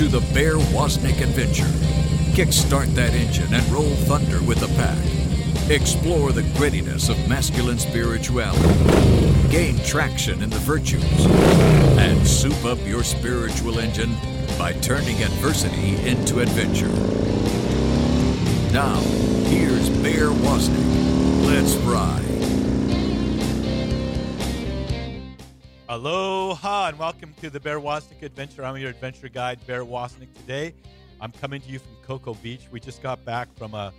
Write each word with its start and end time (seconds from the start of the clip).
to 0.00 0.08
the 0.08 0.32
Bear 0.32 0.54
Wozniak 0.72 1.20
adventure. 1.20 1.68
Kickstart 2.32 2.86
that 2.94 3.12
engine 3.12 3.52
and 3.52 3.62
roll 3.68 3.94
thunder 4.06 4.42
with 4.42 4.58
the 4.58 4.68
pack. 4.68 4.96
Explore 5.70 6.32
the 6.32 6.40
grittiness 6.56 7.10
of 7.10 7.28
masculine 7.28 7.78
spirituality. 7.78 8.62
Gain 9.50 9.78
traction 9.84 10.42
in 10.42 10.48
the 10.48 10.56
virtues. 10.60 11.04
And 11.98 12.26
soup 12.26 12.64
up 12.64 12.78
your 12.86 13.04
spiritual 13.04 13.78
engine 13.78 14.16
by 14.58 14.72
turning 14.80 15.22
adversity 15.22 15.96
into 16.08 16.40
adventure. 16.40 16.88
Now, 18.72 19.00
here's 19.50 19.90
Bear 20.02 20.30
Wozniak. 20.30 21.46
Let's 21.46 21.74
ride. 21.84 22.39
Aloha 25.90 26.86
and 26.86 26.96
welcome 27.00 27.34
to 27.40 27.50
the 27.50 27.58
Bear 27.58 27.80
Wozniak 27.80 28.22
Adventure. 28.22 28.64
I'm 28.64 28.76
your 28.76 28.90
adventure 28.90 29.28
guide, 29.28 29.58
Bear 29.66 29.84
Wozniak. 29.84 30.32
Today, 30.36 30.72
I'm 31.20 31.32
coming 31.32 31.60
to 31.62 31.68
you 31.68 31.80
from 31.80 31.96
Cocoa 32.06 32.34
Beach. 32.34 32.68
We 32.70 32.78
just 32.78 33.02
got 33.02 33.24
back 33.24 33.52
from 33.56 33.74
a, 33.74 33.92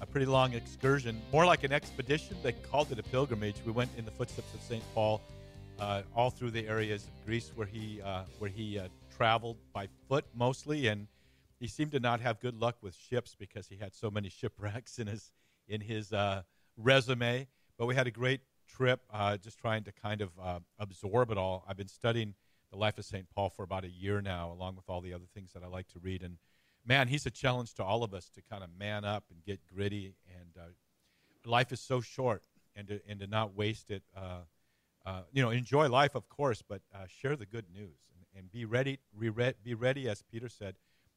a 0.00 0.06
pretty 0.06 0.26
long 0.26 0.52
excursion, 0.52 1.20
more 1.32 1.44
like 1.44 1.64
an 1.64 1.72
expedition. 1.72 2.36
They 2.44 2.52
called 2.52 2.92
it 2.92 3.00
a 3.00 3.02
pilgrimage. 3.02 3.56
We 3.66 3.72
went 3.72 3.90
in 3.98 4.04
the 4.04 4.12
footsteps 4.12 4.54
of 4.54 4.62
St. 4.62 4.84
Paul, 4.94 5.20
uh, 5.80 6.02
all 6.14 6.30
through 6.30 6.52
the 6.52 6.68
areas 6.68 7.08
of 7.08 7.26
Greece 7.26 7.50
where 7.56 7.66
he 7.66 8.00
uh, 8.00 8.22
where 8.38 8.48
he 8.48 8.78
uh, 8.78 8.86
traveled 9.16 9.56
by 9.72 9.88
foot 10.08 10.24
mostly, 10.36 10.86
and 10.86 11.08
he 11.58 11.66
seemed 11.66 11.90
to 11.90 11.98
not 11.98 12.20
have 12.20 12.38
good 12.38 12.60
luck 12.60 12.76
with 12.82 12.94
ships 12.94 13.34
because 13.36 13.66
he 13.66 13.74
had 13.74 13.96
so 13.96 14.12
many 14.12 14.28
shipwrecks 14.38 15.00
in 15.00 15.08
his 15.08 15.32
in 15.66 15.80
his 15.80 16.12
uh, 16.12 16.42
resume. 16.76 17.48
But 17.78 17.86
we 17.86 17.96
had 17.96 18.06
a 18.06 18.12
great 18.12 18.42
trip, 18.76 19.00
uh, 19.12 19.36
just 19.36 19.58
trying 19.58 19.84
to 19.84 19.92
kind 19.92 20.20
of 20.20 20.30
uh, 20.42 20.60
absorb 20.78 21.30
it 21.30 21.38
all. 21.38 21.64
I've 21.68 21.76
been 21.76 21.88
studying 21.88 22.34
the 22.70 22.78
life 22.78 22.98
of 22.98 23.04
St. 23.04 23.26
Paul 23.34 23.50
for 23.50 23.62
about 23.62 23.84
a 23.84 23.90
year 23.90 24.20
now, 24.22 24.52
along 24.52 24.76
with 24.76 24.88
all 24.88 25.00
the 25.00 25.12
other 25.12 25.26
things 25.34 25.52
that 25.52 25.62
I 25.62 25.66
like 25.66 25.88
to 25.88 25.98
read. 25.98 26.22
And 26.22 26.38
man, 26.84 27.08
he's 27.08 27.26
a 27.26 27.30
challenge 27.30 27.74
to 27.74 27.84
all 27.84 28.02
of 28.02 28.14
us 28.14 28.30
to 28.34 28.42
kind 28.42 28.64
of 28.64 28.70
man 28.78 29.04
up 29.04 29.24
and 29.30 29.44
get 29.44 29.60
gritty. 29.72 30.14
And 30.40 30.56
uh, 30.58 30.70
life 31.44 31.72
is 31.72 31.80
so 31.80 32.00
short, 32.00 32.42
and 32.74 32.88
to, 32.88 33.00
and 33.08 33.20
to 33.20 33.26
not 33.26 33.54
waste 33.54 33.90
it. 33.90 34.02
Uh, 34.16 34.40
uh, 35.04 35.22
you 35.32 35.42
know, 35.42 35.50
enjoy 35.50 35.88
life, 35.88 36.14
of 36.14 36.28
course, 36.28 36.62
but 36.66 36.80
uh, 36.94 37.06
share 37.06 37.36
the 37.36 37.46
good 37.46 37.66
news 37.74 37.98
and, 38.16 38.38
and 38.38 38.52
be 38.52 38.64
ready. 38.64 39.00
Re- 39.14 39.54
be 39.62 39.74
ready, 39.74 40.08
as 40.08 40.22
Peter 40.22 40.48
said, 40.48 40.76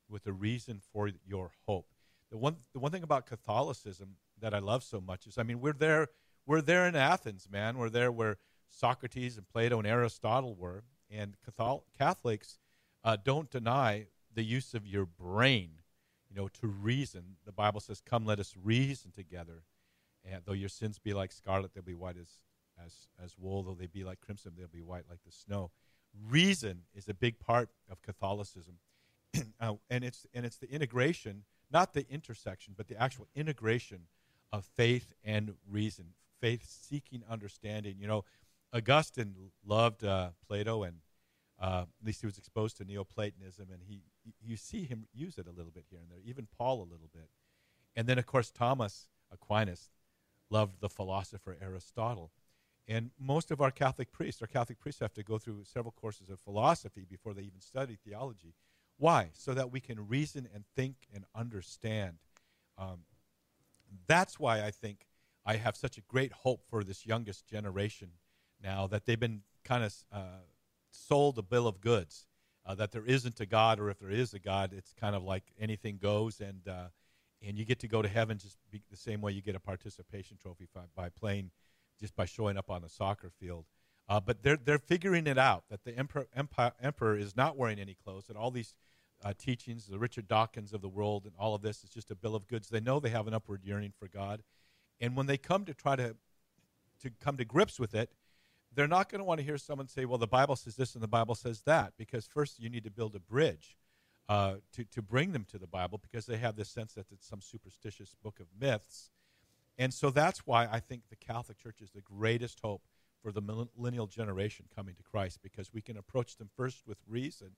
with 0.10 0.26
a 0.28 0.34
reason 0.34 0.82
for 0.92 1.10
your 1.26 1.52
hope. 1.68 1.88
The 2.32 2.38
one, 2.38 2.58
the 2.74 2.80
one 2.80 2.92
thing 2.92 3.04
about 3.04 3.28
Catholicism 3.28 4.16
that 4.42 4.54
I 4.54 4.60
love 4.60 4.84
so 4.84 5.00
much 5.00 5.28
is, 5.28 5.38
I 5.38 5.44
mean, 5.44 5.62
we're 5.62 5.74
there 5.74 6.10
we're 6.46 6.62
there 6.62 6.88
in 6.88 6.96
Athens, 6.96 7.48
man. 7.52 7.78
We're 7.78 7.90
there 7.90 8.12
where 8.12 8.38
Socrates 8.70 9.38
and 9.38 9.48
Plato 9.48 9.78
and 9.78 9.88
Aristotle 9.88 10.56
were. 10.56 10.84
And 11.10 11.36
Catholics 11.98 12.58
uh, 13.04 13.18
don't 13.24 13.50
deny 13.50 14.08
the 14.34 14.44
use 14.44 14.74
of 14.74 14.86
your 14.86 15.06
brain, 15.06 15.70
you 16.30 16.36
know, 16.36 16.48
to 16.60 16.68
reason. 16.68 17.38
The 17.46 17.52
Bible 17.52 17.80
says, 17.80 18.02
"Come, 18.02 18.26
let 18.26 18.40
us 18.40 18.56
reason 18.62 19.12
together." 19.12 19.64
And 20.24 20.42
though 20.46 20.54
your 20.54 20.70
sins 20.70 20.98
be 21.00 21.14
like 21.14 21.32
scarlet, 21.32 21.74
they'll 21.74 21.84
be 21.84 21.94
white 21.94 22.18
as 22.18 22.40
as 22.84 23.08
as 23.24 23.38
wool. 23.38 23.64
Though 23.64 23.76
they 23.76 23.88
be 23.88 24.04
like 24.04 24.20
crimson, 24.20 24.54
they'll 24.58 24.68
be 24.68 24.82
white 24.82 25.06
like 25.10 25.24
the 25.26 25.32
snow. 25.32 25.72
Reason 26.28 26.82
is 26.94 27.08
a 27.08 27.14
big 27.14 27.40
part 27.40 27.70
of 27.90 28.02
Catholicism, 28.02 28.80
uh, 29.60 29.76
and 29.90 30.04
it's 30.04 30.26
and 30.34 30.46
it's 30.46 30.58
the 30.58 30.70
integration, 30.70 31.44
not 31.72 31.94
the 31.94 32.06
intersection, 32.10 32.74
but 32.76 32.88
the 32.88 33.02
actual 33.02 33.28
integration 33.36 34.08
of 34.52 34.66
faith 34.66 35.14
and 35.24 35.54
reason 35.70 36.14
faith 36.42 36.66
seeking 36.68 37.24
understanding. 37.30 37.96
You 38.00 38.08
know, 38.08 38.26
Augustine 38.74 39.36
loved 39.66 40.04
uh, 40.04 40.30
Plato, 40.48 40.84
and 40.84 40.98
uh, 41.60 41.86
at 42.00 42.06
least 42.06 42.22
he 42.22 42.28
was 42.28 42.38
exposed 42.38 42.78
to 42.78 42.86
Neoplatonism, 42.86 43.68
and 43.72 43.82
he 43.88 44.02
you 44.42 44.58
see 44.58 44.84
him 44.86 45.08
use 45.14 45.38
it 45.38 45.48
a 45.48 45.52
little 45.52 45.72
bit 45.72 45.86
here 45.90 46.00
and 46.02 46.10
there, 46.10 46.20
even 46.26 46.48
Paul 46.58 46.80
a 46.80 46.90
little 46.92 47.10
bit. 47.14 47.30
And 47.96 48.08
then, 48.08 48.18
of 48.18 48.26
course, 48.26 48.52
Thomas 48.52 49.08
Aquinas 49.32 49.90
loved 50.50 50.82
the 50.82 50.90
philosopher 50.90 51.58
Aristotle. 51.62 52.32
And 52.88 53.12
most 53.20 53.52
of 53.52 53.62
our 53.62 53.72
Catholic 53.72 54.12
priests, 54.12 54.42
our 54.42 54.48
Catholic 54.48 54.80
priests 54.80 55.02
have 55.02 55.14
to 55.14 55.24
go 55.24 55.38
through 55.38 55.64
several 55.64 55.92
courses 55.92 56.30
of 56.30 56.40
philosophy 56.40 57.06
before 57.10 57.34
they 57.34 57.42
even 57.42 57.62
study 57.62 57.98
theology. 58.06 58.54
Why? 58.98 59.30
So 59.34 59.54
that 59.54 59.72
we 59.72 59.80
can 59.80 60.08
reason 60.08 60.48
and 60.54 60.64
think 60.76 60.96
and 61.14 61.26
understand. 61.34 62.18
Um, 62.78 63.00
that's 64.08 64.40
why 64.40 64.64
I 64.64 64.72
think 64.72 65.08
I 65.46 65.58
have 65.58 65.76
such 65.76 65.98
a 65.98 66.02
great 66.02 66.32
hope 66.32 66.64
for 66.70 66.84
this 66.84 67.06
youngest 67.06 67.48
generation 67.48 68.12
now 68.62 68.88
that 68.88 69.06
they've 69.06 69.20
been 69.20 69.42
kind 69.64 69.84
of 69.84 69.94
uh, 70.12 70.44
sold 70.92 71.38
a 71.38 71.44
bill 71.44 71.68
of 71.68 71.82
goods 71.82 72.26
uh, 72.66 72.76
that 72.76 72.92
there 72.92 73.06
isn't 73.06 73.40
a 73.40 73.46
God, 73.46 73.80
or 73.80 73.90
if 73.90 74.00
there 74.00 74.10
is 74.10 74.34
a 74.34 74.40
God, 74.40 74.74
it's 74.74 74.94
kind 74.94 75.16
of 75.16 75.24
like 75.24 75.44
anything 75.60 75.98
goes, 76.02 76.42
and 76.42 76.68
uh, 76.68 76.88
and 77.46 77.58
you 77.58 77.66
get 77.66 77.80
to 77.80 77.88
go 77.88 78.02
to 78.02 78.08
heaven 78.08 78.38
just 78.40 78.58
the 78.72 78.98
same 78.98 79.22
way 79.22 79.32
you 79.32 79.42
get 79.42 79.56
a 79.56 79.60
participation 79.60 80.38
trophy 80.42 80.68
by, 80.74 80.82
by 80.96 81.10
playing, 81.10 81.52
just 82.00 82.16
by 82.16 82.26
showing 82.26 82.58
up 82.58 82.72
on 82.72 82.82
the 82.82 82.90
soccer 82.90 83.30
field. 83.40 83.66
Uh, 84.10 84.20
but 84.20 84.42
they're 84.42 84.58
they're 84.58 84.80
figuring 84.80 85.28
it 85.28 85.38
out 85.38 85.66
that 85.70 85.84
the 85.84 85.96
emperor, 85.98 86.28
empire, 86.36 86.72
emperor 86.82 87.18
is 87.18 87.36
not 87.36 87.56
wearing 87.56 87.80
any 87.80 87.94
clothes, 87.94 88.30
and 88.30 88.38
all 88.38 88.52
these 88.52 88.74
uh, 89.24 89.34
teachings, 89.38 89.86
the 89.86 90.00
Richard 90.00 90.28
Dawkins 90.28 90.74
of 90.74 90.82
the 90.82 90.90
world, 90.90 91.26
and 91.26 91.34
all 91.38 91.54
of 91.54 91.62
this 91.62 91.84
is 91.84 91.90
just 91.90 92.10
a 92.10 92.16
bill 92.16 92.36
of 92.36 92.48
goods. 92.48 92.70
They 92.70 92.80
know 92.80 93.00
they 93.00 93.10
have 93.10 93.28
an 93.28 93.34
upward 93.34 93.64
yearning 93.64 93.94
for 93.98 94.08
God, 94.08 94.42
and 95.00 95.16
when 95.16 95.26
they 95.26 95.38
come 95.38 95.66
to 95.66 95.74
try 95.74 95.96
to, 95.96 96.16
to 97.02 97.10
come 97.22 97.38
to 97.38 97.46
grips 97.46 97.80
with 97.80 97.94
it, 97.94 98.12
they're 98.74 98.88
not 98.88 99.10
going 99.10 99.20
to 99.20 99.26
want 99.26 99.40
to 99.40 99.46
hear 99.46 99.58
someone 99.58 99.88
say, 99.88 100.06
well, 100.06 100.18
the 100.18 100.28
Bible 100.28 100.56
says 100.56 100.76
this 100.76 100.96
and 100.96 101.04
the 101.04 101.08
Bible 101.08 101.36
says 101.36 101.62
that, 101.62 101.94
because 101.98 102.28
first 102.28 102.60
you 102.60 102.70
need 102.70 102.84
to 102.84 102.92
build 102.92 103.16
a 103.16 103.20
bridge 103.20 103.78
uh, 104.28 104.56
to, 104.74 104.84
to 104.86 105.02
bring 105.02 105.32
them 105.32 105.46
to 105.50 105.58
the 105.58 105.68
Bible 105.68 106.00
because 106.02 106.26
they 106.26 106.38
have 106.38 106.56
this 106.56 106.70
sense 106.70 106.94
that 106.94 107.06
it's 107.12 107.28
some 107.28 107.42
superstitious 107.42 108.16
book 108.22 108.40
of 108.40 108.48
myths. 108.60 109.12
And 109.78 109.94
so 109.94 110.10
that's 110.10 110.40
why 110.46 110.68
I 110.72 110.80
think 110.80 111.04
the 111.10 111.16
Catholic 111.16 111.58
Church 111.58 111.82
is 111.82 111.92
the 111.92 112.02
greatest 112.02 112.60
hope 112.62 112.82
for 113.22 113.32
the 113.32 113.42
millennial 113.42 114.08
generation 114.08 114.66
coming 114.76 114.96
to 114.96 115.04
Christ 115.04 115.40
because 115.42 115.74
we 115.74 115.82
can 115.82 115.98
approach 115.98 116.38
them 116.38 116.50
first 116.56 116.84
with 116.86 116.98
reason 117.08 117.52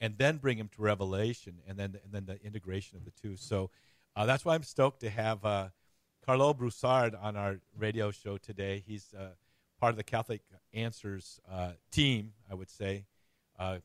and 0.00 0.18
then 0.18 0.36
bring 0.36 0.58
them 0.58 0.68
to 0.76 0.82
revelation 0.82 1.60
and 1.66 1.78
then, 1.78 1.98
and 2.04 2.12
then 2.12 2.26
the 2.26 2.42
integration 2.44 2.96
of 2.96 3.04
the 3.04 3.10
two. 3.10 3.36
So 3.36 3.70
uh, 4.14 4.26
that's 4.26 4.44
why 4.44 4.54
I'm 4.54 4.62
stoked 4.62 5.00
to 5.00 5.10
have. 5.10 5.44
Uh, 5.44 5.68
Karlo 6.26 6.56
Broussard 6.56 7.14
on 7.14 7.36
our 7.36 7.60
radio 7.78 8.10
show 8.10 8.36
today. 8.36 8.82
He's 8.84 9.14
uh, 9.16 9.28
part 9.80 9.90
of 9.90 9.96
the 9.96 10.02
Catholic 10.02 10.40
Answers 10.74 11.40
uh, 11.50 11.72
team, 11.92 12.32
I 12.50 12.54
would 12.54 12.68
say, 12.70 13.04
uh, 13.58 13.78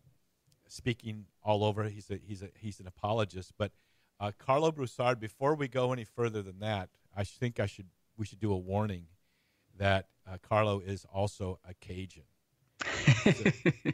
speaking 0.67 1.25
all 1.43 1.63
over. 1.63 1.83
He's 1.83 2.09
a, 2.09 2.19
he's 2.25 2.41
a, 2.41 2.49
he's 2.59 2.79
an 2.79 2.87
apologist. 2.87 3.53
But 3.59 3.71
uh, 4.19 4.31
Karlo 4.39 4.73
Broussard, 4.73 5.19
before 5.19 5.53
we 5.53 5.67
go 5.67 5.93
any 5.93 6.03
further 6.03 6.41
than 6.41 6.59
that, 6.59 6.89
I 7.15 7.25
think 7.25 7.59
I 7.59 7.67
should 7.67 7.87
we 8.17 8.25
should 8.25 8.39
do 8.39 8.51
a 8.53 8.57
warning 8.57 9.05
that 9.77 10.07
uh, 10.27 10.37
Karlo 10.49 10.83
is 10.85 11.05
also 11.13 11.59
a 11.67 11.75
Cajun. 11.75 12.23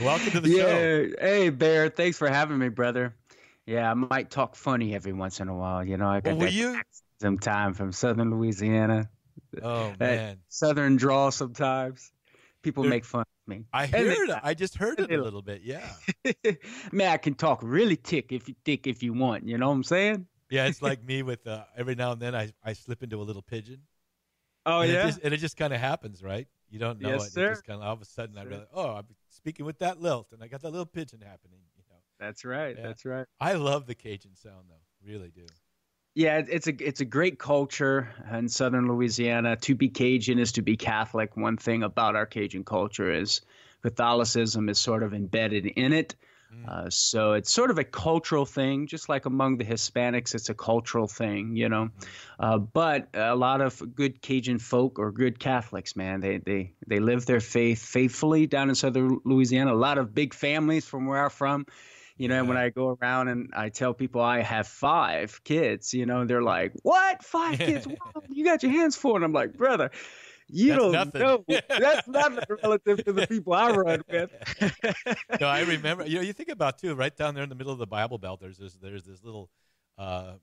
welcome 0.00 0.30
to 0.30 0.40
the 0.40 0.48
yeah. 0.48 0.62
show. 0.62 1.08
Hey, 1.20 1.50
Bear. 1.50 1.88
Thanks 1.88 2.16
for 2.16 2.28
having 2.28 2.58
me, 2.58 2.68
brother. 2.68 3.14
Yeah, 3.66 3.90
I 3.90 3.94
might 3.94 4.30
talk 4.30 4.54
funny 4.56 4.94
every 4.94 5.12
once 5.12 5.40
in 5.40 5.48
a 5.48 5.56
while. 5.56 5.84
You 5.84 5.96
know, 5.96 6.08
I 6.08 6.20
got 6.20 6.36
well, 6.36 6.46
that 6.46 6.52
you? 6.52 6.80
Sometime 7.20 7.74
from 7.74 7.92
Southern 7.92 8.30
Louisiana. 8.30 9.08
Oh 9.62 9.92
man, 9.98 10.38
Southern 10.48 10.96
draw 10.96 11.30
sometimes. 11.30 12.12
People 12.62 12.82
Dude, 12.84 12.90
make 12.90 13.04
fun 13.04 13.20
of 13.22 13.48
me. 13.48 13.66
I 13.72 13.86
heard. 13.86 14.28
They, 14.28 14.34
I 14.42 14.54
just 14.54 14.76
heard 14.76 14.98
it 14.98 15.10
a 15.10 15.22
little 15.22 15.42
bit. 15.42 15.62
Yeah. 15.62 15.86
man, 16.92 17.12
I 17.12 17.18
can 17.18 17.34
talk 17.34 17.60
really 17.62 17.96
thick 17.96 18.32
if 18.32 18.48
you 18.48 18.54
thick 18.64 18.86
if 18.86 19.02
you 19.02 19.12
want. 19.12 19.46
You 19.46 19.58
know 19.58 19.68
what 19.68 19.74
I'm 19.74 19.84
saying? 19.84 20.26
Yeah, 20.50 20.66
it's 20.66 20.82
like 20.82 21.04
me 21.06 21.22
with 21.22 21.46
uh, 21.46 21.64
every 21.76 21.94
now 21.94 22.12
and 22.12 22.20
then 22.20 22.34
I, 22.34 22.52
I 22.64 22.72
slip 22.72 23.02
into 23.02 23.20
a 23.20 23.22
little 23.22 23.42
pidgin. 23.42 23.80
Oh 24.66 24.80
and 24.80 24.90
yeah, 24.92 25.02
it 25.02 25.06
just, 25.06 25.20
and 25.22 25.34
it 25.34 25.36
just 25.38 25.56
kind 25.56 25.74
of 25.74 25.80
happens, 25.80 26.22
right? 26.22 26.48
You 26.70 26.78
don't 26.78 27.00
know 27.00 27.10
yes, 27.10 27.26
it. 27.26 27.32
Sir. 27.32 27.46
It 27.46 27.50
just 27.50 27.66
kind 27.66 27.80
of 27.80 27.86
all 27.86 27.92
of 27.92 28.00
a 28.00 28.06
sudden 28.06 28.34
yes, 28.34 28.44
I 28.44 28.48
realize, 28.48 28.66
oh, 28.74 28.90
I'm 28.90 29.06
speaking 29.28 29.66
with 29.66 29.78
that 29.80 30.00
lilt, 30.00 30.28
and 30.32 30.42
I 30.42 30.48
got 30.48 30.62
that 30.62 30.70
little 30.70 30.86
pidgin 30.86 31.20
happening. 31.20 31.60
You 31.76 31.82
know. 31.90 32.00
That's 32.18 32.44
right. 32.44 32.74
Yeah. 32.76 32.86
That's 32.86 33.04
right. 33.04 33.26
I 33.40 33.54
love 33.54 33.86
the 33.86 33.94
Cajun 33.94 34.34
sound, 34.36 34.66
though. 34.68 35.06
Really 35.06 35.30
do. 35.30 35.44
Yeah, 36.14 36.42
it's 36.46 36.68
a 36.68 36.74
it's 36.78 37.00
a 37.00 37.04
great 37.04 37.38
culture 37.40 38.08
in 38.32 38.48
southern 38.48 38.86
Louisiana. 38.86 39.56
To 39.56 39.74
be 39.74 39.88
Cajun 39.88 40.38
is 40.38 40.52
to 40.52 40.62
be 40.62 40.76
Catholic. 40.76 41.36
One 41.36 41.56
thing 41.56 41.82
about 41.82 42.14
our 42.14 42.26
Cajun 42.26 42.62
culture 42.62 43.12
is 43.12 43.40
Catholicism 43.82 44.68
is 44.68 44.78
sort 44.78 45.02
of 45.02 45.12
embedded 45.12 45.66
in 45.66 45.92
it. 45.92 46.14
Mm. 46.54 46.68
Uh, 46.68 46.90
so 46.90 47.32
it's 47.32 47.52
sort 47.52 47.72
of 47.72 47.78
a 47.78 47.84
cultural 47.84 48.46
thing, 48.46 48.86
just 48.86 49.08
like 49.08 49.26
among 49.26 49.56
the 49.56 49.64
Hispanics, 49.64 50.36
it's 50.36 50.50
a 50.50 50.54
cultural 50.54 51.08
thing, 51.08 51.56
you 51.56 51.68
know. 51.68 51.86
Mm. 51.86 52.06
Uh, 52.38 52.58
but 52.58 53.08
a 53.14 53.34
lot 53.34 53.60
of 53.60 53.82
good 53.96 54.22
Cajun 54.22 54.60
folk 54.60 55.00
or 55.00 55.10
good 55.10 55.40
Catholics, 55.40 55.96
man, 55.96 56.20
they 56.20 56.38
they 56.38 56.74
they 56.86 57.00
live 57.00 57.26
their 57.26 57.40
faith 57.40 57.82
faithfully 57.82 58.46
down 58.46 58.68
in 58.68 58.76
southern 58.76 59.18
Louisiana. 59.24 59.74
A 59.74 59.76
lot 59.76 59.98
of 59.98 60.14
big 60.14 60.32
families 60.32 60.86
from 60.86 61.06
where 61.06 61.24
I'm 61.24 61.30
from 61.30 61.66
you 62.16 62.28
know, 62.28 62.36
yeah. 62.36 62.48
when 62.48 62.56
I 62.56 62.70
go 62.70 62.96
around 63.00 63.28
and 63.28 63.50
I 63.56 63.68
tell 63.70 63.92
people 63.94 64.20
I 64.20 64.40
have 64.42 64.66
five 64.68 65.42
kids, 65.44 65.92
you 65.94 66.06
know, 66.06 66.24
they're 66.24 66.42
like, 66.42 66.72
"What? 66.82 67.22
Five 67.24 67.58
kids? 67.58 67.86
Wow, 67.86 68.22
you 68.28 68.44
got 68.44 68.62
your 68.62 68.72
hands 68.72 68.96
full?" 68.96 69.16
And 69.16 69.24
I'm 69.24 69.32
like, 69.32 69.54
"Brother, 69.54 69.90
You 70.48 70.68
That's 70.68 70.82
don't 70.82 70.92
nothing. 70.92 71.20
know. 71.22 71.44
That's 71.68 72.06
nothing 72.08 72.44
relative 72.62 73.04
to 73.04 73.12
the 73.12 73.26
people 73.26 73.52
I 73.54 73.70
run 73.70 74.02
with. 74.08 74.30
no, 75.40 75.46
I 75.46 75.60
remember. 75.74 76.06
You 76.06 76.16
know, 76.16 76.20
you 76.22 76.32
think 76.32 76.50
about 76.50 76.78
too, 76.78 76.94
right 76.94 77.16
down 77.16 77.34
there 77.34 77.42
in 77.42 77.48
the 77.48 77.54
middle 77.54 77.72
of 77.72 77.78
the 77.78 77.86
Bible 77.86 78.18
Belt. 78.18 78.40
There's 78.40 78.58
this, 78.58 78.74
there's 78.74 79.04
this 79.04 79.24
little 79.24 79.50
uh, 79.98 80.34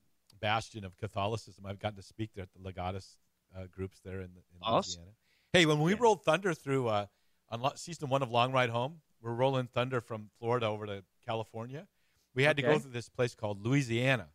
bastion 0.41 0.83
of 0.85 0.97
Catholicism. 0.97 1.65
I've 1.65 1.79
gotten 1.79 1.97
to 1.97 2.03
speak 2.03 2.31
there 2.35 2.43
at 2.43 2.49
the 2.53 2.59
Legatus 2.59 3.15
uh, 3.55 3.65
groups 3.71 3.99
there 4.03 4.17
in, 4.21 4.31
in 4.31 4.59
Awesome. 4.61 5.01
Louisiana. 5.01 5.11
Hey, 5.53 5.65
when 5.65 5.79
we 5.81 5.91
Yeah. 5.91 5.97
rolled 6.01 6.23
Thunder 6.23 6.53
through 6.53 6.87
uh, 6.87 7.05
on 7.49 7.61
lo- 7.61 7.73
season 7.75 8.09
one 8.09 8.23
of 8.23 8.31
Long 8.31 8.51
Ride 8.51 8.69
Home, 8.71 9.01
we're 9.21 9.33
rolling 9.33 9.67
Thunder 9.67 10.01
from 10.01 10.29
Florida 10.39 10.65
over 10.65 10.85
to 10.87 11.03
California. 11.31 11.87
We 12.35 12.43
had 12.43 12.55
to 12.57 12.61
go 12.63 12.69
Okay. 12.71 12.79
through 12.79 12.91
this 12.91 13.09
place 13.09 13.35
called 13.35 13.65
Louisiana, 13.65 14.27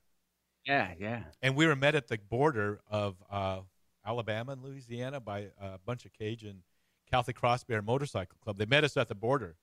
yeah, 0.66 0.92
yeah. 0.98 1.22
and 1.42 1.54
we 1.56 1.66
were 1.66 1.76
met 1.76 1.94
at 1.94 2.08
the 2.08 2.18
border 2.18 2.80
of 2.90 3.16
uh, 3.30 3.60
Alabama 4.04 4.52
and 4.52 4.62
Louisiana 4.62 5.20
by 5.20 5.48
a 5.60 5.78
bunch 5.84 6.04
of 6.06 6.12
Cajun 6.12 6.62
Catholic 7.10 7.36
Cross 7.36 7.64
Bear 7.64 7.82
Motorcycle 7.82 8.36
Club. 8.42 8.56
They 8.58 8.66
met 8.66 8.84
us 8.84 8.96
at 8.96 9.08
the 9.08 9.14
border. 9.14 9.56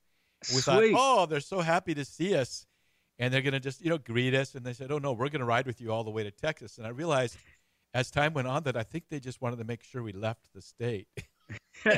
We 0.54 0.62
thought, 0.62 0.80
Sweet. 0.80 0.96
oh, 0.98 1.26
they're 1.26 1.40
so 1.40 1.62
happy 1.62 1.94
to 1.94 2.04
see 2.06 2.36
us, 2.36 2.66
and 3.20 3.34
they're 3.34 3.42
going 3.42 3.54
to 3.54 3.60
just 3.60 3.82
you 3.82 3.90
know 3.90 3.98
greet 3.98 4.34
us. 4.34 4.56
And 4.56 4.66
they 4.66 4.74
said, 4.74 4.92
oh 4.92 4.98
no, 5.00 5.14
we're 5.14 5.30
going 5.30 5.40
to 5.40 5.46
ride 5.46 5.66
with 5.68 5.80
you 5.82 5.92
all 5.92 6.04
the 6.04 6.12
way 6.12 6.24
to 6.24 6.32
Texas. 6.32 6.78
And 6.78 6.86
I 6.88 6.90
realized 6.90 7.38
as 7.94 8.10
time 8.10 8.34
went 8.34 8.48
on 8.48 8.64
that 8.64 8.76
I 8.76 8.84
think 8.84 9.06
they 9.10 9.20
just 9.20 9.42
wanted 9.42 9.58
to 9.58 9.64
make 9.66 9.84
sure 9.84 10.02
we 10.04 10.14
left 10.14 10.50
the 10.54 10.62
state. 10.62 11.08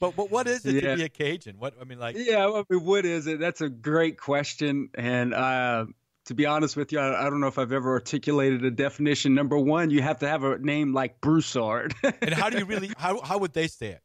but 0.00 0.16
but 0.16 0.30
what 0.30 0.46
is 0.46 0.64
it 0.66 0.82
Yeah. 0.82 0.90
to 0.92 0.96
be 0.96 1.02
a 1.04 1.08
Cajun? 1.08 1.56
What 1.58 1.74
I 1.80 1.84
mean, 1.84 1.98
like 1.98 2.16
Yeah, 2.18 2.46
I 2.46 2.64
mean, 2.68 2.84
what 2.84 3.04
is 3.04 3.26
it? 3.26 3.38
That's 3.40 3.60
a 3.60 3.68
great 3.68 4.18
question. 4.18 4.90
And 4.94 5.34
uh, 5.34 5.86
to 6.26 6.34
be 6.34 6.46
honest 6.46 6.76
with 6.76 6.92
you, 6.92 6.98
I, 6.98 7.26
I 7.26 7.30
don't 7.30 7.40
know 7.40 7.46
if 7.48 7.58
I've 7.58 7.72
ever 7.72 7.92
articulated 7.92 8.64
a 8.64 8.70
definition. 8.70 9.34
Number 9.34 9.58
one, 9.58 9.90
you 9.90 10.02
have 10.02 10.18
to 10.20 10.28
have 10.28 10.44
a 10.44 10.58
name 10.58 10.92
like 10.92 11.20
Broussard. 11.20 11.94
and 12.22 12.34
how 12.34 12.50
do 12.50 12.58
you 12.58 12.64
really 12.64 12.90
how 12.96 13.20
how 13.20 13.38
would 13.38 13.52
they 13.52 13.66
say 13.66 13.88
it? 13.88 14.02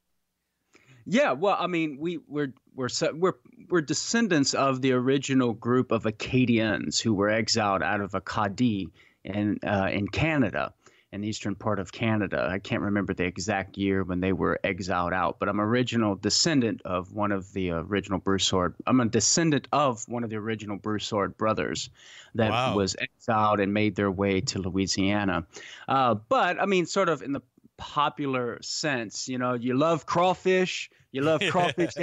yeah, 1.05 1.33
well, 1.33 1.55
I 1.59 1.67
mean, 1.67 1.97
we 1.99 2.19
we're 2.27 2.53
we're 2.73 2.89
we're 3.13 3.33
we're 3.69 3.81
descendants 3.81 4.53
of 4.53 4.81
the 4.81 4.93
original 4.93 5.53
group 5.53 5.91
of 5.91 6.05
Acadians 6.05 6.99
who 6.99 7.13
were 7.13 7.29
exiled 7.29 7.83
out 7.83 8.01
of 8.01 8.15
Acadie 8.15 8.89
in 9.23 9.59
uh, 9.65 9.89
in 9.91 10.07
Canada. 10.07 10.73
In 11.15 11.21
the 11.21 11.29
eastern 11.29 11.55
part 11.55 11.79
of 11.79 11.93
Canada, 11.93 12.45
I 12.51 12.59
can't 12.59 12.81
remember 12.81 13.13
the 13.13 13.23
exact 13.23 13.77
year 13.77 14.03
when 14.03 14.19
they 14.19 14.33
were 14.33 14.59
exiled 14.65 15.13
out, 15.13 15.39
but 15.39 15.47
I'm 15.47 15.61
original 15.61 16.17
descendant 16.17 16.81
of 16.83 17.13
one 17.13 17.31
of 17.31 17.53
the 17.53 17.71
original 17.71 18.19
Broussard. 18.19 18.75
I'm 18.85 18.99
a 18.99 19.05
descendant 19.05 19.69
of 19.71 20.03
one 20.09 20.25
of 20.25 20.29
the 20.29 20.35
original 20.35 20.75
Broussard 20.75 21.37
brothers 21.37 21.89
that 22.33 22.51
Wow. 22.51 22.75
was 22.75 22.97
exiled 22.99 23.61
and 23.61 23.73
made 23.73 23.95
their 23.95 24.11
way 24.11 24.41
to 24.41 24.59
Louisiana. 24.59 25.47
Uh, 25.87 26.15
but 26.15 26.61
I 26.61 26.65
mean, 26.65 26.85
sort 26.85 27.07
of 27.07 27.21
in 27.21 27.31
the 27.31 27.41
popular 27.77 28.61
sense, 28.61 29.29
you 29.29 29.37
know, 29.37 29.53
you 29.53 29.73
love 29.73 30.05
crawfish, 30.05 30.89
you 31.13 31.21
love 31.21 31.39
crawfish 31.49 31.93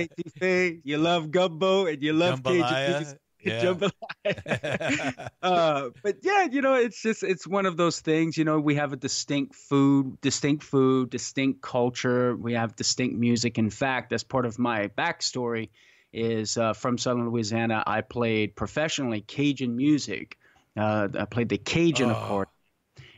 you 0.84 0.96
love 0.96 1.30
gumbo, 1.30 1.84
and 1.84 2.02
you 2.02 2.14
love 2.14 2.42
Cajun 2.42 2.64
Jambalaya? 2.64 3.18
Jambalaya. 3.60 3.92
uh, 5.42 5.90
but 6.02 6.16
yeah, 6.22 6.44
you 6.44 6.62
know, 6.62 6.74
it's 6.74 7.02
just 7.02 7.22
it's 7.22 7.46
one 7.46 7.66
of 7.66 7.76
those 7.76 8.00
things. 8.00 8.36
You 8.36 8.44
know, 8.44 8.60
we 8.60 8.74
have 8.76 8.92
a 8.92 8.96
distinct 8.96 9.54
food, 9.54 10.20
distinct 10.20 10.62
food, 10.62 11.10
distinct 11.10 11.60
culture. 11.62 12.36
We 12.36 12.54
have 12.54 12.76
distinct 12.76 13.16
music. 13.16 13.58
In 13.58 13.70
fact, 13.70 14.10
that's 14.10 14.22
part 14.22 14.46
of 14.46 14.58
my 14.58 14.88
backstory. 14.88 15.70
Is 16.12 16.58
uh, 16.58 16.74
from 16.74 16.98
Southern 16.98 17.30
Louisiana. 17.30 17.82
I 17.86 18.02
played 18.02 18.54
professionally 18.54 19.22
Cajun 19.22 19.74
music. 19.74 20.36
Uh, 20.76 21.08
I 21.18 21.24
played 21.24 21.48
the 21.48 21.56
Cajun 21.58 22.10
Oh. 22.10 22.12
accordion 22.12 22.52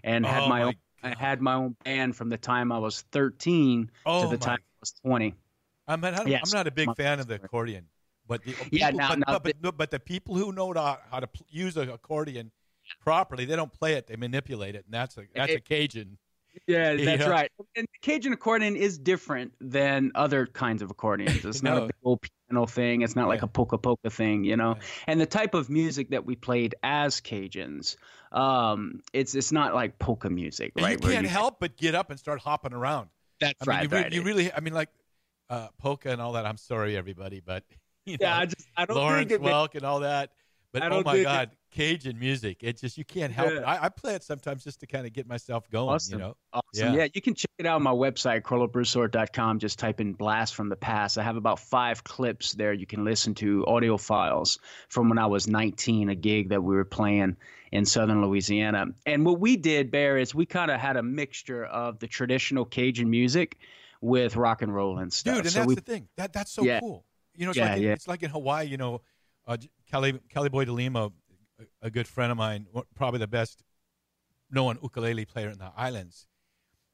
and 0.04 0.24
had 0.24 0.44
Oh, 0.44 0.48
my, 0.48 0.58
my 0.60 0.62
own. 0.64 0.74
I 1.02 1.14
had 1.18 1.40
my 1.42 1.54
own 1.54 1.76
band 1.84 2.16
from 2.16 2.28
the 2.30 2.38
time 2.38 2.72
I 2.72 2.78
was 2.78 3.02
13 3.12 3.90
Oh, 4.06 4.20
to 4.20 4.26
the 4.28 4.38
my 4.38 4.46
time 4.46 4.58
I 4.58 4.76
was 4.80 4.92
20. 5.04 5.34
I 5.86 5.96
mean, 5.96 6.14
I 6.14 6.18
don't, 6.18 6.28
Yes. 6.28 6.42
I'm 6.44 6.56
not 6.56 6.66
a 6.66 6.70
big 6.70 6.86
My 6.88 6.94
fan 6.94 7.20
of 7.20 7.26
the 7.26 7.34
accordion, 7.34 7.86
but 8.26 8.42
the 8.44 8.52
people, 8.52 8.78
Yeah, 8.78 8.90
now- 8.90 9.08
but, 9.10 9.18
now 9.18 9.38
but, 9.38 9.54
but, 9.60 9.76
but 9.76 9.90
the 9.90 10.00
people 10.00 10.34
who 10.34 10.52
know 10.52 10.72
how, 10.72 11.20
to 11.20 11.26
pl- 11.26 11.46
use 11.50 11.76
an 11.76 11.90
accordion 11.90 12.50
properly, 13.00 13.44
they 13.44 13.56
don't 13.56 13.72
play 13.72 13.94
it; 13.94 14.06
they 14.06 14.16
manipulate 14.16 14.74
it, 14.74 14.84
and 14.84 14.94
that's 14.94 15.16
a 15.16 15.24
that's 15.34 15.52
a 15.52 15.60
Cajun. 15.60 16.18
Yeah, 16.66 16.94
that's 17.04 17.20
know? 17.20 17.30
right. 17.30 17.50
And 17.76 17.86
the 17.86 17.98
Cajun 18.00 18.32
accordion 18.32 18.76
is 18.76 18.98
different 18.98 19.52
than 19.60 20.12
other 20.14 20.46
kinds 20.46 20.82
of 20.82 20.90
accordions. 20.90 21.44
It's 21.44 21.62
not 21.62 21.78
a 21.78 21.80
big 21.82 21.96
old 22.04 22.20
piano 22.22 22.66
thing. 22.66 23.02
It's 23.02 23.16
not 23.16 23.28
like 23.28 23.42
a 23.42 23.46
polka 23.46 23.78
polka 23.78 24.10
thing, 24.10 24.44
you 24.44 24.56
know. 24.56 24.76
Yeah. 24.76 24.82
And 25.08 25.20
the 25.20 25.26
type 25.26 25.54
of 25.54 25.68
music 25.68 26.10
that 26.10 26.24
we 26.24 26.36
played 26.36 26.74
as 26.82 27.20
Cajuns, 27.20 27.96
um, 28.32 29.00
it's 29.12 29.34
it's 29.34 29.52
not 29.52 29.74
like 29.74 29.98
polka 29.98 30.30
music, 30.30 30.72
right? 30.76 30.92
you 30.92 31.08
can't 31.08 31.26
help 31.26 31.60
but 31.60 31.76
get 31.76 31.94
up 31.94 32.10
and 32.10 32.18
start 32.18 32.40
hopping 32.40 32.72
around. 32.72 33.08
That's 33.40 33.54
I 33.60 33.64
mean, 33.64 33.76
right. 33.76 33.90
you, 33.90 33.96
right. 33.96 34.12
you 34.12 34.22
really, 34.22 34.52
I 34.52 34.60
mean, 34.60 34.74
like 34.74 34.88
uh, 35.50 35.68
polka 35.78 36.10
and 36.10 36.20
all 36.20 36.32
that. 36.32 36.46
I'm 36.46 36.56
sorry, 36.56 36.96
everybody, 36.96 37.40
but 37.44 37.64
you 38.06 38.18
know, 38.20 38.26
yeah, 38.26 38.38
I 38.38 38.46
just 38.46 38.68
I 38.76 38.84
don't 38.86 38.96
Lawrence 38.96 39.30
think. 39.30 39.42
Welk 39.42 39.74
and 39.74 39.84
all 39.84 40.00
that. 40.00 40.30
But 40.72 40.90
oh 40.90 41.02
my 41.04 41.12
dig 41.12 41.20
it. 41.20 41.24
God, 41.24 41.50
Cajun 41.70 42.18
music! 42.18 42.58
It 42.62 42.80
just 42.80 42.98
you 42.98 43.04
can't 43.04 43.32
help 43.32 43.52
it. 43.52 43.62
I, 43.62 43.84
I 43.84 43.88
play 43.90 44.16
it 44.16 44.24
sometimes 44.24 44.64
just 44.64 44.80
to 44.80 44.88
kind 44.88 45.06
of 45.06 45.12
get 45.12 45.28
myself 45.28 45.70
going. 45.70 45.94
Awesome. 45.94 46.18
You 46.18 46.24
know, 46.24 46.36
Awesome. 46.52 46.94
Yeah. 46.94 47.02
Yeah. 47.02 47.08
you 47.14 47.22
can 47.22 47.34
check 47.34 47.50
it 47.58 47.66
out 47.66 47.76
on 47.76 47.82
my 47.84 47.92
website, 47.92 48.42
KarloBroussard.com. 48.42 49.60
Just 49.60 49.78
type 49.78 50.00
in 50.00 50.14
Blast 50.14 50.54
from 50.56 50.68
the 50.68 50.76
Past. 50.76 51.16
I 51.16 51.22
have 51.22 51.36
about 51.36 51.60
five 51.60 52.02
clips 52.02 52.52
there 52.52 52.72
you 52.72 52.86
can 52.86 53.04
listen 53.04 53.34
to, 53.36 53.64
audio 53.66 53.96
files 53.96 54.58
from 54.88 55.08
when 55.08 55.18
I 55.18 55.26
was 55.26 55.46
19, 55.46 56.08
a 56.08 56.14
gig 56.16 56.48
that 56.48 56.62
we 56.62 56.74
were 56.74 56.84
playing 56.84 57.36
in 57.70 57.84
southern 57.84 58.20
Louisiana. 58.24 58.86
And 59.06 59.24
what 59.24 59.38
we 59.38 59.56
did, 59.56 59.92
Bear, 59.92 60.18
is 60.18 60.34
we 60.34 60.46
kind 60.46 60.72
of 60.72 60.80
had 60.80 60.96
a 60.96 61.02
mixture 61.04 61.64
of 61.64 62.00
the 62.00 62.08
traditional 62.08 62.64
Cajun 62.64 63.08
music 63.08 63.58
with 64.00 64.34
rock 64.34 64.62
and 64.62 64.74
roll 64.74 64.98
and 64.98 65.12
stuff. 65.12 65.36
dude, 65.36 65.44
and 65.44 65.52
so 65.52 65.58
that's 65.60 65.68
we, 65.68 65.74
the 65.76 65.80
thing. 65.80 66.08
That 66.16 66.32
that's 66.32 66.50
so 66.52 66.62
Yeah. 66.64 66.80
cool. 66.80 67.04
You 67.36 67.46
know, 67.46 67.50
it's 67.50 67.58
Yeah, 67.58 67.68
like 67.68 67.76
in, 67.78 67.82
yeah. 67.82 67.92
it's 67.92 68.08
like 68.08 68.22
in 68.22 68.30
Hawaii. 68.30 68.66
You 68.66 68.76
know, 68.76 69.00
uh, 69.46 69.56
Cali 69.90 70.18
Cali 70.30 70.48
Boy 70.48 70.64
de 70.64 70.72
Lima, 70.72 71.10
a, 71.60 71.64
a 71.86 71.90
good 71.90 72.06
friend 72.08 72.30
of 72.32 72.38
mine, 72.38 72.66
probably 72.94 73.18
the 73.20 73.26
best 73.26 73.62
known 74.50 74.78
ukulele 74.82 75.24
player 75.24 75.48
in 75.48 75.58
the 75.58 75.72
islands. 75.76 76.26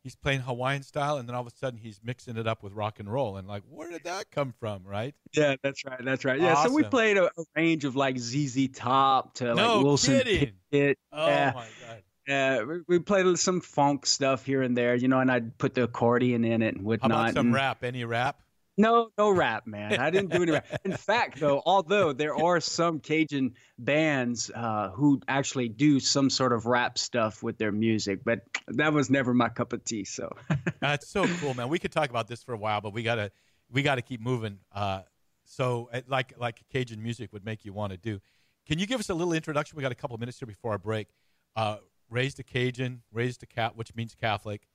He's 0.02 0.16
playing 0.16 0.40
Hawaiian 0.40 0.82
style, 0.82 1.18
and 1.18 1.28
then 1.28 1.34
all 1.36 1.42
of 1.42 1.46
a 1.46 1.54
sudden 1.54 1.78
he's 1.78 2.00
mixing 2.02 2.38
it 2.38 2.46
up 2.46 2.62
with 2.62 2.72
rock 2.72 3.00
and 3.00 3.12
roll. 3.12 3.36
And 3.36 3.46
like, 3.46 3.62
where 3.68 3.90
did 3.90 4.04
that 4.04 4.30
come 4.30 4.54
from? 4.58 4.82
Right? 4.84 5.14
yeah, 5.34 5.56
that's 5.62 5.84
right. 5.84 6.02
That's 6.02 6.24
right. 6.24 6.40
Yeah, 6.40 6.54
so 6.64 6.72
we 6.72 6.84
played 6.84 7.18
a, 7.18 7.24
a 7.26 7.44
range 7.54 7.84
of 7.84 7.96
like 7.96 8.18
ZZ 8.18 8.68
Top 8.72 9.34
to 9.34 9.54
No 9.54 9.76
like 9.76 9.84
Wilson 9.84 10.18
kidding. 10.20 10.52
Pickett. 10.72 10.98
Oh 11.12 11.26
Yeah. 11.26 11.52
my 11.54 11.66
god! 11.86 12.02
Yeah, 12.26 12.62
we, 12.62 12.76
we 12.88 12.98
played 12.98 13.38
some 13.38 13.60
funk 13.60 14.06
stuff 14.06 14.46
here 14.46 14.62
and 14.62 14.74
there, 14.74 14.94
you 14.94 15.08
know, 15.08 15.18
and 15.20 15.30
I'd 15.30 15.58
put 15.58 15.74
the 15.74 15.82
accordion 15.82 16.44
in 16.44 16.62
it 16.62 16.68
and 16.76 16.78
How 16.78 16.84
whatnot. 16.84 17.10
about 17.10 17.34
some 17.34 17.46
and- 17.48 17.54
rap? 17.54 17.84
Any 17.84 18.04
rap? 18.04 18.40
No, 18.80 19.10
no 19.18 19.30
rap, 19.30 19.66
man. 19.66 19.98
I 20.00 20.08
didn't 20.08 20.30
do 20.30 20.42
any 20.42 20.52
rap. 20.52 20.66
In 20.84 20.96
fact, 20.96 21.38
though, 21.38 21.62
although 21.66 22.14
there 22.14 22.34
are 22.34 22.60
some 22.60 22.98
Cajun 22.98 23.54
bands 23.78 24.50
uh, 24.54 24.88
who 24.90 25.20
actually 25.28 25.68
do 25.68 26.00
some 26.00 26.30
sort 26.30 26.52
of 26.54 26.64
rap 26.64 26.96
stuff 26.96 27.42
with 27.42 27.58
their 27.58 27.72
music, 27.72 28.20
but 28.24 28.40
that 28.68 28.92
was 28.94 29.10
never 29.10 29.34
my 29.34 29.50
cup 29.50 29.74
of 29.74 29.84
tea. 29.84 30.04
So, 30.04 30.30
That's 30.80 31.08
so 31.08 31.26
cool, 31.40 31.52
man. 31.52 31.68
We 31.68 31.78
could 31.78 31.92
talk 31.92 32.08
about 32.08 32.26
this 32.26 32.42
for 32.42 32.54
a 32.54 32.58
while, 32.58 32.80
but 32.80 32.94
we 32.94 33.02
gotta 33.02 33.30
we 33.70 33.82
gotta 33.82 34.02
keep 34.02 34.22
moving. 34.22 34.58
Uh, 34.72 35.02
so, 35.44 35.90
uh, 35.92 36.00
like 36.08 36.32
like 36.38 36.62
Cajun 36.72 37.02
music 37.02 37.34
would 37.34 37.44
make 37.44 37.66
you 37.66 37.74
want 37.74 37.92
to 37.92 37.98
do. 37.98 38.18
Can 38.66 38.78
you 38.78 38.86
give 38.86 38.98
us 38.98 39.10
a 39.10 39.14
little 39.14 39.34
introduction? 39.34 39.76
We 39.76 39.82
got 39.82 39.92
a 39.92 39.96
couple 39.96 40.16
minutes 40.16 40.38
here 40.38 40.46
before 40.46 40.72
our 40.72 40.78
break. 40.78 41.08
Uh, 41.54 41.78
raised 42.08 42.40
a 42.40 42.42
Cajun, 42.42 43.02
raised 43.12 43.42
a 43.42 43.46
cat, 43.46 43.76
which 43.76 43.94
means 43.94 44.14
Catholic. 44.14 44.66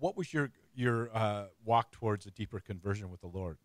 What 0.00 0.16
was 0.16 0.32
your 0.32 0.50
your 0.74 1.10
uh, 1.14 1.46
walk 1.64 1.92
towards 1.92 2.26
a 2.26 2.30
deeper 2.30 2.60
conversion 2.60 3.10
with 3.10 3.20
the 3.20 3.26
Lord? 3.28 3.58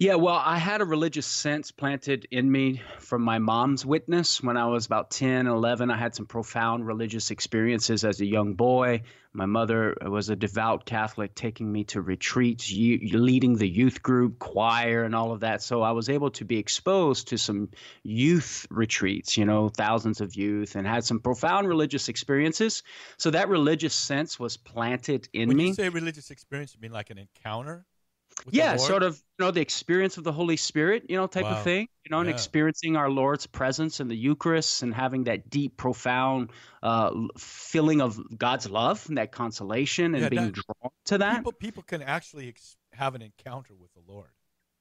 Yeah, 0.00 0.14
well, 0.14 0.40
I 0.42 0.56
had 0.56 0.80
a 0.80 0.86
religious 0.86 1.26
sense 1.26 1.70
planted 1.70 2.26
in 2.30 2.50
me 2.50 2.80
from 3.00 3.20
my 3.20 3.38
mom's 3.38 3.84
witness 3.84 4.42
when 4.42 4.56
I 4.56 4.64
was 4.64 4.86
about 4.86 5.10
10, 5.10 5.46
11. 5.46 5.90
I 5.90 5.96
had 5.98 6.14
some 6.14 6.24
profound 6.24 6.86
religious 6.86 7.30
experiences 7.30 8.02
as 8.02 8.18
a 8.22 8.24
young 8.24 8.54
boy. 8.54 9.02
My 9.34 9.44
mother 9.44 9.94
was 10.00 10.30
a 10.30 10.36
devout 10.36 10.86
Catholic, 10.86 11.34
taking 11.34 11.70
me 11.70 11.84
to 11.84 12.00
retreats, 12.00 12.72
leading 12.72 13.56
the 13.56 13.68
youth 13.68 14.02
group, 14.02 14.38
choir, 14.38 15.04
and 15.04 15.14
all 15.14 15.32
of 15.32 15.40
that. 15.40 15.62
So 15.62 15.82
I 15.82 15.90
was 15.90 16.08
able 16.08 16.30
to 16.30 16.46
be 16.46 16.56
exposed 16.56 17.28
to 17.28 17.36
some 17.36 17.68
youth 18.02 18.66
retreats, 18.70 19.36
you 19.36 19.44
know, 19.44 19.68
thousands 19.68 20.22
of 20.22 20.34
youth, 20.34 20.76
and 20.76 20.86
had 20.86 21.04
some 21.04 21.20
profound 21.20 21.68
religious 21.68 22.08
experiences. 22.08 22.82
So 23.18 23.30
that 23.32 23.50
religious 23.50 23.94
sense 23.94 24.40
was 24.40 24.56
planted 24.56 25.28
in 25.34 25.48
When 25.48 25.58
me. 25.58 25.66
you 25.68 25.74
say 25.74 25.90
religious 25.90 26.30
experience, 26.30 26.74
you 26.74 26.80
mean 26.80 26.90
like 26.90 27.10
an 27.10 27.18
encounter? 27.18 27.84
Yeah, 28.50 28.76
sort 28.76 29.02
of, 29.02 29.16
you 29.38 29.44
know, 29.44 29.50
the 29.50 29.60
experience 29.60 30.16
of 30.16 30.24
the 30.24 30.32
Holy 30.32 30.56
Spirit, 30.56 31.04
you 31.08 31.16
know, 31.16 31.26
type 31.26 31.44
Wow. 31.44 31.50
of 31.58 31.62
thing, 31.64 31.88
you 32.04 32.10
know, 32.10 32.20
and 32.20 32.28
experiencing 32.30 32.96
our 32.96 33.10
Lord's 33.10 33.46
presence 33.46 34.00
in 34.00 34.08
the 34.08 34.16
Eucharist 34.16 34.82
and 34.82 34.94
having 34.94 35.24
that 35.24 35.50
deep, 35.50 35.76
profound 35.76 36.50
uh, 36.82 37.10
feeling 37.38 38.00
of 38.00 38.18
God's 38.38 38.68
love 38.68 39.04
and 39.08 39.18
that 39.18 39.32
consolation 39.32 40.14
and 40.14 40.22
Yeah, 40.24 40.28
being 40.30 40.52
that- 40.52 40.54
drawn 40.54 40.90
to 41.06 41.18
that. 41.18 41.36
People 41.36 41.52
people 41.52 41.82
can 41.82 42.02
actually 42.02 42.48
ex- 42.48 42.76
have 42.92 43.14
an 43.14 43.22
encounter 43.22 43.74
with 43.74 43.92
the 43.94 44.00
Lord. 44.10 44.28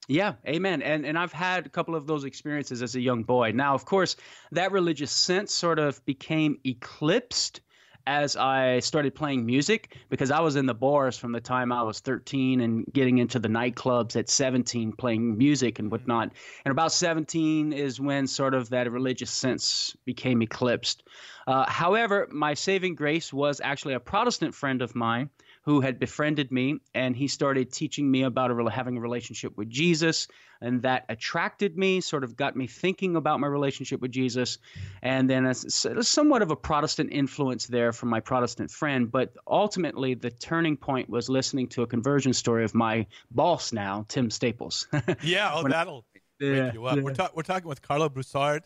Yeah, 0.07 0.35
amen. 0.47 0.81
And 0.81 1.05
and 1.05 1.19
I've 1.19 1.33
had 1.33 1.65
a 1.67 1.69
couple 1.69 1.93
of 1.95 2.07
those 2.07 2.23
experiences 2.23 2.81
as 2.81 2.95
a 2.95 3.01
young 3.01 3.23
boy. 3.23 3.51
Now, 3.51 3.75
of 3.75 3.85
course, 3.85 4.15
that 4.51 4.71
religious 4.71 5.11
sense 5.11 5.53
sort 5.53 5.77
of 5.77 6.03
became 6.05 6.57
eclipsed 6.65 7.61
as 8.07 8.35
I 8.35 8.79
started 8.79 9.15
playing 9.15 9.45
music 9.45 9.97
because 10.09 10.31
I 10.31 10.39
was 10.39 10.55
in 10.55 10.65
the 10.65 10.73
bars 10.73 11.17
from 11.17 11.31
the 11.31 11.41
time 11.41 11.71
I 11.71 11.83
was 11.83 11.99
13 11.99 12.61
and 12.61 12.85
getting 12.91 13.17
into 13.17 13.39
the 13.39 13.47
nightclubs 13.47 14.15
at 14.15 14.29
17 14.29 14.93
playing 14.93 15.37
music 15.37 15.79
and 15.79 15.91
whatnot. 15.91 16.31
And 16.65 16.71
about 16.71 16.91
17 16.91 17.73
is 17.73 17.99
when 17.99 18.27
sort 18.27 18.53
of 18.53 18.69
that 18.69 18.91
religious 18.91 19.31
sense 19.31 19.95
became 20.05 20.41
eclipsed. 20.41 21.03
Uh, 21.47 21.69
however, 21.69 22.27
my 22.31 22.53
saving 22.53 22.95
grace 22.95 23.33
was 23.33 23.61
actually 23.63 23.93
a 23.93 23.99
Protestant 23.99 24.53
friend 24.53 24.81
of 24.81 24.95
mine 24.95 25.29
who 25.63 25.81
had 25.81 25.99
befriended 25.99 26.51
me, 26.51 26.79
and 26.93 27.15
he 27.15 27.27
started 27.27 27.71
teaching 27.71 28.09
me 28.09 28.23
about 28.23 28.51
a, 28.51 28.69
having 28.71 28.97
a 28.97 29.01
relationship 29.01 29.57
with 29.57 29.69
Jesus, 29.69 30.27
and 30.61 30.81
that 30.83 31.05
attracted 31.09 31.77
me, 31.77 32.01
sort 32.01 32.23
of 32.23 32.35
got 32.35 32.55
me 32.55 32.67
thinking 32.67 33.15
about 33.15 33.39
my 33.39 33.47
relationship 33.47 34.01
with 34.01 34.11
Jesus, 34.11 34.57
and 35.01 35.29
then 35.29 35.45
a, 35.45 35.53
somewhat 35.53 36.41
of 36.41 36.51
a 36.51 36.55
Protestant 36.55 37.11
influence 37.11 37.67
there 37.67 37.91
from 37.91 38.09
my 38.09 38.19
Protestant 38.19 38.71
friend. 38.71 39.11
But 39.11 39.35
ultimately, 39.47 40.13
the 40.13 40.31
turning 40.31 40.77
point 40.77 41.09
was 41.09 41.29
listening 41.29 41.67
to 41.69 41.81
a 41.81 41.87
conversion 41.87 42.33
story 42.33 42.63
of 42.63 42.73
my 42.73 43.05
boss 43.31 43.73
now, 43.73 44.05
Tim 44.07 44.29
Staples. 44.29 44.87
yeah, 45.23 45.51
oh, 45.53 45.67
that'll 45.67 46.05
yeah, 46.39 46.65
wake 46.65 46.73
you 46.73 46.85
up. 46.85 46.95
Yeah. 46.95 47.03
We're, 47.03 47.13
ta- 47.13 47.31
we're 47.33 47.43
talking 47.43 47.67
with 47.67 47.81
Karlo 47.81 48.11
Broussard. 48.11 48.63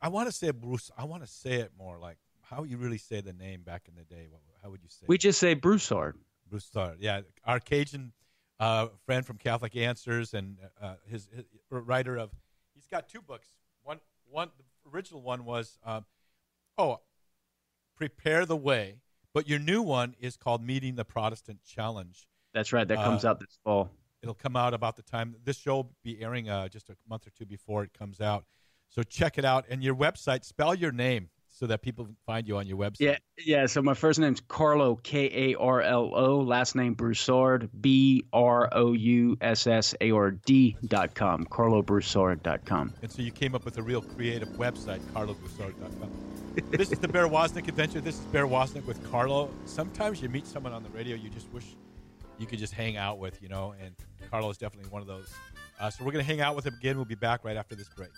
I 0.00 0.08
want 0.08 0.28
to 0.28 0.32
say 0.32 0.50
Bruce. 0.50 0.90
I 0.96 1.04
want 1.04 1.22
to 1.22 1.28
say 1.28 1.54
it 1.54 1.72
more 1.78 1.98
like 1.98 2.16
how 2.42 2.64
you 2.64 2.76
really 2.76 2.98
say 2.98 3.20
the 3.20 3.32
name 3.32 3.62
back 3.62 3.88
in 3.88 3.94
the 3.94 4.04
day. 4.04 4.28
How 4.66 4.72
would 4.72 4.82
you 4.82 4.88
say? 4.90 5.04
We 5.06 5.16
just 5.16 5.38
say 5.38 5.54
Broussard. 5.54 6.16
Broussard, 6.50 6.96
yeah. 6.98 7.20
Our 7.44 7.60
Cajun 7.60 8.12
uh, 8.58 8.88
friend 9.04 9.24
from 9.24 9.38
Catholic 9.38 9.76
Answers 9.76 10.34
and 10.34 10.56
uh, 10.82 10.94
his, 11.08 11.28
his, 11.32 11.44
writer 11.70 12.16
of, 12.16 12.30
he's 12.74 12.88
got 12.88 13.08
two 13.08 13.22
books. 13.22 13.46
One, 13.84 14.00
one, 14.28 14.50
the 14.58 14.90
original 14.90 15.22
one 15.22 15.44
was, 15.44 15.78
um, 15.84 16.04
oh, 16.78 16.98
prepare 17.96 18.44
the 18.44 18.56
way. 18.56 18.96
But 19.32 19.48
your 19.48 19.60
new 19.60 19.82
one 19.82 20.16
is 20.18 20.36
called 20.36 20.64
Meeting 20.64 20.96
the 20.96 21.04
Protestant 21.04 21.60
Challenge. 21.64 22.26
That's 22.52 22.72
right. 22.72 22.88
That 22.88 22.96
comes 22.96 23.24
uh, 23.24 23.30
out 23.30 23.38
this 23.38 23.60
fall. 23.62 23.88
It'll 24.20 24.34
come 24.34 24.56
out 24.56 24.74
about 24.74 24.96
the 24.96 25.02
time 25.02 25.36
this 25.44 25.58
show 25.58 25.76
will 25.76 25.92
be 26.02 26.20
airing 26.20 26.48
uh, 26.48 26.66
just 26.66 26.90
a 26.90 26.96
month 27.08 27.24
or 27.28 27.30
two 27.38 27.46
before 27.46 27.84
it 27.84 27.92
comes 27.96 28.20
out. 28.20 28.46
So 28.88 29.04
check 29.04 29.38
it 29.38 29.44
out. 29.44 29.64
And 29.70 29.84
your 29.84 29.94
website, 29.94 30.44
spell 30.44 30.74
your 30.74 30.90
name 30.90 31.28
so 31.56 31.66
that 31.66 31.80
people 31.80 32.06
find 32.26 32.46
you 32.46 32.58
on 32.58 32.66
your 32.66 32.76
website. 32.76 33.00
Yeah, 33.00 33.16
yeah. 33.38 33.64
So 33.64 33.80
my 33.80 33.94
first 33.94 34.20
name's 34.20 34.42
Karlo 34.42 35.02
K 35.02 35.52
A 35.52 35.58
R 35.58 35.80
L 35.80 36.10
O. 36.14 36.40
Last 36.40 36.76
name 36.76 36.92
Broussard 36.94 37.70
B 37.80 38.26
R 38.30 38.68
O 38.72 38.92
U 38.92 39.38
S 39.40 39.66
S 39.66 39.94
A 40.02 40.10
R 40.10 40.32
D 40.32 40.76
dot 40.86 41.14
com. 41.14 41.46
Dot 41.46 42.64
com. 42.66 42.92
And 43.00 43.10
so 43.10 43.22
you 43.22 43.30
came 43.30 43.54
up 43.54 43.64
with 43.64 43.78
a 43.78 43.82
real 43.82 44.02
creative 44.02 44.48
website, 44.50 45.00
dot 45.14 45.90
com. 45.98 46.10
this 46.70 46.92
is 46.92 46.98
the 46.98 47.08
Bear 47.08 47.26
Wozniak 47.26 47.68
Adventure. 47.68 48.02
This 48.02 48.18
is 48.18 48.24
Bear 48.26 48.46
Wozniak 48.46 48.84
with 48.84 49.02
Karlo. 49.10 49.48
Sometimes 49.64 50.20
you 50.20 50.28
meet 50.28 50.46
someone 50.46 50.74
on 50.74 50.82
the 50.82 50.90
radio 50.90 51.16
you 51.16 51.30
just 51.30 51.50
wish 51.52 51.64
you 52.38 52.46
could 52.46 52.58
just 52.58 52.74
hang 52.74 52.98
out 52.98 53.18
with, 53.18 53.40
you 53.40 53.48
know, 53.48 53.74
and 53.82 53.94
Karlo 54.30 54.50
is 54.50 54.58
definitely 54.58 54.90
one 54.90 55.00
of 55.00 55.08
those. 55.08 55.32
Uh, 55.80 55.88
so 55.88 56.04
we're 56.04 56.12
going 56.12 56.24
to 56.24 56.30
hang 56.30 56.42
out 56.42 56.54
with 56.54 56.66
him 56.66 56.74
again. 56.74 56.96
We'll 56.96 57.06
be 57.06 57.14
back 57.14 57.44
right 57.44 57.56
after 57.56 57.74
this 57.74 57.88
break. 57.88 58.10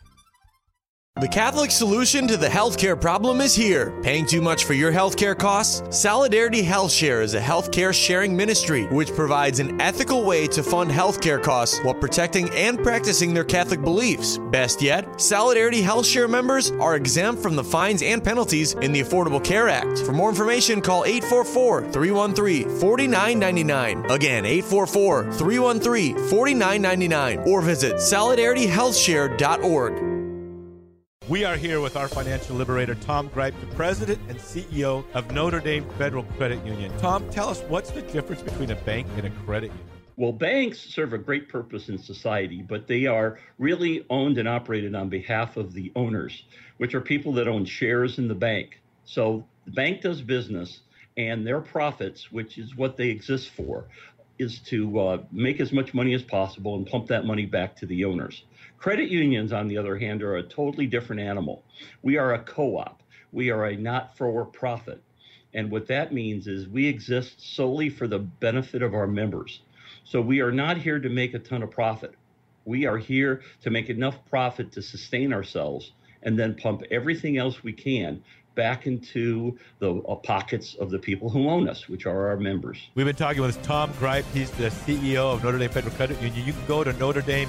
The 1.21 1.27
Catholic 1.27 1.73
solution 1.73 2.29
to 2.29 2.37
the 2.37 2.47
healthcare 2.47 2.99
problem 2.99 3.41
is 3.41 3.53
here. 3.53 3.93
Paying 4.05 4.25
too 4.25 4.41
much 4.41 4.67
for 4.67 4.75
your 4.75 4.93
healthcare 4.93 5.37
costs? 5.37 5.83
Solidarity 5.91 6.63
Health 6.63 6.93
Share 6.93 7.23
is 7.23 7.35
a 7.35 7.41
healthcare 7.41 7.93
sharing 7.93 8.37
ministry 8.37 8.85
which 8.85 9.13
provides 9.13 9.59
an 9.59 9.81
ethical 9.81 10.23
way 10.23 10.47
to 10.47 10.63
fund 10.63 10.93
healthcare 10.93 11.43
costs 11.43 11.81
while 11.83 11.95
protecting 11.95 12.49
and 12.51 12.81
practicing 12.81 13.35
their 13.35 13.43
Catholic 13.43 13.83
beliefs. 13.83 14.39
Best 14.53 14.81
yet, 14.81 15.21
Solidarity 15.21 15.83
Health 15.83 16.07
Share 16.07 16.29
members 16.29 16.71
are 16.71 16.95
exempt 16.95 17.43
from 17.43 17.57
the 17.57 17.65
fines 17.65 18.03
and 18.03 18.23
penalties 18.23 18.75
in 18.75 18.93
the 18.93 19.03
Affordable 19.03 19.43
Care 19.43 19.69
Act. 19.69 19.99
For 19.99 20.13
more 20.13 20.31
information, 20.31 20.81
call 20.81 21.05
844 21.05 21.91
313 21.91 22.79
4999. 22.79 24.09
Again, 24.09 24.45
844 24.45 25.33
313 25.33 26.29
4999 26.29 27.39
or 27.41 27.61
visit 27.61 27.95
solidarityhealthshare.org. 27.95 30.18
We 31.29 31.45
are 31.45 31.57
here 31.57 31.83
with 31.83 31.95
our 31.95 32.09
financial 32.09 32.57
liberator, 32.57 32.95
Tom 32.95 33.29
Gryp, 33.29 33.53
the 33.61 33.67
president 33.77 34.19
and 34.31 34.39
CEO 34.39 35.05
of 35.13 35.31
Notre 35.31 35.61
Dame 35.61 35.85
Federal 35.99 36.23
Credit 36.23 36.65
Union. 36.65 36.91
Tom, 37.01 37.29
tell 37.29 37.51
us 37.51 37.61
what's 37.69 37.91
the 37.91 38.01
difference 38.01 38.41
between 38.41 38.71
a 38.71 38.77
bank 38.77 39.07
and 39.15 39.27
a 39.27 39.31
credit 39.45 39.67
union? 39.67 39.87
Well, 40.17 40.33
banks 40.33 40.81
serve 40.81 41.13
a 41.13 41.19
great 41.19 41.51
purpose 41.51 41.91
in 41.91 41.99
society, 41.99 42.63
but 42.63 42.87
they 42.87 43.05
are 43.05 43.39
really 43.59 44.07
owned 44.09 44.39
and 44.39 44.49
operated 44.49 44.95
on 44.95 45.11
behalf 45.11 45.59
of 45.59 45.75
the 45.75 45.93
owners, 45.95 46.45
which 46.79 46.95
are 46.95 47.01
people 47.03 47.35
that 47.35 47.47
own 47.47 47.67
shares 47.67 48.17
in 48.17 48.27
the 48.27 48.35
bank. 48.35 48.81
So 49.05 49.45
the 49.67 49.73
bank 49.73 50.01
does 50.01 50.23
business, 50.23 50.81
and 51.19 51.47
their 51.47 51.61
profits, 51.61 52.33
which 52.33 52.57
is 52.57 52.75
what 52.75 52.97
they 52.97 53.11
exist 53.11 53.51
for, 53.51 53.85
is 54.39 54.61
to 54.61 54.99
uh, 54.99 55.23
make 55.33 55.61
as 55.61 55.73
much 55.73 55.95
money 55.95 56.15
as 56.15 56.23
possible 56.23 56.77
and 56.77 56.87
pump 56.87 57.07
that 57.09 57.25
money 57.25 57.47
back 57.47 57.77
to 57.77 57.87
the 57.87 58.05
owners. 58.05 58.45
Credit 58.79 59.09
unions, 59.09 59.53
on 59.53 59.69
the 59.69 59.77
other 59.77 59.99
hand, 59.99 60.23
are 60.23 60.37
a 60.37 60.43
totally 60.43 60.87
different 60.87 61.21
animal. 61.21 61.65
We 62.03 62.17
are 62.17 62.35
a 62.35 62.39
co 62.39 62.79
op, 62.79 63.03
we 63.33 63.51
are 63.51 63.67
a 63.67 63.77
not 63.77 64.17
for 64.17 64.45
profit. 64.45 65.03
And 65.55 65.71
what 65.71 65.89
that 65.89 66.13
means 66.13 66.47
is 66.47 66.69
we 66.69 66.87
exist 66.87 67.55
solely 67.57 67.89
for 67.89 68.07
the 68.07 68.19
benefit 68.19 68.83
of 68.83 68.95
our 68.95 69.07
members. 69.07 69.61
So 70.05 70.21
we 70.21 70.41
are 70.41 70.53
not 70.53 70.77
here 70.77 70.99
to 71.01 71.09
make 71.09 71.35
a 71.35 71.39
ton 71.39 71.63
of 71.63 71.71
profit. 71.71 72.15
We 72.65 72.87
are 72.87 72.99
here 72.99 73.43
to 73.63 73.71
make 73.71 73.89
enough 73.89 74.17
profit 74.29 74.73
to 74.73 74.83
sustain 74.83 75.33
ourselves 75.33 75.93
and 76.23 76.39
then 76.39 76.55
pump 76.55 76.83
everything 76.91 77.39
else 77.39 77.63
we 77.63 77.73
can 77.73 78.23
back 78.59 78.89
into 78.89 79.57
the 79.79 79.95
uh, 80.03 80.17
pockets 80.17 80.75
of 80.81 80.91
the 80.91 80.99
people 80.99 81.31
who 81.31 81.49
own 81.49 81.69
us, 81.69 81.89
which 81.89 82.07
are 82.07 82.27
our 82.27 82.37
members. 82.37 82.77
We've 82.97 83.07
been 83.07 83.15
talking 83.15 83.41
with 83.41 83.63
Tom 83.63 83.93
Gryp. 83.95 84.25
He's 84.35 84.51
the 84.51 84.69
CEO 84.69 85.33
of 85.33 85.45
Notre 85.45 85.59
Dame 85.59 85.71
Federal 85.71 85.95
Credit 85.95 86.21
Union. 86.21 86.45
You 86.45 86.53
can 86.53 86.67
go 86.67 86.83
to 86.83 86.93
Notre 86.95 87.23
Dame 87.23 87.49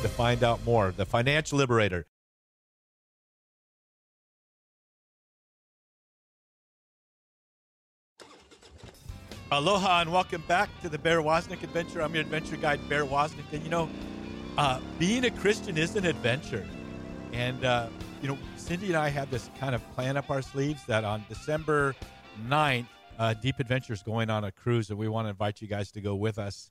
to 0.00 0.08
find 0.08 0.42
out 0.42 0.62
more. 0.64 0.92
The 0.96 1.06
Financial 1.06 1.56
Liberator. 1.56 2.04
Aloha 9.52 10.00
and 10.00 10.12
welcome 10.12 10.42
back 10.48 10.68
to 10.82 10.88
the 10.88 10.98
Bear 10.98 11.20
Wozniak 11.22 11.62
Adventure. 11.62 12.02
I'm 12.02 12.12
your 12.12 12.22
adventure 12.22 12.56
guide, 12.56 12.80
Bear 12.88 13.04
Wozniak. 13.04 13.52
And 13.52 13.62
you 13.62 13.70
know, 13.70 13.88
uh, 14.58 14.80
being 14.98 15.24
a 15.26 15.30
Christian 15.30 15.78
is 15.78 15.94
an 15.94 16.06
adventure. 16.06 16.66
And, 17.32 17.64
uh, 17.64 17.88
you 18.22 18.28
know, 18.28 18.38
Cindy 18.64 18.86
and 18.86 18.96
I 18.96 19.10
have 19.10 19.30
this 19.30 19.50
kind 19.60 19.74
of 19.74 19.82
plan 19.94 20.16
up 20.16 20.30
our 20.30 20.40
sleeves 20.40 20.86
that 20.86 21.04
on 21.04 21.22
December 21.28 21.94
9th, 22.48 22.86
uh, 23.18 23.34
Deep 23.34 23.58
Adventures 23.58 24.02
going 24.02 24.30
on 24.30 24.44
a 24.44 24.50
cruise, 24.50 24.88
and 24.88 24.98
we 24.98 25.06
want 25.06 25.26
to 25.26 25.28
invite 25.28 25.60
you 25.60 25.68
guys 25.68 25.92
to 25.92 26.00
go 26.00 26.14
with 26.14 26.38
us. 26.38 26.70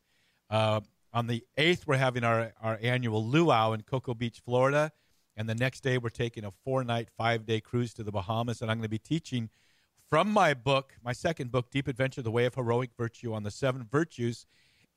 Uh, 0.49 0.81
on 1.13 1.27
the 1.27 1.43
8th, 1.55 1.85
we're 1.85 1.97
having 1.97 2.23
our, 2.23 2.51
our 2.63 2.79
annual 2.81 3.23
luau 3.23 3.73
in 3.73 3.83
Cocoa 3.83 4.15
Beach, 4.15 4.41
Florida. 4.43 4.91
And 5.37 5.47
the 5.47 5.53
next 5.53 5.81
day, 5.81 5.99
we're 5.99 6.09
taking 6.09 6.43
a 6.43 6.51
four 6.63 6.83
night, 6.83 7.09
five 7.15 7.45
day 7.45 7.61
cruise 7.61 7.93
to 7.93 8.03
the 8.03 8.11
Bahamas. 8.11 8.63
And 8.63 8.71
I'm 8.71 8.77
going 8.77 8.85
to 8.85 8.89
be 8.89 8.97
teaching 8.97 9.51
from 10.09 10.31
my 10.31 10.55
book, 10.55 10.95
my 11.05 11.13
second 11.13 11.51
book, 11.51 11.69
Deep 11.69 11.87
Adventure 11.87 12.23
The 12.23 12.31
Way 12.31 12.45
of 12.45 12.55
Heroic 12.55 12.89
Virtue, 12.97 13.35
on 13.35 13.43
the 13.43 13.51
seven 13.51 13.87
virtues. 13.91 14.47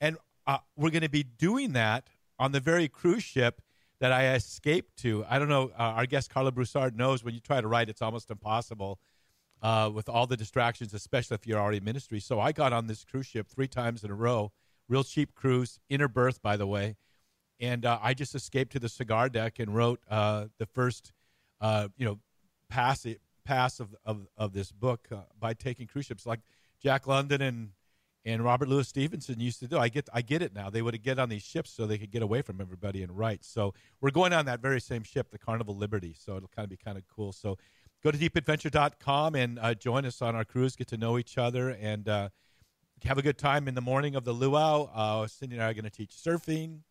And 0.01 0.17
uh, 0.47 0.57
we're 0.75 0.89
going 0.89 1.03
to 1.03 1.09
be 1.09 1.21
doing 1.21 1.73
that 1.73 2.07
on 2.39 2.53
the 2.53 2.59
very 2.59 2.87
cruise 2.87 3.23
ship 3.23 3.61
that 3.99 4.11
I 4.11 4.33
escaped 4.35 4.97
to. 4.97 5.25
I 5.27 5.39
don't 5.39 5.49
know, 5.49 5.71
uh, 5.77 5.93
our 5.97 6.05
guest 6.05 6.31
Karlo 6.31 6.53
Broussard 6.53 6.95
knows 6.95 7.23
when 7.23 7.33
you 7.33 7.39
try 7.39 7.61
to 7.61 7.67
write, 7.67 7.89
it's 7.89 8.01
almost 8.01 8.29
impossible 8.29 8.99
uh, 9.61 9.89
with 9.93 10.07
all 10.07 10.27
the 10.27 10.37
distractions, 10.37 10.93
especially 10.93 11.35
if 11.35 11.47
you're 11.47 11.59
already 11.59 11.77
in 11.77 11.83
ministry. 11.83 12.19
So 12.19 12.39
I 12.39 12.51
got 12.51 12.73
on 12.73 12.87
this 12.87 13.03
cruise 13.03 13.25
ship 13.25 13.47
three 13.47 13.67
times 13.67 14.03
in 14.03 14.11
a 14.11 14.15
row 14.15 14.51
real 14.89 15.03
cheap 15.03 15.35
cruise, 15.35 15.79
inner 15.89 16.07
berth, 16.07 16.41
by 16.41 16.57
the 16.57 16.67
way. 16.67 16.95
And 17.59 17.85
uh, 17.85 17.99
I 18.01 18.13
just 18.13 18.35
escaped 18.35 18.71
to 18.73 18.79
the 18.79 18.89
cigar 18.89 19.29
deck 19.29 19.59
and 19.59 19.75
wrote 19.75 19.99
uh, 20.09 20.45
the 20.59 20.65
first, 20.65 21.11
uh, 21.59 21.89
you 21.97 22.05
know, 22.05 22.19
pass 22.69 23.05
pass 23.45 23.79
of, 23.79 23.95
of, 24.05 24.27
of 24.37 24.53
this 24.53 24.71
book 24.71 25.07
uh, 25.11 25.21
by 25.39 25.53
taking 25.53 25.87
cruise 25.87 26.05
ships 26.05 26.25
like 26.25 26.41
Jack 26.81 27.07
London 27.07 27.41
and 27.41 27.69
and 28.27 28.43
Robert 28.43 28.67
Louis 28.67 28.85
Stevenson 28.85 29.39
used 29.39 29.61
to 29.61 29.67
do. 29.67 29.77
I 29.77 29.87
get 29.87 30.09
I 30.13 30.21
get 30.21 30.41
it 30.41 30.53
now. 30.53 30.69
They 30.69 30.81
would 30.81 31.01
get 31.01 31.17
on 31.17 31.29
these 31.29 31.43
ships 31.43 31.71
so 31.71 31.87
they 31.87 31.97
could 31.97 32.11
get 32.11 32.21
away 32.21 32.41
from 32.41 32.59
everybody 32.59 33.01
and 33.01 33.17
write. 33.17 33.45
So 33.45 33.73
we're 34.01 34.11
going 34.11 34.33
on 34.33 34.45
that 34.47 34.59
very 34.59 34.81
same 34.81 35.03
ship, 35.03 35.31
the 35.31 35.37
Carnival 35.39 35.77
Liberty. 35.77 36.13
So 36.13 36.35
it'll 36.35 36.49
kind 36.49 36.65
of 36.65 36.69
be 36.69 36.75
kind 36.75 36.97
of 36.97 37.05
cool. 37.07 37.31
So 37.31 37.57
go 38.03 38.11
to 38.11 38.17
deepadventure.com 38.17 39.35
and 39.35 39.57
uh, 39.59 39.73
join 39.75 40.05
us 40.05 40.21
on 40.21 40.35
our 40.35 40.43
cruise. 40.43 40.75
Get 40.75 40.87
to 40.89 40.97
know 40.97 41.17
each 41.17 41.37
other 41.37 41.69
and 41.69 42.09
uh, 42.09 42.29
have 43.03 43.17
a 43.17 43.21
good 43.21 43.37
time 43.37 43.65
in 43.69 43.75
the 43.75 43.81
morning 43.81 44.15
of 44.15 44.25
the 44.25 44.33
luau. 44.33 44.89
Uh, 44.93 45.25
Cindy 45.27 45.55
and 45.55 45.63
I 45.63 45.69
are 45.69 45.73
going 45.73 45.85
to 45.85 45.89
teach 45.89 46.11
surfing. 46.11 46.81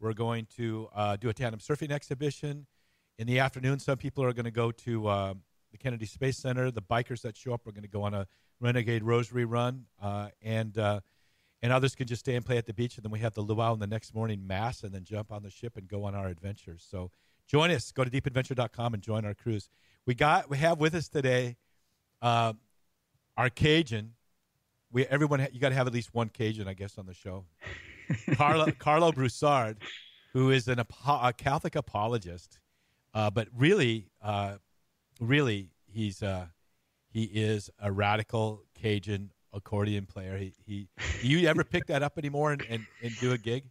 We're 0.00 0.12
going 0.12 0.46
to 0.56 0.90
uh, 0.94 1.16
do 1.16 1.30
a 1.30 1.32
tandem 1.32 1.60
surfing 1.60 1.92
exhibition. 1.92 2.66
In 3.18 3.26
the 3.26 3.38
afternoon, 3.38 3.78
some 3.78 3.96
people 3.96 4.22
are 4.22 4.34
going 4.34 4.44
to 4.44 4.50
go 4.50 4.70
to 4.70 5.06
uh, 5.06 5.34
the 5.72 5.78
Kennedy 5.78 6.04
Space 6.04 6.36
Center. 6.36 6.70
The 6.70 6.82
bikers 6.82 7.22
that 7.22 7.38
show 7.38 7.54
up 7.54 7.66
are 7.66 7.72
going 7.72 7.84
to 7.84 7.88
go 7.88 8.02
on 8.02 8.12
a 8.12 8.26
Renegade 8.60 9.02
Rosary 9.02 9.44
run, 9.44 9.84
uh, 10.00 10.28
and 10.42 10.76
uh, 10.78 11.00
and 11.62 11.72
others 11.72 11.94
can 11.94 12.06
just 12.06 12.20
stay 12.20 12.36
and 12.36 12.44
play 12.44 12.58
at 12.58 12.66
the 12.66 12.74
beach. 12.74 12.96
And 12.96 13.04
then 13.04 13.10
we 13.10 13.20
have 13.20 13.34
the 13.34 13.40
luau 13.40 13.72
in 13.74 13.80
the 13.80 13.86
next 13.86 14.14
morning 14.14 14.46
mass, 14.46 14.82
and 14.82 14.92
then 14.92 15.04
jump 15.04 15.32
on 15.32 15.42
the 15.42 15.50
ship 15.50 15.76
and 15.76 15.88
go 15.88 16.04
on 16.04 16.14
our 16.14 16.28
adventures. 16.28 16.86
So 16.88 17.10
join 17.46 17.70
us. 17.70 17.90
Go 17.92 18.04
to 18.04 18.10
deepadventure.com 18.10 18.94
and 18.94 19.02
join 19.02 19.24
our 19.24 19.34
cruise. 19.34 19.68
We 20.06 20.14
got 20.14 20.50
we 20.50 20.58
have 20.58 20.78
with 20.78 20.94
us 20.94 21.08
today 21.08 21.56
uh, 22.22 22.54
our 23.36 23.50
Cajun. 23.50 24.12
We 24.92 25.06
everyone 25.06 25.46
you 25.52 25.60
got 25.60 25.70
to 25.70 25.74
have 25.74 25.86
at 25.86 25.92
least 25.92 26.14
one 26.14 26.28
Cajun, 26.28 26.68
I 26.68 26.74
guess, 26.74 26.98
on 26.98 27.06
the 27.06 27.14
show. 27.14 27.44
Karlo 28.30 28.72
Karlo 28.76 29.14
Broussard, 29.14 29.78
who 30.32 30.50
is 30.50 30.68
an 30.68 30.80
a 30.80 31.32
Catholic 31.32 31.76
apologist, 31.76 32.58
uh, 33.14 33.30
but 33.30 33.48
really, 33.56 34.08
uh, 34.22 34.56
really, 35.20 35.70
he's 35.86 36.22
uh, 36.22 36.46
he 37.14 37.22
is 37.22 37.70
a 37.78 37.92
radical 37.92 38.64
Cajun 38.74 39.30
accordion 39.52 40.04
player. 40.04 40.36
He 40.36 40.52
he. 40.66 40.88
Do 41.22 41.28
you 41.28 41.48
ever 41.48 41.62
pick 41.62 41.86
that 41.86 42.02
up 42.02 42.18
anymore 42.18 42.52
and, 42.52 42.62
and, 42.68 42.84
and 43.00 43.12
do 43.20 43.30
a 43.30 43.38
gig? 43.38 43.70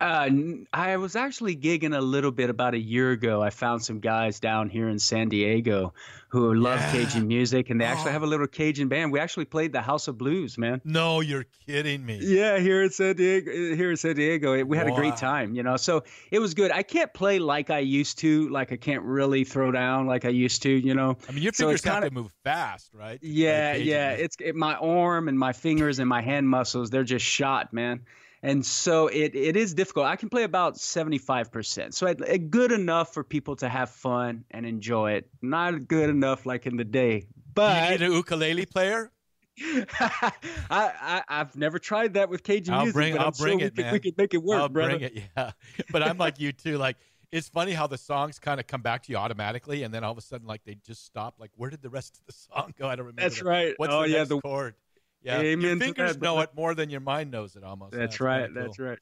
Uh, 0.00 0.30
I 0.72 0.96
was 0.96 1.16
actually 1.16 1.56
gigging 1.56 1.96
a 1.96 2.00
little 2.00 2.30
bit 2.30 2.50
about 2.50 2.74
a 2.74 2.78
year 2.78 3.10
ago. 3.10 3.42
I 3.42 3.50
found 3.50 3.84
some 3.84 3.98
guys 3.98 4.38
down 4.38 4.68
here 4.68 4.88
in 4.88 4.98
San 4.98 5.28
Diego 5.28 5.92
who 6.28 6.54
love 6.54 6.78
yeah. 6.78 6.92
Cajun 6.92 7.26
music, 7.26 7.70
and 7.70 7.80
they 7.80 7.86
actually 7.86 8.10
oh. 8.10 8.12
have 8.12 8.22
a 8.22 8.26
little 8.26 8.46
Cajun 8.46 8.88
band. 8.88 9.10
We 9.10 9.18
actually 9.18 9.46
played 9.46 9.72
the 9.72 9.80
House 9.80 10.08
of 10.08 10.18
Blues, 10.18 10.58
man. 10.58 10.80
No, 10.84 11.20
you're 11.20 11.46
kidding 11.66 12.04
me. 12.04 12.20
Yeah, 12.22 12.58
here 12.58 12.82
in 12.82 12.90
San 12.90 13.16
Diego. 13.16 13.50
Here 13.50 13.90
in 13.90 13.96
San 13.96 14.14
Diego, 14.14 14.62
we 14.64 14.76
had 14.76 14.88
wow. 14.88 14.94
a 14.94 14.96
great 14.96 15.16
time. 15.16 15.54
You 15.54 15.62
know, 15.62 15.76
so 15.76 16.04
it 16.30 16.38
was 16.38 16.54
good. 16.54 16.70
I 16.70 16.82
can't 16.82 17.12
play 17.12 17.38
like 17.38 17.70
I 17.70 17.78
used 17.78 18.18
to. 18.18 18.48
Like 18.50 18.72
I 18.72 18.76
can't 18.76 19.02
really 19.02 19.44
throw 19.44 19.72
down 19.72 20.06
like 20.06 20.24
I 20.26 20.30
used 20.30 20.62
to. 20.62 20.70
You 20.70 20.94
know. 20.94 21.16
I 21.28 21.32
mean, 21.32 21.42
your 21.42 21.52
fingers 21.52 21.82
so 21.82 21.90
have 21.90 22.02
kinda, 22.02 22.10
to 22.10 22.14
move 22.14 22.32
fast, 22.44 22.90
right? 22.94 23.18
Yeah, 23.22 23.74
yeah. 23.74 24.10
It's 24.10 24.36
it, 24.38 24.54
my 24.54 24.74
arm 24.74 25.28
and 25.28 25.38
my 25.38 25.54
fingers 25.54 25.98
and 25.98 26.08
my 26.08 26.20
hand 26.20 26.48
muscles. 26.48 26.90
They're 26.90 27.04
just 27.04 27.24
shot, 27.24 27.72
man 27.72 28.02
and 28.42 28.64
so 28.64 29.08
it, 29.08 29.34
it 29.34 29.56
is 29.56 29.74
difficult. 29.74 30.06
I 30.06 30.16
can 30.16 30.28
play 30.28 30.44
about 30.44 30.76
75%. 30.76 31.92
So 31.94 32.06
it, 32.06 32.20
it, 32.26 32.50
good 32.50 32.72
enough 32.72 33.12
for 33.12 33.24
people 33.24 33.56
to 33.56 33.68
have 33.68 33.90
fun 33.90 34.44
and 34.50 34.64
enjoy 34.64 35.12
it. 35.12 35.28
Not 35.42 35.88
good 35.88 36.10
enough 36.10 36.46
like 36.46 36.66
in 36.66 36.76
the 36.76 36.84
day. 36.84 37.26
But 37.54 37.84
you 37.84 37.98
need 37.98 38.02
an 38.02 38.12
ukulele 38.12 38.66
player? 38.66 39.10
I, 39.60 40.32
I 40.70 41.22
have 41.28 41.56
never 41.56 41.78
tried 41.78 42.14
that 42.14 42.28
with 42.28 42.44
Cajun 42.44 42.74
I'll 42.74 42.82
music. 42.82 42.94
Bring, 42.94 43.18
I'll 43.18 43.32
bring 43.32 43.58
sure 43.58 43.66
it, 43.68 43.76
we 43.76 43.82
man. 43.82 43.92
we 43.92 43.98
could 43.98 44.16
make 44.16 44.34
it 44.34 44.42
work, 44.42 44.60
I'll 44.60 44.68
brother. 44.68 44.98
bring 44.98 45.02
it, 45.16 45.24
yeah. 45.36 45.50
But 45.90 46.04
I'm 46.04 46.16
like 46.16 46.38
you 46.38 46.52
too. 46.52 46.78
Like 46.78 46.96
it's 47.32 47.48
funny 47.48 47.72
how 47.72 47.88
the 47.88 47.98
songs 47.98 48.38
kind 48.38 48.60
of 48.60 48.66
come 48.66 48.82
back 48.82 49.02
to 49.04 49.12
you 49.12 49.18
automatically, 49.18 49.82
and 49.82 49.92
then 49.92 50.04
all 50.04 50.12
of 50.12 50.18
a 50.18 50.22
sudden, 50.22 50.46
like 50.46 50.62
they 50.64 50.76
just 50.86 51.04
stop. 51.04 51.34
Like 51.38 51.50
where 51.56 51.70
did 51.70 51.82
the 51.82 51.90
rest 51.90 52.18
of 52.18 52.26
the 52.26 52.32
song 52.32 52.72
go? 52.78 52.86
I 52.86 52.94
don't 52.94 53.06
remember. 53.06 53.22
That's 53.22 53.42
right. 53.42 53.74
What's 53.78 53.92
oh 53.92 54.02
the 54.02 54.10
yeah, 54.10 54.16
next 54.18 54.28
the 54.28 54.40
chord? 54.40 54.74
Yeah, 55.22 55.40
Amen 55.40 55.60
your 55.66 55.76
fingers 55.78 56.12
that, 56.14 56.22
know 56.22 56.40
it 56.40 56.50
more 56.54 56.74
than 56.74 56.90
your 56.90 57.00
mind 57.00 57.30
knows 57.30 57.56
it. 57.56 57.64
Almost. 57.64 57.92
That's, 57.92 58.12
that's 58.12 58.20
right. 58.20 58.50
Cool. 58.52 58.62
That's 58.62 58.78
right. 58.78 58.98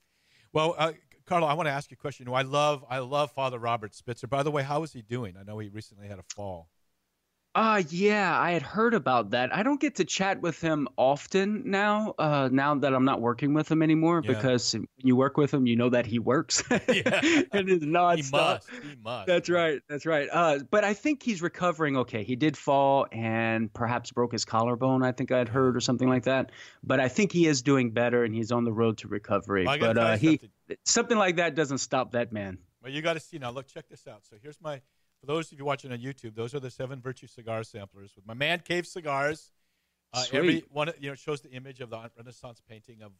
Well, 0.52 0.74
uh, 0.78 0.92
Karlo, 1.26 1.46
I 1.46 1.54
want 1.54 1.66
to 1.66 1.72
ask 1.72 1.90
you 1.90 1.96
a 1.98 2.00
question. 2.00 2.24
You 2.24 2.30
know, 2.30 2.36
I 2.36 2.42
love, 2.42 2.84
I 2.88 2.98
love 2.98 3.32
Father 3.32 3.58
Robert 3.58 3.94
Spitzer. 3.94 4.26
By 4.26 4.42
the 4.42 4.50
way, 4.50 4.62
how 4.62 4.82
is 4.84 4.92
he 4.92 5.02
doing? 5.02 5.34
I 5.38 5.42
know 5.42 5.58
he 5.58 5.68
recently 5.68 6.08
had 6.08 6.18
a 6.18 6.24
fall. 6.34 6.68
Uh 7.56 7.82
yeah, 7.88 8.38
I 8.38 8.50
had 8.50 8.60
heard 8.60 8.92
about 8.92 9.30
that. 9.30 9.54
I 9.54 9.62
don't 9.62 9.80
get 9.80 9.94
to 9.94 10.04
chat 10.04 10.42
with 10.42 10.60
him 10.60 10.86
often 10.98 11.62
now. 11.64 12.14
Uh, 12.18 12.50
now 12.52 12.74
that 12.74 12.92
I'm 12.94 13.06
not 13.06 13.22
working 13.22 13.54
with 13.54 13.70
him 13.70 13.82
anymore, 13.82 14.20
yeah. 14.22 14.34
because 14.34 14.74
when 14.74 14.86
you 14.98 15.16
work 15.16 15.38
with 15.38 15.54
him, 15.54 15.66
you 15.66 15.74
know 15.74 15.88
that 15.88 16.04
he 16.04 16.18
works. 16.18 16.62
yeah. 16.70 16.80
and 17.52 17.70
it's 17.70 17.82
nonstop. 17.82 18.16
He 18.16 18.30
must. 18.30 18.70
He 18.70 18.96
must. 19.02 19.26
That's 19.26 19.48
right. 19.48 19.80
That's 19.88 20.04
right. 20.04 20.28
Uh, 20.30 20.58
but 20.70 20.84
I 20.84 20.92
think 20.92 21.22
he's 21.22 21.40
recovering 21.40 21.96
okay. 21.96 22.24
He 22.24 22.36
did 22.36 22.58
fall 22.58 23.06
and 23.10 23.72
perhaps 23.72 24.12
broke 24.12 24.32
his 24.32 24.44
collarbone. 24.44 25.02
I 25.02 25.12
think 25.12 25.32
I'd 25.32 25.48
heard 25.48 25.78
or 25.78 25.80
something 25.80 26.10
like 26.10 26.24
that. 26.24 26.52
But 26.84 27.00
I 27.00 27.08
think 27.08 27.32
he 27.32 27.46
is 27.46 27.62
doing 27.62 27.90
better 27.90 28.22
and 28.22 28.34
he's 28.34 28.52
on 28.52 28.64
the 28.64 28.72
road 28.72 28.98
to 28.98 29.08
recovery. 29.08 29.64
Well, 29.64 29.78
but 29.78 29.96
uh, 29.96 30.18
he 30.18 30.32
something. 30.36 30.76
something 30.84 31.16
like 31.16 31.36
that 31.36 31.54
doesn't 31.54 31.78
stop 31.78 32.12
that 32.12 32.34
man. 32.34 32.58
Well, 32.82 32.92
you 32.92 33.00
got 33.00 33.14
to 33.14 33.20
see 33.20 33.38
now. 33.38 33.50
Look, 33.50 33.66
check 33.66 33.88
this 33.88 34.06
out. 34.06 34.26
So 34.26 34.36
here's 34.42 34.60
my 34.60 34.82
for 35.26 35.32
those 35.32 35.52
of 35.52 35.58
you 35.58 35.64
watching 35.64 35.92
on 35.92 35.98
YouTube, 35.98 36.34
those 36.34 36.54
are 36.54 36.60
the 36.60 36.70
seven 36.70 37.00
Virtue 37.00 37.26
cigar 37.26 37.62
samplers 37.64 38.12
with 38.14 38.26
my 38.26 38.34
Man 38.34 38.60
Cave 38.60 38.86
cigars. 38.86 39.50
Uh, 40.12 40.24
every 40.32 40.64
one, 40.70 40.90
you 40.98 41.10
know, 41.10 41.14
shows 41.14 41.40
the 41.40 41.50
image 41.50 41.80
of 41.80 41.90
the 41.90 42.10
Renaissance 42.16 42.62
painting 42.68 43.02
of 43.02 43.12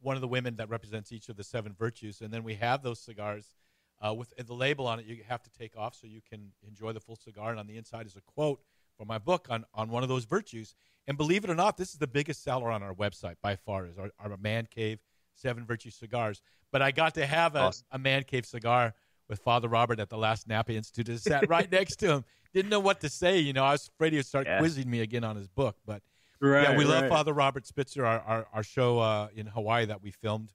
one 0.00 0.16
of 0.16 0.20
the 0.22 0.28
women 0.28 0.56
that 0.56 0.68
represents 0.68 1.12
each 1.12 1.28
of 1.28 1.36
the 1.36 1.44
seven 1.44 1.74
virtues, 1.78 2.20
and 2.20 2.32
then 2.32 2.44
we 2.44 2.54
have 2.54 2.82
those 2.82 3.00
cigars 3.00 3.56
uh, 4.00 4.14
with 4.14 4.32
the 4.36 4.54
label 4.54 4.86
on 4.86 5.00
it. 5.00 5.06
You 5.06 5.18
have 5.28 5.42
to 5.42 5.50
take 5.50 5.76
off 5.76 5.94
so 5.94 6.06
you 6.06 6.20
can 6.28 6.52
enjoy 6.66 6.92
the 6.92 7.00
full 7.00 7.16
cigar, 7.16 7.50
and 7.50 7.60
on 7.60 7.66
the 7.66 7.76
inside 7.76 8.06
is 8.06 8.16
a 8.16 8.22
quote 8.22 8.60
from 8.96 9.08
my 9.08 9.18
book 9.18 9.48
on 9.50 9.64
on 9.74 9.90
one 9.90 10.02
of 10.02 10.08
those 10.08 10.24
virtues. 10.24 10.74
And 11.06 11.16
believe 11.16 11.44
it 11.44 11.50
or 11.50 11.54
not, 11.54 11.76
this 11.76 11.90
is 11.90 11.98
the 11.98 12.06
biggest 12.06 12.42
seller 12.42 12.70
on 12.70 12.82
our 12.82 12.94
website 12.94 13.36
by 13.42 13.56
far. 13.56 13.86
Is 13.86 13.98
our, 13.98 14.10
our 14.18 14.36
Man 14.38 14.66
Cave 14.70 14.98
Seven 15.34 15.66
Virtue 15.66 15.90
cigars. 15.90 16.40
But 16.70 16.82
I 16.82 16.90
got 16.90 17.14
to 17.14 17.26
have 17.26 17.54
a, 17.54 17.60
awesome. 17.60 17.86
a 17.92 17.98
Man 17.98 18.24
Cave 18.24 18.44
cigar 18.44 18.94
with 19.28 19.40
Father 19.40 19.68
Robert 19.68 20.00
at 20.00 20.08
the 20.08 20.16
last 20.16 20.48
Napa 20.48 20.72
Institute. 20.72 21.14
I 21.14 21.16
sat 21.18 21.48
right 21.48 21.70
next 21.70 21.96
to 21.96 22.10
him. 22.10 22.24
Didn't 22.54 22.70
know 22.70 22.80
what 22.80 23.00
to 23.00 23.08
say. 23.08 23.38
You 23.38 23.52
know, 23.52 23.64
I 23.64 23.72
was 23.72 23.88
afraid 23.88 24.12
he 24.12 24.18
would 24.18 24.26
start 24.26 24.46
yeah. 24.46 24.58
quizzing 24.58 24.88
me 24.90 25.00
again 25.00 25.24
on 25.24 25.36
his 25.36 25.48
book. 25.48 25.76
But 25.86 26.02
right, 26.40 26.62
yeah, 26.62 26.76
we 26.76 26.84
right. 26.84 27.02
love 27.02 27.08
Father 27.08 27.32
Robert 27.32 27.66
Spitzer, 27.66 28.06
our, 28.06 28.20
our, 28.20 28.46
our 28.52 28.62
show 28.62 28.98
uh, 28.98 29.28
in 29.34 29.46
Hawaii 29.46 29.84
that 29.86 30.02
we 30.02 30.10
filmed, 30.10 30.52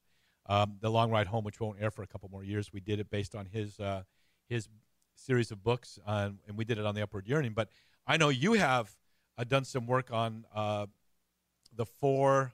um, 0.48 0.78
The 0.82 0.90
Long 0.90 1.12
Ride 1.12 1.28
Home, 1.28 1.44
which 1.44 1.60
won't 1.60 1.80
air 1.80 1.92
for 1.92 2.02
a 2.02 2.08
couple 2.08 2.30
more 2.30 2.44
years. 2.44 2.74
We 2.74 2.80
did 2.80 3.00
it 3.00 3.10
based 3.12 3.36
on 3.36 3.46
his, 3.46 3.80
uh, 3.80 4.04
his 4.50 4.68
series 5.16 5.52
of 5.52 5.64
books, 5.64 6.00
uh, 6.08 6.32
and 6.48 6.58
we 6.58 6.66
did 6.66 6.80
it 6.80 6.86
on 6.86 6.96
the 6.96 7.04
Upward 7.04 7.28
Yearning. 7.28 7.54
But 7.54 7.70
I 8.08 8.18
know 8.18 8.30
you 8.30 8.54
have 8.54 8.96
uh, 9.38 9.44
done 9.44 9.66
some 9.66 9.86
work 9.86 10.12
on 10.12 10.46
uh, 10.54 10.88
the 11.76 11.86
four 11.86 12.54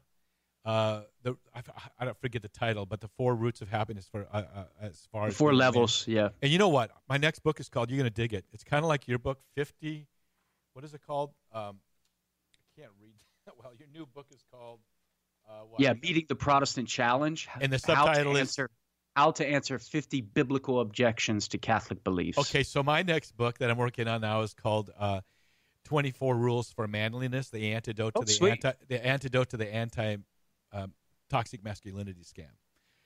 uh, 0.65 1.01
the 1.23 1.37
I, 1.55 1.61
I, 1.99 2.05
don't 2.05 2.19
forget 2.19 2.41
the 2.41 2.49
title, 2.49 2.85
but 2.85 2.99
the 2.99 3.07
four 3.07 3.33
roots 3.33 3.61
of 3.61 3.69
happiness 3.69 4.07
for 4.11 4.27
uh, 4.31 4.43
uh, 4.55 4.63
as 4.81 5.07
far 5.11 5.27
as 5.27 5.35
four 5.35 5.53
levels, 5.53 6.05
yeah. 6.07 6.29
And 6.41 6.51
you 6.51 6.57
know 6.57 6.69
what? 6.69 6.91
My 7.07 7.17
next 7.17 7.39
book 7.39 7.59
is 7.59 7.69
called. 7.69 7.89
You're 7.89 7.97
gonna 7.97 8.09
dig 8.09 8.33
it. 8.33 8.45
It's 8.51 8.63
kind 8.63 8.83
of 8.83 8.89
like 8.89 9.07
your 9.07 9.19
book, 9.19 9.39
Fifty. 9.55 10.07
What 10.73 10.83
is 10.83 10.93
it 10.93 11.01
called? 11.05 11.31
Um, 11.53 11.79
I 12.53 12.81
can't 12.81 12.91
read. 13.01 13.15
well, 13.63 13.73
your 13.77 13.87
new 13.93 14.05
book 14.05 14.27
is 14.31 14.43
called. 14.51 14.79
Uh, 15.49 15.63
yeah, 15.79 15.93
meeting 15.93 16.25
the 16.27 16.35
Protestant 16.35 16.87
challenge. 16.87 17.47
And 17.59 17.71
the 17.71 17.79
subtitle 17.79 18.35
is 18.35 18.41
answer, 18.41 18.69
how 19.15 19.31
to 19.31 19.47
answer 19.47 19.79
50 19.79 20.21
biblical 20.21 20.79
objections 20.79 21.47
to 21.49 21.57
Catholic 21.57 22.03
beliefs. 22.03 22.37
Okay, 22.37 22.61
so 22.61 22.83
my 22.83 23.01
next 23.01 23.35
book 23.35 23.57
that 23.57 23.71
I'm 23.71 23.77
working 23.77 24.07
on 24.07 24.21
now 24.21 24.41
is 24.41 24.53
called 24.53 24.91
uh, 24.99 25.21
24 25.85 26.35
Rules 26.35 26.71
for 26.71 26.87
Manliness: 26.87 27.49
The 27.49 27.73
Antidote 27.73 28.13
oh, 28.15 28.19
to 28.21 28.25
the 28.25 28.31
sweet. 28.31 28.51
anti 28.51 28.73
the 28.87 29.03
antidote 29.03 29.49
to 29.49 29.57
the 29.57 29.73
anti 29.73 30.17
um, 30.71 30.93
toxic 31.29 31.63
masculinity 31.63 32.23
scam. 32.23 32.49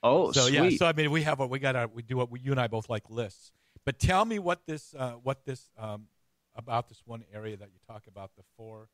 Oh, 0.02 0.32
so 0.32 0.48
sweet. 0.48 0.72
yeah. 0.72 0.78
So 0.78 0.86
I 0.86 0.94
mean, 0.94 1.12
we 1.12 1.24
have 1.24 1.40
what 1.40 1.50
we 1.50 1.60
got. 1.60 1.76
Our, 1.76 1.88
we 1.88 2.02
do 2.02 2.18
what 2.18 2.30
we, 2.30 2.40
you 2.40 2.52
and 2.52 2.60
I 2.60 2.68
both 2.68 2.90
like 2.90 3.10
lists. 3.10 3.52
But 3.86 4.00
tell 4.00 4.26
me 4.26 4.40
what 4.40 4.62
this, 4.66 4.94
uh, 4.98 5.12
what 5.12 5.46
this 5.46 5.70
um, 5.78 6.08
about 6.56 6.90
this 6.90 7.02
one 7.06 7.24
area 7.34 7.58
that 7.58 7.70
you 7.70 7.80
talk 7.88 8.08
about 8.08 8.32
the 8.38 8.44
four 8.58 8.90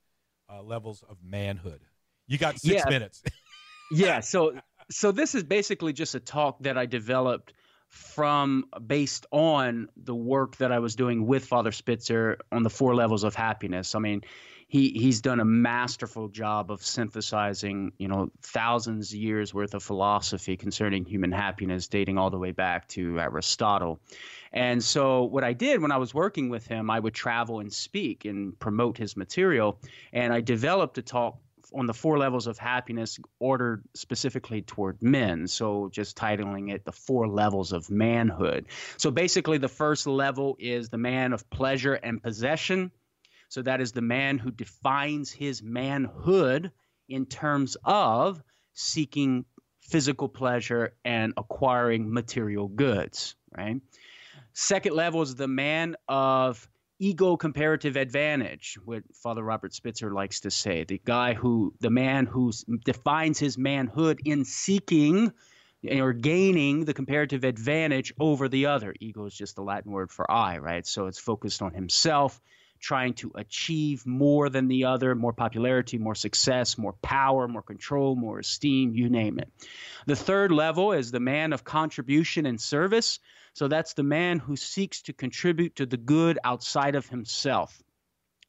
uh, 0.52 0.62
levels 0.62 1.04
of 1.10 1.18
manhood. 1.24 1.82
You 2.28 2.38
got 2.38 2.60
six 2.60 2.84
yeah. 2.86 2.90
minutes. 2.90 3.24
yeah. 3.92 4.20
So 4.20 4.60
so 4.92 5.12
this 5.12 5.36
is 5.36 5.44
basically 5.44 5.94
just 5.94 6.16
a 6.16 6.20
talk 6.20 6.60
that 6.64 6.78
I 6.78 6.86
developed 6.86 7.54
from 7.90 8.66
based 8.86 9.26
on 9.32 9.90
the 9.98 10.16
work 10.16 10.58
that 10.58 10.72
I 10.72 10.80
was 10.80 10.96
doing 10.96 11.26
with 11.26 11.46
Father 11.46 11.72
Spitzer 11.72 12.38
on 12.52 12.64
the 12.64 12.70
four 12.70 12.96
levels 12.96 13.24
of 13.24 13.36
happiness. 13.36 13.96
I 13.96 14.00
mean, 14.00 14.22
he 14.70 14.90
he's 14.90 15.20
done 15.20 15.40
a 15.40 15.46
masterful 15.46 16.28
job 16.28 16.72
of 16.72 16.84
synthesizing 16.84 17.92
you 17.98 18.08
know 18.08 18.32
thousands 18.42 19.12
of 19.12 19.20
years 19.20 19.54
worth 19.54 19.74
of 19.74 19.84
philosophy 19.84 20.56
concerning 20.56 21.04
human 21.04 21.32
happiness 21.32 21.88
dating 21.88 22.18
all 22.18 22.30
the 22.30 22.38
way 22.38 22.52
back 22.52 22.88
to 22.88 23.20
aristotle 23.20 24.00
and 24.54 24.82
so 24.82 25.24
what 25.24 25.44
i 25.44 25.52
did 25.54 25.82
when 25.82 25.92
i 25.92 25.98
was 25.98 26.14
working 26.14 26.50
with 26.50 26.68
him 26.68 26.90
i 26.90 27.00
would 27.00 27.16
travel 27.16 27.60
and 27.60 27.74
speak 27.74 28.26
and 28.26 28.58
promote 28.60 28.96
his 28.96 29.18
material 29.18 29.80
and 30.14 30.32
i 30.32 30.40
developed 30.40 30.98
a 31.00 31.02
talk 31.02 31.40
on 31.74 31.86
the 31.86 31.94
four 31.94 32.18
levels 32.18 32.48
of 32.48 32.58
happiness 32.58 33.20
ordered 33.40 33.84
specifically 33.96 34.62
toward 34.62 35.02
men. 35.02 35.48
So 35.48 35.90
just 35.92 36.18
titling 36.18 36.72
it 36.74 36.86
the 36.86 36.92
four 36.92 37.28
levels 37.28 37.72
of 37.72 37.90
manhood. 37.90 38.68
So 38.98 39.12
basically, 39.12 39.58
the 39.58 39.68
first 39.68 40.08
level 40.08 40.56
is 40.60 40.90
the 40.90 40.98
man 40.98 41.34
of 41.34 41.50
pleasure 41.50 41.96
and 41.96 42.22
possession. 42.22 42.92
So 43.50 43.62
that 43.64 43.82
is 43.82 43.92
the 43.92 44.02
man 44.02 44.38
who 44.38 44.52
defines 44.52 45.32
his 45.32 45.64
manhood 45.64 46.72
in 47.08 47.26
terms 47.26 47.76
of 47.84 48.42
seeking 48.74 49.46
physical 49.82 50.30
pleasure 50.30 50.94
and 51.04 51.34
acquiring 51.36 52.14
material 52.14 52.68
goods, 52.68 53.36
right? 53.58 53.82
Second 54.54 54.96
level 54.96 55.22
is 55.22 55.36
the 55.36 55.48
man 55.48 55.96
of 56.08 56.70
ego 57.00 57.38
comparative 57.38 57.96
advantage, 57.96 58.78
what 58.84 59.04
Father 59.24 59.42
Robert 59.42 59.74
Spitzer 59.74 60.12
likes 60.12 60.42
to 60.42 60.52
say. 60.52 60.84
The 60.84 61.02
guy 61.04 61.34
who, 61.34 61.74
the 61.80 61.90
man 61.90 62.26
who 62.26 62.52
defines 62.84 63.40
his 63.40 63.58
manhood 63.58 64.20
in 64.26 64.46
seeking 64.46 65.32
or 65.90 66.12
gaining 66.12 66.84
the 66.84 66.94
comparative 66.94 67.46
advantage 67.46 68.14
over 68.20 68.50
the 68.50 68.66
other. 68.66 68.94
Ego 69.00 69.26
is 69.26 69.34
just 69.34 69.56
the 69.56 69.64
Latin 69.64 69.92
word 69.92 70.12
for 70.12 70.30
I, 70.30 70.58
right? 70.58 70.86
So 70.86 71.08
it's 71.08 71.20
focused 71.20 71.62
on 71.62 71.74
himself 71.74 72.40
trying 72.80 73.14
to 73.14 73.32
achieve 73.36 74.06
more 74.06 74.50
than 74.50 74.68
the 74.68 74.86
other, 74.86 75.14
more 75.16 75.34
popularity, 75.34 75.98
more 75.98 76.16
success, 76.16 76.78
more 76.78 76.94
power, 77.02 77.48
more 77.48 77.62
control, 77.62 78.16
more 78.16 78.40
esteem, 78.40 78.94
you 78.94 79.10
name 79.10 79.40
it. 79.40 79.50
The 80.06 80.16
third 80.16 80.52
level 80.52 80.94
is 80.94 81.12
the 81.12 81.20
man 81.20 81.54
of 81.54 81.64
contribution 81.64 82.46
and 82.46 82.60
service. 82.60 83.20
So 83.54 83.68
that's 83.68 83.94
the 83.94 84.04
man 84.04 84.40
who 84.40 84.56
seeks 84.56 85.02
to 85.04 85.14
contribute 85.14 85.76
to 85.78 85.86
the 85.86 85.98
good 85.98 86.40
outside 86.44 86.96
of 86.96 87.08
himself. 87.08 87.82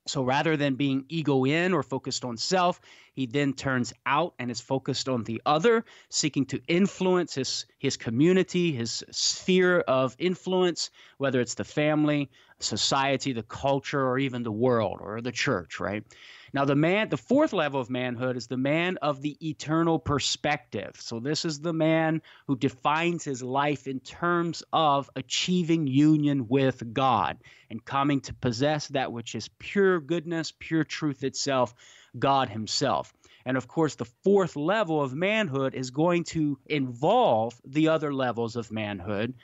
So 0.06 0.24
rather 0.24 0.56
than 0.56 0.74
being 0.74 1.04
ego 1.08 1.44
in 1.44 1.72
or 1.72 1.82
focused 1.82 2.24
on 2.24 2.36
self, 2.36 2.80
he 3.12 3.26
then 3.26 3.52
turns 3.52 3.92
out 4.06 4.34
and 4.38 4.50
is 4.50 4.60
focused 4.60 5.08
on 5.08 5.24
the 5.24 5.42
other, 5.44 5.84
seeking 6.08 6.46
to 6.46 6.60
influence 6.66 7.34
his, 7.34 7.66
his 7.78 7.96
community, 7.96 8.72
his 8.72 9.04
sphere 9.10 9.80
of 9.80 10.16
influence, 10.18 10.90
whether 11.18 11.40
it's 11.40 11.54
the 11.54 11.64
family, 11.64 12.30
society, 12.60 13.32
the 13.32 13.42
culture, 13.42 14.06
or 14.06 14.18
even 14.18 14.42
the 14.42 14.52
world 14.52 14.98
or 15.00 15.20
the 15.20 15.32
church, 15.32 15.80
right? 15.80 16.04
Now, 16.52 16.64
the 16.64 16.74
man, 16.74 17.08
the 17.08 17.16
fourth 17.16 17.52
level 17.52 17.80
of 17.80 17.90
manhood 17.90 18.36
is 18.36 18.48
the 18.48 18.56
man 18.56 18.96
of 19.02 19.22
the 19.22 19.36
eternal 19.48 20.00
perspective. 20.00 20.96
So, 20.98 21.20
this 21.20 21.44
is 21.44 21.60
the 21.60 21.72
man 21.72 22.22
who 22.48 22.56
defines 22.56 23.22
his 23.22 23.42
life 23.42 23.86
in 23.86 24.00
terms 24.00 24.64
of 24.72 25.08
achieving 25.14 25.86
union 25.86 26.48
with 26.48 26.92
God 26.92 27.38
and 27.70 27.84
coming 27.84 28.20
to 28.22 28.34
possess 28.34 28.88
that 28.88 29.12
which 29.12 29.36
is 29.36 29.48
pure 29.58 30.00
goodness, 30.00 30.52
pure 30.58 30.82
truth 30.82 31.22
itself, 31.22 31.72
God 32.18 32.48
Himself. 32.48 33.12
And 33.46 33.56
of 33.56 33.68
course, 33.68 33.94
the 33.94 34.04
fourth 34.04 34.56
level 34.56 35.00
of 35.00 35.14
manhood 35.14 35.74
is 35.74 35.90
going 35.90 36.24
to 36.24 36.58
involve 36.66 37.60
the 37.64 37.88
other 37.88 38.12
levels 38.12 38.56
of 38.56 38.72
manhood. 38.72 39.34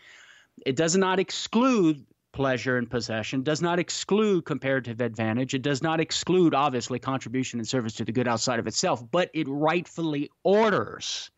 It 0.64 0.76
does 0.76 0.96
not 0.96 1.18
exclude 1.18 2.05
pleasure 2.37 2.77
and 2.77 2.90
possession, 2.90 3.42
does 3.42 3.62
not 3.62 3.79
exclude 3.79 4.44
comparative 4.44 5.01
advantage. 5.01 5.55
It 5.55 5.62
does 5.62 5.83
not 5.83 6.01
exclude, 6.01 6.55
obviously, 6.55 6.99
contribution 6.99 7.59
and 7.59 7.66
service 7.66 7.94
to 7.94 8.05
the 8.05 8.12
good 8.12 8.29
outside 8.29 8.59
of 8.59 8.66
itself, 8.66 9.03
but 9.11 9.31
it 9.33 9.49
rightfully 9.49 10.31
orders 10.44 11.31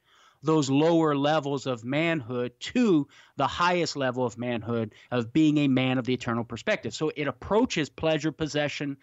those 0.43 0.69
lower 0.69 1.15
levels 1.15 1.67
of 1.67 1.85
manhood 1.85 2.53
to 2.59 3.07
the 3.37 3.47
highest 3.47 3.95
level 3.95 4.27
of 4.27 4.37
manhood 4.39 4.93
of 5.13 5.33
being 5.33 5.59
a 5.59 5.69
man 5.69 5.99
of 5.99 6.05
the 6.05 6.15
eternal 6.15 6.43
perspective. 6.43 6.93
So 6.93 7.13
it 7.15 7.29
approaches 7.29 7.89
pleasure, 7.89 8.33
possession, 8.33 8.97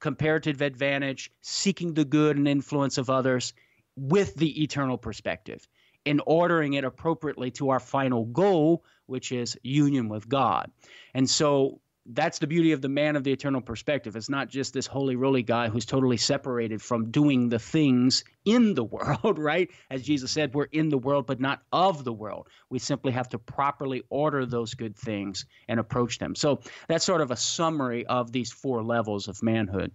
comparative 0.00 0.62
advantage, 0.62 1.30
seeking 1.42 1.92
the 1.92 2.06
good 2.06 2.38
and 2.38 2.48
influence 2.48 2.96
of 2.96 3.10
others 3.10 3.52
with 3.94 4.34
the 4.36 4.62
eternal 4.62 4.96
perspective 4.96 5.68
in 6.04 6.20
ordering 6.26 6.74
it 6.74 6.84
appropriately 6.84 7.50
to 7.52 7.70
our 7.70 7.80
final 7.80 8.24
goal, 8.26 8.84
which 9.06 9.32
is 9.32 9.56
union 9.62 10.08
with 10.08 10.28
God. 10.28 10.70
And 11.14 11.28
so 11.28 11.80
that's 12.06 12.40
the 12.40 12.46
beauty 12.46 12.72
of 12.72 12.82
the 12.82 12.88
man 12.88 13.14
of 13.14 13.22
the 13.22 13.32
eternal 13.32 13.60
perspective. 13.60 14.16
It's 14.16 14.28
not 14.28 14.48
just 14.48 14.74
this 14.74 14.86
holy 14.86 15.14
roly 15.14 15.42
guy 15.42 15.68
who's 15.68 15.86
totally 15.86 16.16
separated 16.16 16.82
from 16.82 17.10
doing 17.10 17.48
the 17.48 17.58
things 17.58 18.24
in 18.44 18.74
the 18.74 18.84
world, 18.96 19.38
right? 19.38 19.70
As 19.90 20.02
Jesus 20.02 20.30
said, 20.30 20.54
we're 20.54 20.64
in 20.64 20.88
the 20.88 20.98
world, 20.98 21.26
but 21.26 21.40
not 21.40 21.62
of 21.72 22.04
the 22.04 22.12
world. 22.12 22.48
We 22.70 22.78
simply 22.78 23.12
have 23.12 23.28
to 23.30 23.38
properly 23.38 24.02
order 24.08 24.46
those 24.46 24.74
good 24.74 24.96
things 24.96 25.46
and 25.68 25.78
approach 25.78 26.18
them. 26.18 26.34
So 26.34 26.60
that's 26.88 27.04
sort 27.04 27.20
of 27.20 27.30
a 27.30 27.36
summary 27.36 28.04
of 28.06 28.32
these 28.32 28.50
four 28.50 28.82
levels 28.82 29.28
of 29.28 29.42
manhood. 29.42 29.92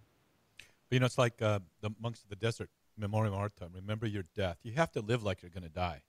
You 0.90 1.02
know, 1.02 1.06
it's 1.06 1.18
like 1.18 1.42
uh, 1.42 1.60
the 1.82 1.90
monks 2.00 2.24
of 2.24 2.30
the 2.30 2.38
desert 2.38 2.70
memoriam 2.98 3.34
artem. 3.34 3.72
Remember 3.74 4.06
your 4.06 4.24
death. 4.36 4.58
You 4.64 4.74
have 4.74 4.92
to 4.94 5.02
live 5.02 5.24
like 5.24 5.42
you're 5.42 5.52
going 5.52 5.64
to 5.64 5.70
die. 5.70 6.02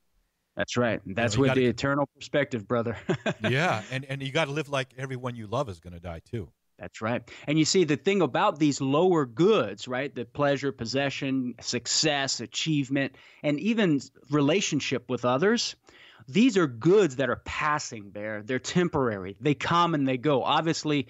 That's 0.56 0.76
right. 0.76 1.00
That's 1.06 1.34
you 1.34 1.38
know, 1.38 1.42
with 1.42 1.48
gotta, 1.50 1.60
the 1.60 1.66
eternal 1.66 2.08
perspective, 2.16 2.66
brother. 2.66 2.98
yeah, 3.48 3.82
and 3.92 4.04
and 4.06 4.20
you 4.20 4.32
got 4.32 4.46
to 4.46 4.50
live 4.50 4.68
like 4.68 4.88
everyone 4.98 5.36
you 5.36 5.46
love 5.46 5.68
is 5.68 5.78
going 5.78 5.92
to 5.92 6.00
die 6.00 6.20
too. 6.28 6.50
That's 6.78 7.00
right. 7.00 7.22
And 7.46 7.58
you 7.58 7.64
see, 7.64 7.84
the 7.84 7.96
thing 7.96 8.22
about 8.22 8.58
these 8.58 8.80
lower 8.80 9.26
goods, 9.26 9.88
right? 9.88 10.14
The 10.14 10.24
pleasure, 10.24 10.70
possession, 10.70 11.54
success, 11.60 12.40
achievement, 12.40 13.16
and 13.42 13.58
even 13.58 14.00
relationship 14.30 15.08
with 15.08 15.24
others, 15.24 15.74
these 16.28 16.56
are 16.56 16.68
goods 16.68 17.16
that 17.16 17.30
are 17.30 17.42
passing 17.44 18.10
there. 18.12 18.42
They're 18.44 18.60
temporary. 18.60 19.36
They 19.40 19.54
come 19.54 19.94
and 19.94 20.06
they 20.06 20.18
go. 20.18 20.44
Obviously, 20.44 21.08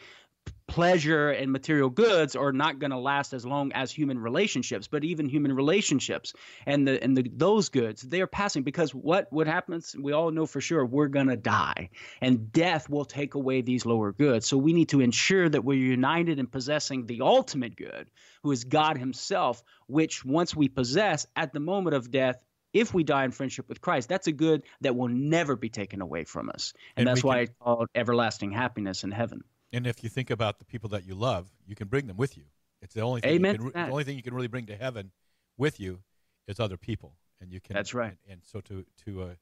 pleasure 0.69 1.31
and 1.31 1.51
material 1.51 1.89
goods 1.89 2.37
are 2.37 2.53
not 2.53 2.79
going 2.79 2.91
to 2.91 2.99
last 2.99 3.33
as 3.33 3.45
long 3.45 3.73
as 3.73 3.91
human 3.91 4.19
relationships 4.19 4.87
but 4.87 5.03
even 5.03 5.27
human 5.27 5.53
relationships 5.53 6.35
and 6.67 6.87
the 6.87 7.03
and 7.03 7.17
the 7.17 7.29
those 7.35 7.71
goods 7.71 8.03
they 8.03 8.21
are 8.21 8.27
passing 8.27 8.63
because 8.63 8.95
what 8.95 9.27
what 9.33 9.47
happens 9.47 9.97
we 9.99 10.13
all 10.13 10.31
know 10.31 10.45
for 10.45 10.61
sure 10.61 10.85
we're 10.85 11.09
going 11.09 11.27
to 11.27 11.37
die 11.37 11.89
and 12.21 12.53
death 12.53 12.89
will 12.89 13.07
take 13.07 13.35
away 13.35 13.63
these 13.63 13.87
lower 13.87 14.13
goods 14.13 14.47
so 14.47 14.59
we 14.59 14.75
need 14.75 14.91
to 14.91 15.01
ensure 15.01 15.49
that 15.49 15.65
we're 15.65 15.79
united 15.79 16.39
in 16.39 16.47
possessing 16.47 17.07
the 17.07 17.23
ultimate 17.23 17.75
good 17.75 18.11
who 18.43 18.53
is 18.53 18.65
God 18.65 18.99
himself 18.99 19.63
which 19.87 20.23
once 20.23 20.55
we 20.55 20.69
possess 20.69 21.27
at 21.35 21.55
the 21.55 21.61
moment 21.61 21.97
of 21.97 22.11
death 22.11 22.39
if 22.75 22.93
we 22.93 23.03
die 23.03 23.25
in 23.25 23.31
friendship 23.31 23.67
with 23.69 23.81
Christ, 23.81 24.11
that's 24.11 24.27
a 24.27 24.33
good 24.33 24.63
that 24.83 24.95
will 24.95 25.09
never 25.09 25.57
be 25.57 25.71
taken 25.71 26.03
away 26.03 26.25
from 26.25 26.51
us. 26.51 26.75
And, 26.97 27.09
and 27.09 27.17
that's 27.17 27.25
why 27.25 27.37
can, 27.37 27.43
it's 27.45 27.53
called 27.63 27.89
everlasting 27.95 28.53
happiness 28.53 29.05
in 29.05 29.11
heaven. 29.11 29.43
And 29.73 29.87
if 29.87 30.03
you 30.03 30.09
think 30.09 30.31
about 30.31 30.59
the 30.59 30.65
people 30.65 30.89
that 30.91 31.07
you 31.07 31.15
love, 31.15 31.49
you 31.67 31.75
can 31.75 31.89
bring 31.89 32.07
them 32.07 32.17
with 32.17 32.37
you. 32.37 32.45
It's 32.81 32.95
the 32.95 33.03
only 33.03 33.21
thing 33.21 33.33
Amen. 33.33 33.57
You 33.57 33.71
can, 33.71 33.87
the 33.87 33.93
only 33.93 34.05
thing 34.05 34.17
you 34.17 34.23
can 34.23 34.35
really 34.35 34.49
bring 34.49 34.67
to 34.67 34.77
heaven 34.77 35.11
with 35.57 35.81
you 35.81 36.01
is 36.47 36.61
other 36.61 36.77
people, 36.77 37.17
and 37.41 37.53
you 37.53 37.61
can. 37.61 37.75
That's 37.75 37.93
right. 37.93 38.17
And, 38.27 38.35
and 38.35 38.41
so 38.45 38.61
to 38.61 38.85
to 39.05 39.23
uh, 39.23 39.35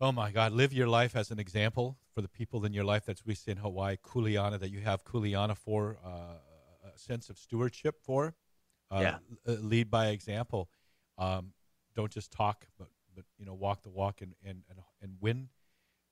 oh 0.00 0.12
my 0.12 0.30
God, 0.30 0.52
live 0.52 0.72
your 0.72 0.86
life 0.86 1.16
as 1.16 1.30
an 1.30 1.38
example 1.38 1.98
for 2.14 2.20
the 2.20 2.28
people 2.28 2.64
in 2.64 2.72
your 2.72 2.84
life. 2.84 3.04
That's 3.06 3.24
we 3.24 3.34
say 3.34 3.52
in 3.52 3.58
Hawaii, 3.58 3.96
kuleana, 3.96 4.58
that 4.60 4.70
you 4.70 4.80
have 4.80 5.04
kuleana 5.04 5.56
for 5.56 5.98
uh, 6.04 6.90
a 6.94 6.98
sense 6.98 7.30
of 7.30 7.38
stewardship 7.38 7.96
for. 8.02 8.34
Uh, 8.92 9.00
yeah. 9.46 9.54
lead 9.60 9.88
by 9.88 10.08
example. 10.08 10.68
Um, 11.16 11.52
don't 11.94 12.10
just 12.10 12.32
talk, 12.32 12.66
but 12.78 12.88
but 13.14 13.24
you 13.38 13.46
know 13.46 13.54
walk 13.54 13.82
the 13.82 13.90
walk 13.90 14.20
and 14.20 14.34
and 14.44 14.62
and, 14.68 14.78
and 15.02 15.12
win 15.20 15.48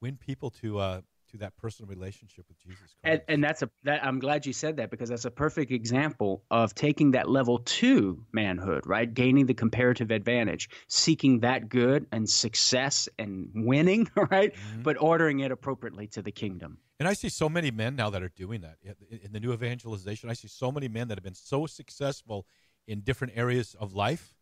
win 0.00 0.16
people 0.16 0.50
to 0.50 0.78
uh, 0.78 1.00
to 1.30 1.38
that 1.38 1.56
personal 1.56 1.88
relationship 1.88 2.46
with 2.48 2.58
Jesus 2.58 2.78
Christ. 2.78 2.96
And, 3.04 3.22
and 3.28 3.44
that's 3.44 3.62
a 3.62 3.70
that 3.84 4.04
I'm 4.04 4.18
glad 4.18 4.46
you 4.46 4.52
said 4.52 4.76
that 4.76 4.90
because 4.90 5.08
that's 5.08 5.24
a 5.24 5.30
perfect 5.30 5.70
example 5.70 6.42
of 6.50 6.74
taking 6.74 7.12
that 7.12 7.28
level 7.28 7.58
to 7.58 8.24
manhood, 8.32 8.86
right? 8.86 9.12
Gaining 9.12 9.46
the 9.46 9.54
comparative 9.54 10.10
advantage, 10.10 10.68
seeking 10.88 11.40
that 11.40 11.68
good 11.68 12.06
and 12.12 12.28
success 12.28 13.08
and 13.18 13.50
winning, 13.54 14.08
right? 14.30 14.54
Mm-hmm. 14.54 14.82
But 14.82 14.96
ordering 15.00 15.40
it 15.40 15.50
appropriately 15.50 16.06
to 16.08 16.22
the 16.22 16.32
kingdom. 16.32 16.78
And 16.98 17.08
I 17.08 17.12
see 17.12 17.28
so 17.28 17.48
many 17.48 17.70
men 17.70 17.94
now 17.94 18.10
that 18.10 18.22
are 18.22 18.32
doing 18.34 18.62
that 18.62 18.76
in 19.10 19.32
the 19.32 19.38
new 19.38 19.52
evangelization. 19.52 20.30
I 20.30 20.32
see 20.32 20.48
so 20.48 20.72
many 20.72 20.88
men 20.88 21.08
that 21.08 21.18
have 21.18 21.24
been 21.24 21.34
so 21.34 21.66
successful 21.66 22.46
in 22.88 23.00
different 23.00 23.34
areas 23.36 23.76
of 23.78 23.94
life, 23.94 24.34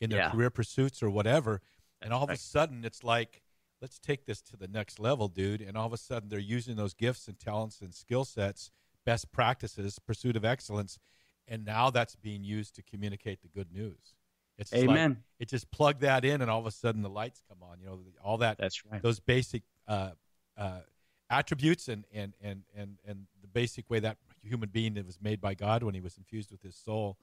in 0.00 0.10
their 0.10 0.18
yeah. 0.18 0.30
career 0.30 0.50
pursuits 0.50 1.02
or 1.02 1.08
whatever, 1.08 1.62
and 2.02 2.12
all 2.12 2.24
of 2.24 2.30
a 2.30 2.36
sudden 2.36 2.84
it's 2.84 3.04
like 3.04 3.42
let's 3.82 3.98
take 3.98 4.24
this 4.24 4.40
to 4.40 4.56
the 4.56 4.68
next 4.68 5.00
level, 5.00 5.28
dude. 5.28 5.60
And 5.60 5.76
all 5.76 5.86
of 5.86 5.92
a 5.92 5.98
sudden, 5.98 6.28
they're 6.28 6.38
using 6.38 6.76
those 6.76 6.94
gifts 6.94 7.26
and 7.26 7.38
talents 7.38 7.80
and 7.82 7.92
skill 7.92 8.24
sets, 8.24 8.70
best 9.04 9.32
practices, 9.32 9.98
pursuit 9.98 10.36
of 10.36 10.44
excellence, 10.44 10.98
and 11.48 11.64
now 11.64 11.90
that's 11.90 12.14
being 12.14 12.44
used 12.44 12.76
to 12.76 12.82
communicate 12.82 13.42
the 13.42 13.48
good 13.48 13.72
news. 13.72 14.14
It's 14.56 14.72
Amen. 14.72 15.10
Like, 15.10 15.18
it 15.40 15.48
just 15.48 15.70
plug 15.72 16.00
that 16.00 16.24
in, 16.24 16.40
and 16.40 16.50
all 16.50 16.60
of 16.60 16.66
a 16.66 16.70
sudden 16.70 17.02
the 17.02 17.10
lights 17.10 17.42
come 17.48 17.58
on. 17.68 17.80
You 17.80 17.86
know, 17.86 17.98
all 18.22 18.38
that. 18.38 18.58
That's 18.58 18.86
right. 18.86 19.02
Those 19.02 19.18
basic 19.18 19.62
uh, 19.88 20.10
uh, 20.56 20.80
attributes 21.28 21.88
and, 21.88 22.04
and 22.14 22.34
and 22.40 22.62
and 22.76 22.98
and 23.06 23.26
the 23.40 23.48
basic 23.48 23.90
way 23.90 23.98
that 24.00 24.18
human 24.42 24.68
being 24.68 24.94
that 24.94 25.06
was 25.06 25.18
made 25.20 25.40
by 25.40 25.54
God 25.54 25.82
when 25.82 25.94
he 25.94 26.00
was 26.00 26.16
infused 26.16 26.52
with 26.52 26.62
his 26.62 26.76
soul, 26.76 27.16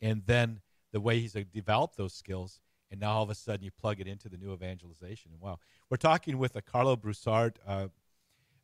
and 0.00 0.22
then 0.26 0.60
the 0.92 1.00
way 1.00 1.18
he's 1.18 1.36
developed 1.52 1.96
those 1.98 2.14
skills 2.14 2.60
and 2.90 3.00
now 3.00 3.12
all 3.12 3.22
of 3.22 3.30
a 3.30 3.34
sudden 3.34 3.64
you 3.64 3.70
plug 3.70 4.00
it 4.00 4.06
into 4.06 4.28
the 4.28 4.36
new 4.36 4.52
evangelization. 4.52 5.32
And 5.32 5.40
wow, 5.40 5.58
we're 5.90 5.96
talking 5.96 6.38
with 6.38 6.56
a 6.56 6.62
Karlo 6.62 7.00
Broussard, 7.00 7.58
uh, 7.66 7.88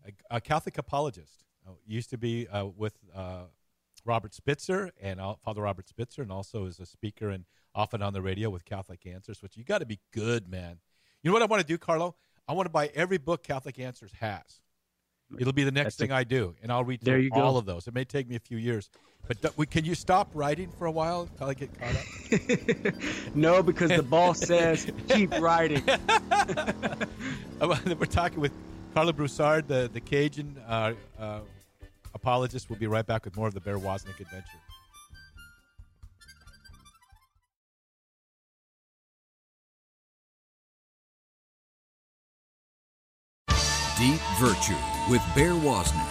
a, 0.06 0.37
a, 0.37 0.40
Catholic 0.40 0.78
apologist. 0.78 1.44
Uh, 1.66 1.72
used 1.87 2.11
to 2.11 2.18
be 2.18 2.48
uh, 2.48 2.66
with 2.66 2.94
uh, 3.14 3.44
Robert 4.04 4.35
Spitzer 4.35 4.90
and 5.00 5.20
Father 5.44 5.62
Robert 5.62 5.88
Spitzer, 5.88 6.22
and 6.22 6.32
also 6.32 6.66
is 6.66 6.80
a 6.80 6.87
speaker 6.87 7.28
and 7.28 7.44
often 7.74 8.02
on 8.02 8.12
the 8.12 8.22
radio 8.22 8.50
with 8.50 8.64
Catholic 8.64 9.06
Answers. 9.06 9.42
Which 9.42 9.56
you 9.56 9.62
got 9.62 9.78
to 9.78 9.87
be 9.87 10.00
good, 10.12 10.48
man. 10.48 10.78
You 11.22 11.30
know 11.30 11.35
what 11.35 11.42
I 11.42 11.46
want 11.46 11.61
to 11.61 11.66
do, 11.66 11.78
Karlo? 11.78 12.14
I 12.48 12.52
want 12.52 12.66
to 12.66 12.70
buy 12.70 12.90
every 12.94 13.18
book 13.18 13.44
Catholic 13.44 13.78
Answers 13.78 14.12
has. 14.18 14.62
It'll 15.38 15.52
be 15.52 15.64
the 15.64 15.70
next 15.70 15.84
That's 15.84 15.96
thing 15.96 16.10
a, 16.10 16.16
I 16.16 16.24
do, 16.24 16.54
and 16.62 16.70
I'll 16.70 16.84
read 16.84 17.00
there 17.00 17.18
you 17.18 17.30
all 17.32 17.52
go. 17.52 17.58
of 17.58 17.66
those. 17.66 17.86
It 17.86 17.94
may 17.94 18.04
take 18.04 18.28
me 18.28 18.36
a 18.36 18.40
few 18.40 18.58
years, 18.58 18.90
but 19.26 19.56
we, 19.56 19.66
can 19.66 19.84
you 19.84 19.94
stop 19.94 20.28
writing 20.34 20.70
for 20.78 20.86
a 20.86 20.90
while 20.90 21.22
until 21.22 21.48
I 21.48 21.54
get 21.54 21.70
caught 21.78 21.96
up? 21.96 22.94
no, 23.34 23.62
because 23.62 23.90
the 23.90 24.02
boss 24.02 24.40
says 24.40 24.90
keep 25.08 25.30
writing. 25.40 25.82
We're 27.60 28.06
talking 28.06 28.40
with 28.40 28.52
Karlo 28.94 29.14
Broussard, 29.14 29.68
the 29.68 29.88
the 29.92 30.00
Cajun 30.00 30.56
uh, 30.66 30.92
uh, 31.18 31.40
apologist. 32.14 32.68
We'll 32.68 32.78
be 32.78 32.86
right 32.86 33.06
back 33.06 33.24
with 33.24 33.36
more 33.36 33.48
of 33.48 33.54
the 33.54 33.60
Bear 33.60 33.78
Wozniak 33.78 34.20
adventure. 34.20 34.58
Deep 43.98 44.20
Virtue 44.40 44.91
with 45.08 45.22
Bear 45.34 45.52
Wozniak. 45.52 46.08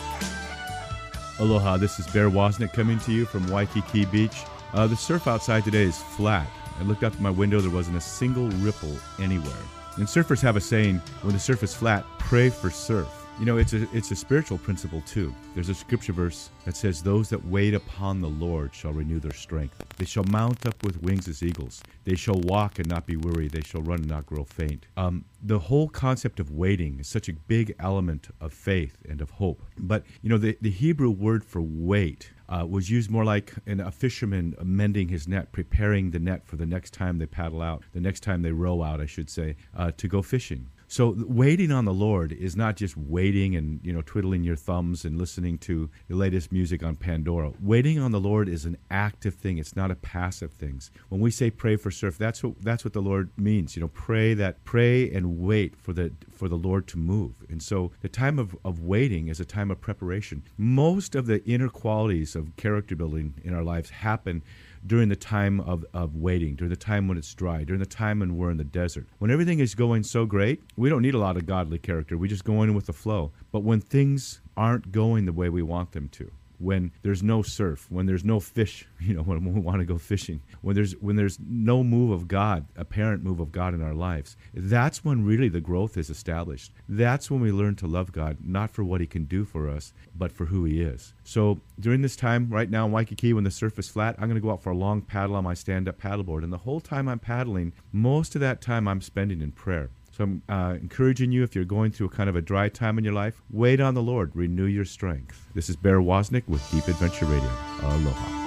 Aloha, 1.39 1.77
this 1.77 1.99
is 1.99 2.07
Bear 2.07 2.29
Wozniak 2.29 2.73
coming 2.73 2.99
to 2.99 3.11
you 3.11 3.25
from 3.25 3.47
Waikiki 3.47 4.05
Beach. 4.05 4.43
Uh, 4.73 4.87
the 4.87 4.95
surf 4.95 5.27
outside 5.27 5.63
today 5.63 5.83
is 5.83 5.97
flat. 5.97 6.47
I 6.79 6.83
looked 6.83 7.03
out 7.03 7.19
my 7.19 7.29
window, 7.29 7.61
there 7.61 7.71
wasn't 7.71 7.97
a 7.97 8.01
single 8.01 8.49
ripple 8.49 8.95
anywhere. 9.19 9.53
And 9.97 10.07
surfers 10.07 10.41
have 10.41 10.55
a 10.55 10.61
saying 10.61 11.01
when 11.21 11.33
the 11.33 11.39
surf 11.39 11.63
is 11.63 11.73
flat, 11.73 12.05
pray 12.19 12.49
for 12.49 12.69
surf. 12.69 13.20
You 13.39 13.45
know, 13.47 13.57
it's 13.57 13.73
a 13.73 13.87
it's 13.91 14.11
a 14.11 14.15
spiritual 14.15 14.59
principle 14.59 15.01
too. 15.01 15.33
There's 15.55 15.69
a 15.69 15.73
scripture 15.73 16.13
verse 16.13 16.51
that 16.63 16.75
says, 16.75 17.01
"Those 17.01 17.27
that 17.29 17.43
wait 17.43 17.73
upon 17.73 18.21
the 18.21 18.29
Lord 18.29 18.75
shall 18.75 18.93
renew 18.93 19.19
their 19.19 19.33
strength. 19.33 19.83
They 19.97 20.05
shall 20.05 20.25
mount 20.25 20.67
up 20.67 20.83
with 20.83 21.01
wings 21.01 21.27
as 21.27 21.41
eagles. 21.41 21.81
They 22.03 22.15
shall 22.15 22.39
walk 22.41 22.77
and 22.77 22.87
not 22.87 23.07
be 23.07 23.15
weary. 23.15 23.47
They 23.47 23.61
shall 23.61 23.81
run 23.81 24.01
and 24.01 24.09
not 24.09 24.27
grow 24.27 24.43
faint." 24.43 24.85
Um, 24.95 25.25
the 25.41 25.57
whole 25.57 25.89
concept 25.89 26.39
of 26.39 26.51
waiting 26.51 26.99
is 26.99 27.07
such 27.07 27.29
a 27.29 27.33
big 27.33 27.73
element 27.79 28.29
of 28.39 28.53
faith 28.53 28.97
and 29.09 29.21
of 29.21 29.31
hope. 29.31 29.63
But 29.75 30.03
you 30.21 30.29
know, 30.29 30.37
the 30.37 30.55
the 30.61 30.69
Hebrew 30.69 31.09
word 31.09 31.43
for 31.43 31.61
wait 31.63 32.31
uh, 32.47 32.67
was 32.69 32.91
used 32.91 33.09
more 33.09 33.25
like 33.25 33.53
an, 33.65 33.79
a 33.79 33.91
fisherman 33.91 34.55
mending 34.61 35.07
his 35.07 35.27
net, 35.27 35.51
preparing 35.51 36.11
the 36.11 36.19
net 36.19 36.45
for 36.45 36.57
the 36.57 36.65
next 36.65 36.93
time 36.93 37.17
they 37.17 37.25
paddle 37.25 37.61
out, 37.61 37.83
the 37.93 38.01
next 38.01 38.19
time 38.21 38.41
they 38.41 38.51
row 38.51 38.83
out, 38.83 39.01
I 39.01 39.05
should 39.07 39.29
say, 39.29 39.55
uh, 39.75 39.91
to 39.97 40.07
go 40.07 40.21
fishing. 40.21 40.67
So 40.91 41.15
waiting 41.17 41.71
on 41.71 41.85
the 41.85 41.93
Lord 41.93 42.33
is 42.33 42.57
not 42.57 42.75
just 42.75 42.97
waiting 42.97 43.55
and 43.55 43.79
you 43.81 43.93
know 43.93 44.01
twiddling 44.01 44.43
your 44.43 44.57
thumbs 44.57 45.05
and 45.05 45.17
listening 45.17 45.57
to 45.59 45.89
the 46.09 46.17
latest 46.17 46.51
music 46.51 46.83
on 46.83 46.97
Pandora. 46.97 47.53
Waiting 47.61 47.97
on 47.97 48.11
the 48.11 48.19
Lord 48.19 48.49
is 48.49 48.65
an 48.65 48.75
active 48.89 49.35
thing. 49.35 49.57
It's 49.57 49.73
not 49.73 49.89
a 49.89 49.95
passive 49.95 50.51
thing. 50.51 50.81
When 51.07 51.21
we 51.21 51.31
say 51.31 51.49
pray 51.49 51.77
for 51.77 51.91
surf, 51.91 52.17
that's 52.17 52.43
what 52.43 52.61
that's 52.61 52.83
what 52.83 52.91
the 52.91 53.01
Lord 53.01 53.29
means. 53.37 53.77
You 53.77 53.83
know, 53.83 53.87
pray 53.87 54.33
that 54.33 54.65
pray 54.65 55.09
and 55.09 55.39
wait 55.39 55.77
for 55.77 55.93
the 55.93 56.11
for 56.29 56.49
the 56.49 56.57
Lord 56.57 56.87
to 56.87 56.97
move. 56.97 57.35
And 57.49 57.63
so 57.63 57.93
the 58.01 58.09
time 58.09 58.37
of, 58.37 58.53
of 58.65 58.81
waiting 58.81 59.29
is 59.29 59.39
a 59.39 59.45
time 59.45 59.71
of 59.71 59.79
preparation. 59.79 60.43
Most 60.57 61.15
of 61.15 61.25
the 61.25 61.41
inner 61.45 61.69
qualities 61.69 62.35
of 62.35 62.57
character 62.57 62.97
building 62.97 63.35
in 63.45 63.53
our 63.53 63.63
lives 63.63 63.91
happen 63.91 64.43
during 64.85 65.09
the 65.09 65.15
time 65.15 65.59
of, 65.61 65.85
of 65.93 66.15
waiting, 66.15 66.55
during 66.55 66.69
the 66.69 66.75
time 66.75 67.07
when 67.07 67.17
it's 67.17 67.33
dry, 67.33 67.63
during 67.63 67.79
the 67.79 67.85
time 67.85 68.19
when 68.19 68.37
we're 68.37 68.51
in 68.51 68.57
the 68.57 68.63
desert. 68.63 69.07
When 69.19 69.31
everything 69.31 69.59
is 69.59 69.75
going 69.75 70.03
so 70.03 70.25
great, 70.25 70.63
we 70.75 70.89
don't 70.89 71.01
need 71.01 71.13
a 71.13 71.19
lot 71.19 71.37
of 71.37 71.45
godly 71.45 71.77
character. 71.77 72.17
We 72.17 72.27
just 72.27 72.43
go 72.43 72.63
in 72.63 72.73
with 72.73 72.85
the 72.85 72.93
flow. 72.93 73.31
But 73.51 73.63
when 73.63 73.81
things 73.81 74.41
aren't 74.57 74.91
going 74.91 75.25
the 75.25 75.33
way 75.33 75.49
we 75.49 75.61
want 75.61 75.91
them 75.91 76.09
to, 76.09 76.31
when 76.61 76.91
there's 77.01 77.23
no 77.23 77.41
surf, 77.41 77.87
when 77.89 78.05
there's 78.05 78.23
no 78.23 78.39
fish, 78.39 78.87
you 78.99 79.13
know, 79.13 79.23
when 79.23 79.43
we 79.53 79.59
want 79.59 79.79
to 79.79 79.85
go 79.85 79.97
fishing, 79.97 80.41
when 80.61 80.75
there's 80.75 80.93
when 80.97 81.15
there's 81.15 81.39
no 81.39 81.83
move 81.83 82.11
of 82.11 82.27
God, 82.27 82.65
apparent 82.75 83.23
move 83.23 83.39
of 83.39 83.51
God 83.51 83.73
in 83.73 83.81
our 83.81 83.93
lives. 83.93 84.37
That's 84.53 85.03
when 85.03 85.25
really 85.25 85.49
the 85.49 85.61
growth 85.61 85.97
is 85.97 86.09
established. 86.09 86.71
That's 86.87 87.31
when 87.31 87.41
we 87.41 87.51
learn 87.51 87.75
to 87.77 87.87
love 87.87 88.11
God, 88.11 88.37
not 88.43 88.71
for 88.71 88.83
what 88.83 89.01
he 89.01 89.07
can 89.07 89.25
do 89.25 89.45
for 89.45 89.69
us, 89.69 89.93
but 90.15 90.31
for 90.31 90.45
who 90.45 90.65
he 90.65 90.81
is. 90.81 91.13
So 91.23 91.61
during 91.79 92.01
this 92.01 92.15
time 92.15 92.49
right 92.49 92.69
now 92.69 92.85
in 92.85 92.91
Waikiki 92.91 93.33
when 93.33 93.43
the 93.43 93.51
surf 93.51 93.79
is 93.79 93.89
flat, 93.89 94.15
I'm 94.17 94.27
going 94.27 94.35
to 94.35 94.41
go 94.41 94.51
out 94.51 94.61
for 94.61 94.71
a 94.71 94.77
long 94.77 95.01
paddle 95.01 95.35
on 95.35 95.43
my 95.43 95.53
stand-up 95.53 95.99
paddleboard 95.99 96.43
and 96.43 96.53
the 96.53 96.57
whole 96.59 96.79
time 96.79 97.07
I'm 97.07 97.19
paddling, 97.19 97.73
most 97.91 98.35
of 98.35 98.41
that 98.41 98.61
time 98.61 98.87
I'm 98.87 99.01
spending 99.01 99.41
in 99.41 99.51
prayer. 99.51 99.89
So 100.21 100.25
I'm 100.25 100.43
uh, 100.47 100.75
encouraging 100.75 101.31
you 101.31 101.41
if 101.41 101.55
you're 101.55 101.65
going 101.65 101.91
through 101.91 102.05
a 102.05 102.09
kind 102.11 102.29
of 102.29 102.35
a 102.35 102.43
dry 102.43 102.69
time 102.69 102.99
in 102.99 103.03
your 103.03 103.15
life, 103.15 103.41
wait 103.49 103.79
on 103.79 103.95
the 103.95 104.03
Lord, 104.03 104.29
renew 104.35 104.65
your 104.65 104.85
strength. 104.85 105.47
This 105.55 105.67
is 105.67 105.75
Bear 105.75 105.99
Wozniak 105.99 106.47
with 106.47 106.61
Deep 106.69 106.87
Adventure 106.87 107.25
Radio. 107.25 107.49
Aloha. 107.81 108.37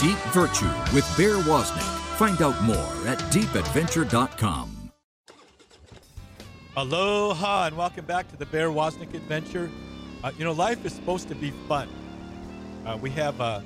Deep 0.00 0.18
Virtue 0.32 0.66
with 0.92 1.06
Bear 1.16 1.36
Wozniak. 1.44 2.16
Find 2.16 2.42
out 2.42 2.60
more 2.64 2.76
at 3.06 3.20
deepadventure.com. 3.30 4.90
Aloha 6.76 7.66
and 7.68 7.76
welcome 7.76 8.06
back 8.06 8.28
to 8.32 8.36
the 8.36 8.46
Bear 8.46 8.70
Wozniak 8.70 9.14
Adventure. 9.14 9.70
Uh, 10.24 10.32
you 10.36 10.42
know, 10.42 10.50
life 10.50 10.84
is 10.84 10.92
supposed 10.92 11.28
to 11.28 11.36
be 11.36 11.52
fun. 11.68 11.88
Uh, 12.84 12.98
we 13.00 13.10
have 13.10 13.38
a, 13.38 13.62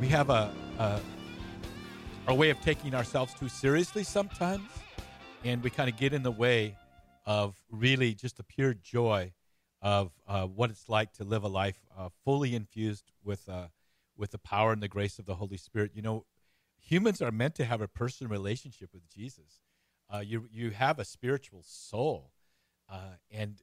we 0.00 0.06
have 0.06 0.30
a, 0.30 0.54
a 0.78 1.00
our 2.28 2.34
way 2.34 2.50
of 2.50 2.60
taking 2.60 2.94
ourselves 2.94 3.32
too 3.32 3.48
seriously 3.48 4.04
sometimes, 4.04 4.68
and 5.44 5.62
we 5.62 5.70
kind 5.70 5.88
of 5.88 5.96
get 5.96 6.12
in 6.12 6.22
the 6.22 6.30
way 6.30 6.76
of 7.24 7.56
really 7.70 8.12
just 8.12 8.36
the 8.36 8.42
pure 8.42 8.74
joy 8.74 9.32
of 9.80 10.12
uh, 10.26 10.44
what 10.44 10.68
it's 10.68 10.90
like 10.90 11.10
to 11.14 11.24
live 11.24 11.42
a 11.42 11.48
life 11.48 11.80
uh, 11.96 12.10
fully 12.26 12.54
infused 12.54 13.10
with 13.24 13.48
uh, 13.48 13.68
with 14.14 14.32
the 14.32 14.38
power 14.38 14.72
and 14.72 14.82
the 14.82 14.88
grace 14.88 15.18
of 15.18 15.24
the 15.24 15.36
Holy 15.36 15.56
Spirit. 15.56 15.92
You 15.94 16.02
know, 16.02 16.26
humans 16.78 17.22
are 17.22 17.32
meant 17.32 17.54
to 17.54 17.64
have 17.64 17.80
a 17.80 17.88
personal 17.88 18.30
relationship 18.30 18.90
with 18.92 19.08
Jesus. 19.08 19.62
Uh, 20.12 20.18
you 20.18 20.48
you 20.52 20.68
have 20.72 20.98
a 20.98 21.06
spiritual 21.06 21.62
soul, 21.64 22.32
uh, 22.90 23.16
and 23.30 23.62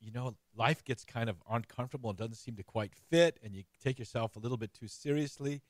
you 0.00 0.10
know 0.10 0.36
life 0.56 0.82
gets 0.86 1.04
kind 1.04 1.28
of 1.28 1.36
uncomfortable 1.50 2.08
and 2.08 2.18
doesn't 2.18 2.36
seem 2.36 2.56
to 2.56 2.62
quite 2.62 2.94
fit, 2.94 3.38
and 3.42 3.54
you 3.54 3.64
take 3.82 3.98
yourself 3.98 4.36
a 4.36 4.38
little 4.38 4.56
bit 4.56 4.72
too 4.72 4.88
seriously, 4.88 5.60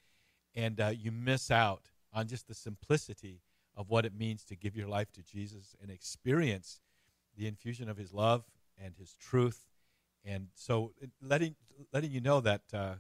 and 0.55 0.81
uh, 0.81 0.93
you 0.97 1.11
miss 1.11 1.51
out 1.51 1.91
on 2.15 2.29
just 2.29 2.49
the 2.49 2.55
simplicity 2.55 3.41
of 3.77 3.91
what 3.91 4.05
it 4.05 4.15
means 4.17 4.45
to 4.45 4.57
give 4.57 4.77
your 4.77 4.89
life 4.89 5.13
to 5.13 5.23
Jesus 5.23 5.75
and 5.83 5.91
experience 5.91 6.81
the 7.37 7.47
infusion 7.47 7.89
of 7.89 7.97
His 7.97 8.13
love 8.13 8.45
and 8.83 8.95
His 8.97 9.15
truth. 9.15 9.67
And 10.25 10.49
so, 10.55 10.93
letting 11.21 11.57
letting 11.93 12.13
you 12.13 12.21
know 12.21 12.41
that 12.41 12.63
uh, 12.73 12.95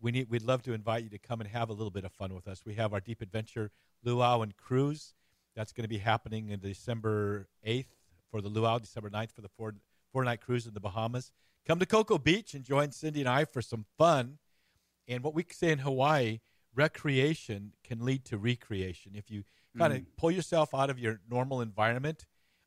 we 0.00 0.12
need, 0.12 0.30
we'd 0.30 0.42
love 0.42 0.62
to 0.62 0.72
invite 0.72 1.02
you 1.02 1.10
to 1.10 1.18
come 1.18 1.40
and 1.40 1.50
have 1.50 1.70
a 1.70 1.72
little 1.72 1.90
bit 1.90 2.04
of 2.04 2.12
fun 2.12 2.34
with 2.34 2.46
us. 2.46 2.64
We 2.64 2.74
have 2.74 2.92
our 2.92 3.00
Deep 3.00 3.20
Adventure 3.20 3.70
Luau 4.04 4.42
and 4.42 4.56
Cruise. 4.56 5.14
That's 5.56 5.72
going 5.72 5.82
to 5.84 5.88
be 5.88 5.98
happening 5.98 6.50
in 6.50 6.60
December 6.60 7.48
8th 7.66 7.86
for 8.30 8.40
the 8.40 8.48
Luau, 8.48 8.78
December 8.78 9.10
9th 9.10 9.32
for 9.32 9.40
the 9.40 9.48
four, 9.48 9.74
four 10.12 10.24
night 10.24 10.40
cruise 10.40 10.66
in 10.66 10.74
the 10.74 10.80
Bahamas. 10.80 11.32
Come 11.66 11.78
to 11.80 11.86
Cocoa 11.86 12.18
Beach 12.18 12.54
and 12.54 12.64
join 12.64 12.92
Cindy 12.92 13.20
and 13.20 13.28
I 13.28 13.44
for 13.44 13.60
some 13.60 13.84
fun. 13.96 14.38
And 15.08 15.24
what 15.24 15.34
we 15.34 15.44
say 15.50 15.72
in 15.72 15.78
Hawaii, 15.78 16.40
recreation 16.78 17.72
can 17.82 18.04
lead 18.04 18.24
to 18.26 18.38
recreation. 18.38 19.12
If 19.14 19.30
you 19.30 19.42
kind 19.76 19.92
of 19.92 20.00
mm. 20.00 20.06
pull 20.16 20.30
yourself 20.30 20.74
out 20.74 20.90
of 20.90 20.98
your 20.98 21.20
normal 21.28 21.60
environment 21.60 22.24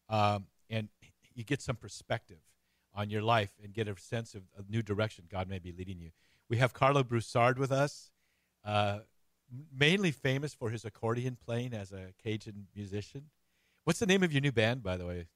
um, 0.10 0.46
and 0.70 0.90
you 1.34 1.44
get 1.44 1.62
some 1.62 1.78
perspective 1.78 2.38
on 2.94 3.10
your 3.10 3.22
life 3.22 3.52
and 3.64 3.74
get 3.74 3.88
a 3.88 3.98
sense 3.98 4.36
of 4.36 4.44
a 4.58 4.70
new 4.70 4.82
direction 4.82 5.26
God 5.30 5.48
may 5.48 5.60
be 5.60 5.72
leading 5.72 6.00
you. 6.00 6.12
We 6.50 6.58
have 6.58 6.74
Karlo 6.74 7.08
Broussard 7.08 7.58
with 7.58 7.72
us, 7.72 8.12
uh, 8.66 9.00
mainly 9.74 10.12
famous 10.12 10.54
for 10.54 10.70
his 10.70 10.84
accordion 10.84 11.38
playing 11.44 11.74
as 11.74 11.94
a 11.94 12.14
Cajun 12.22 12.68
musician. 12.76 13.30
What's 13.86 14.00
the 14.00 14.06
name 14.06 14.24
of 14.24 14.34
your 14.34 14.42
new 14.42 14.52
band, 14.52 14.84
by 14.84 14.98
the 14.98 15.06
way? 15.06 15.28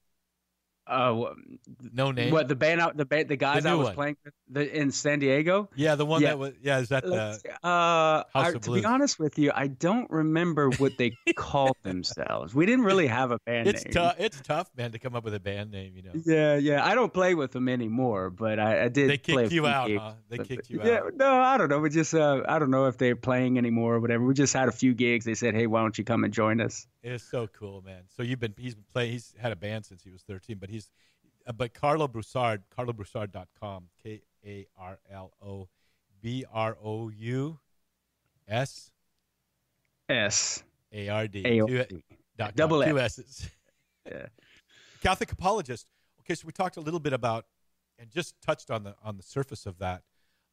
Uh, 0.87 1.33
no 1.93 2.11
name. 2.11 2.31
What 2.31 2.47
the 2.47 2.55
band 2.55 2.79
out 2.79 2.95
the 2.95 3.05
band 3.05 3.27
the 3.29 3.35
guys 3.37 3.63
The 3.63 3.69
I 3.69 3.73
was 3.73 3.87
one. 3.87 3.95
playing 3.95 4.17
with 4.23 4.33
the, 4.49 4.79
in 4.79 4.91
San 4.91 5.19
Diego. 5.19 5.69
Yeah, 5.75 5.95
the 5.95 6.05
one 6.05 6.21
Yeah. 6.21 6.29
that 6.29 6.39
was. 6.39 6.53
Yeah, 6.61 6.79
is 6.79 6.89
that 6.89 7.03
the? 7.03 7.39
Uh, 7.63 8.23
I- 8.35 8.51
to 8.51 8.71
be 8.71 8.85
honest 8.85 9.17
with 9.19 9.39
you, 9.39 9.51
I 9.55 9.67
don't 9.67 10.09
remember 10.11 10.69
what 10.71 10.97
they 10.97 11.17
called 11.35 11.75
themselves. 11.83 12.53
We 12.53 12.65
didn't 12.67 12.85
really 12.85 13.07
have 13.07 13.31
a 13.31 13.39
band 13.45 13.67
It's 13.67 13.83
name. 13.85 13.93
tough. 13.93 14.15
It's 14.19 14.39
tough, 14.41 14.69
man, 14.77 14.91
to 14.91 14.99
come 14.99 15.15
up 15.15 15.23
with 15.23 15.33
a 15.33 15.39
band 15.39 15.71
name. 15.71 15.93
You 15.95 16.03
know, 16.03 16.11
Yeah, 16.25 16.55
yeah. 16.57 16.85
I 16.85 16.93
don't 16.93 17.11
play 17.13 17.33
with 17.33 17.51
them 17.51 17.67
anymore, 17.67 18.29
but 18.29 18.59
I, 18.59 18.83
I 18.83 18.87
did. 18.89 19.09
they 19.09 19.17
kicked 19.17 19.51
you 19.51 19.65
out, 19.65 19.87
gigs. 19.87 20.01
huh? 20.01 20.13
They 20.29 20.37
But- 20.37 20.47
kicked 20.47 20.69
you 20.69 20.81
out. 20.81 20.85
yeah, 20.87 20.97
out. 20.99 21.13
no, 21.15 21.33
I 21.33 21.57
don't 21.57 21.69
know. 21.69 21.79
We 21.79 21.89
just, 21.89 22.13
uh, 22.13 22.43
I 22.47 22.59
don't 22.59 22.69
know 22.71 22.85
if 22.85 22.97
they're 22.97 23.15
playing 23.15 23.57
anymore 23.57 23.95
or 23.95 23.99
whatever. 23.99 24.23
We 24.23 24.33
just 24.35 24.53
had 24.53 24.67
a 24.67 24.71
few 24.71 24.93
gigs. 24.93 25.25
They 25.25 25.33
said, 25.35 25.55
"Hey, 25.55 25.65
why 25.67 25.81
don't 25.81 25.97
you 25.97 26.03
come 26.03 26.23
and 26.23 26.33
join 26.33 26.61
us?" 26.61 26.85
It's 27.07 27.23
so 27.23 27.45
cool, 27.47 27.83
man. 27.85 28.01
So 28.07 28.23
you've 28.23 28.39
been 28.39 28.55
he's 28.57 28.73
been 28.73 28.83
playing. 28.91 29.11
He's 29.11 29.35
had 29.39 29.51
a 29.51 29.55
band 29.55 29.85
since 29.85 30.03
he 30.03 30.09
was 30.09 30.23
13, 30.23 30.57
but 30.57 30.69
he's 30.69 30.89
uh, 31.45 31.51
but 31.51 31.73
Karlo 31.73 32.11
Broussard, 32.11 32.63
karlobroussard.com, 32.75 33.83
K 34.01 34.21
A 34.43 34.65
R 34.75 34.97
L 35.11 35.31
O 35.39 35.67
B 36.21 36.45
R 36.51 36.75
O 36.83 37.09
U 37.09 37.59
S 38.47 38.89
S 40.09 40.63
A 40.91 41.09
R 41.09 41.27
D. 41.27 41.43
A 41.45 41.61
O 41.61 41.67
Two- 41.67 41.83
D. 41.85 42.03
dot 42.37 42.49
com, 42.49 42.55
Double 42.55 42.83
two 42.83 42.99
S. 42.99 43.19
S's. 43.19 43.49
Yeah. 44.11 44.27
Catholic 45.01 45.31
apologist. 45.31 45.87
Okay, 46.21 46.35
so 46.35 46.45
we 46.45 46.51
talked 46.51 46.77
a 46.77 46.81
little 46.81 46.99
bit 46.99 47.13
about 47.13 47.45
and 47.97 48.09
just 48.11 48.35
touched 48.41 48.69
on 48.69 48.83
the 48.83 48.95
on 49.03 49.17
the 49.17 49.23
surface 49.23 49.65
of 49.65 49.77
that 49.79 50.03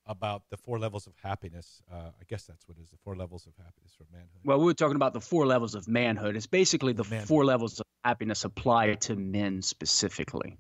about 0.07 0.43
the 0.51 0.57
four 0.57 0.79
levels 0.79 1.07
of 1.07 1.15
happiness. 1.23 1.81
Uh, 1.91 2.11
I 2.21 2.25
guess 2.29 2.45
that's 2.45 2.67
what 2.67 2.77
it 2.77 2.83
is 2.83 2.89
the 2.91 2.97
four 3.05 3.15
levels 3.15 3.47
of 3.47 3.53
happiness 3.57 3.93
for 3.97 4.05
manhood. 4.13 4.41
Well, 4.45 4.59
we 4.59 4.65
were 4.65 4.75
talking 4.75 4.97
about 4.97 5.13
the 5.13 5.21
four 5.21 5.47
levels 5.47 5.75
of 5.75 5.87
manhood. 5.87 6.37
It's 6.37 6.47
basically 6.47 6.93
the 6.93 7.05
Manhood. 7.05 7.29
four 7.29 7.45
levels 7.45 7.79
of 7.79 7.87
happiness 8.05 8.45
apply 8.45 8.95
to 8.95 9.15
men 9.15 9.63
specifically. 9.63 10.59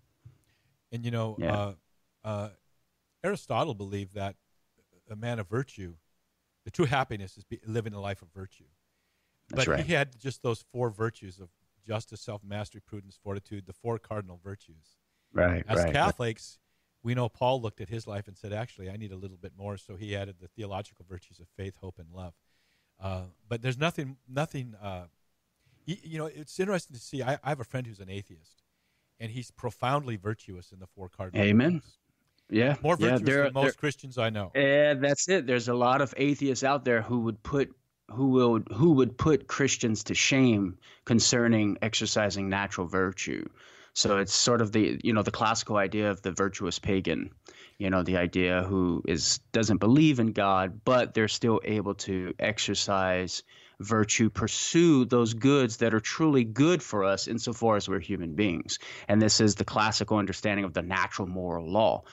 And 0.92 1.04
you 1.04 1.10
know, 1.10 1.36
Yeah. 1.40 1.54
uh, 1.56 1.74
uh, 2.24 2.48
Aristotle 3.24 3.74
believed 3.74 4.14
that 4.14 4.36
a 5.10 5.16
man 5.16 5.38
of 5.38 5.48
virtue, 5.48 5.94
the 6.64 6.70
true 6.70 6.84
happiness 6.86 7.36
is 7.36 7.44
be, 7.44 7.60
living 7.66 7.94
a 7.94 8.00
life 8.00 8.22
of 8.22 8.28
virtue. 8.32 8.64
That's 9.48 9.66
but 9.66 9.70
right. 9.76 9.84
he 9.84 9.92
had 9.92 10.18
just 10.20 10.42
those 10.42 10.62
four 10.72 10.90
virtues 10.90 11.40
of 11.40 11.48
justice, 11.84 12.20
self 12.20 12.44
mastery, 12.44 12.80
prudence, 12.80 13.18
fortitude, 13.22 13.66
the 13.66 13.72
four 13.72 13.98
cardinal 13.98 14.38
virtues. 14.42 14.96
Right. 15.32 15.64
As 15.66 15.84
Catholics, 15.86 16.58
we 17.02 17.14
know 17.14 17.28
Paul 17.28 17.60
looked 17.60 17.80
at 17.80 17.88
his 17.88 18.06
life 18.06 18.28
and 18.28 18.36
said, 18.36 18.52
actually, 18.52 18.88
I 18.90 18.96
need 18.96 19.12
a 19.12 19.16
little 19.16 19.36
bit 19.36 19.52
more. 19.56 19.76
So 19.76 19.96
he 19.96 20.14
added 20.16 20.36
the 20.40 20.48
theological 20.48 21.04
virtues 21.08 21.40
of 21.40 21.46
faith, 21.56 21.76
hope, 21.80 21.98
and 21.98 22.08
love. 22.14 22.34
Uh, 23.00 23.22
but 23.48 23.62
there's 23.62 23.78
nothing, 23.78 24.16
nothing, 24.28 24.74
uh, 24.80 25.06
you 25.84 26.18
know, 26.18 26.26
it's 26.26 26.58
interesting 26.60 26.94
to 26.94 27.02
see. 27.02 27.22
I, 27.22 27.38
I 27.42 27.48
have 27.48 27.58
a 27.60 27.64
friend 27.64 27.84
who's 27.86 27.98
an 27.98 28.08
atheist, 28.08 28.62
and 29.18 29.30
he's 29.32 29.50
profoundly 29.50 30.16
virtuous 30.16 30.70
in 30.70 30.78
the 30.78 30.86
four 30.86 31.08
cardinal 31.08 31.44
Amen. 31.44 31.74
virtues. 31.74 31.98
Yeah. 32.50 32.76
More 32.82 32.96
yeah, 33.00 33.10
virtuous 33.10 33.22
there- 33.28 33.44
than 33.44 33.54
most 33.54 33.78
Christians 33.78 34.18
I 34.18 34.30
know. 34.30 34.52
there- 34.54 34.90
And 34.92 35.02
that's 35.02 35.28
it. 35.28 35.46
There's 35.46 35.68
a 35.68 35.74
lot 35.74 36.00
of 36.00 36.14
atheists 36.16 36.62
out 36.62 36.84
there 36.84 37.02
who 37.02 37.20
would 37.20 37.42
put 37.42 37.74
who 38.10 38.28
will 38.28 38.60
who 38.74 38.92
would 38.92 39.16
put 39.16 39.46
Christians 39.46 40.04
to 40.04 40.14
shame 40.14 40.76
concerning 41.06 41.78
exercising 41.80 42.48
natural 42.50 42.86
virtue. 42.86 43.48
So 43.94 44.18
it's 44.18 44.34
sort 44.34 44.62
of 44.62 44.72
the 44.72 44.98
you 45.02 45.12
know 45.12 45.22
the 45.22 45.30
classical 45.30 45.76
idea 45.76 46.10
of 46.10 46.22
the 46.22 46.32
virtuous 46.32 46.78
pagan, 46.78 47.30
you 47.78 47.90
know 47.90 48.02
the 48.02 48.16
idea 48.16 48.62
who 48.62 49.02
is 49.06 49.38
doesn't 49.52 49.78
believe 49.78 50.18
in 50.18 50.32
God, 50.32 50.80
but 50.84 51.14
they're 51.14 51.28
still 51.28 51.60
able 51.64 51.94
to 51.96 52.32
exercise 52.38 53.42
virtue, 53.80 54.30
pursue 54.30 55.04
those 55.04 55.34
goods 55.34 55.78
that 55.78 55.92
are 55.92 56.00
truly 56.00 56.44
good 56.44 56.82
for 56.82 57.04
us 57.04 57.26
insofar 57.26 57.76
as 57.76 57.88
we're 57.88 58.00
human 58.00 58.34
beings. 58.34 58.78
And 59.08 59.20
this 59.20 59.40
is 59.40 59.56
the 59.56 59.64
classical 59.64 60.18
understanding 60.18 60.64
of 60.64 60.72
the 60.72 60.82
natural 60.82 61.28
moral 61.28 61.70
law 61.70 62.04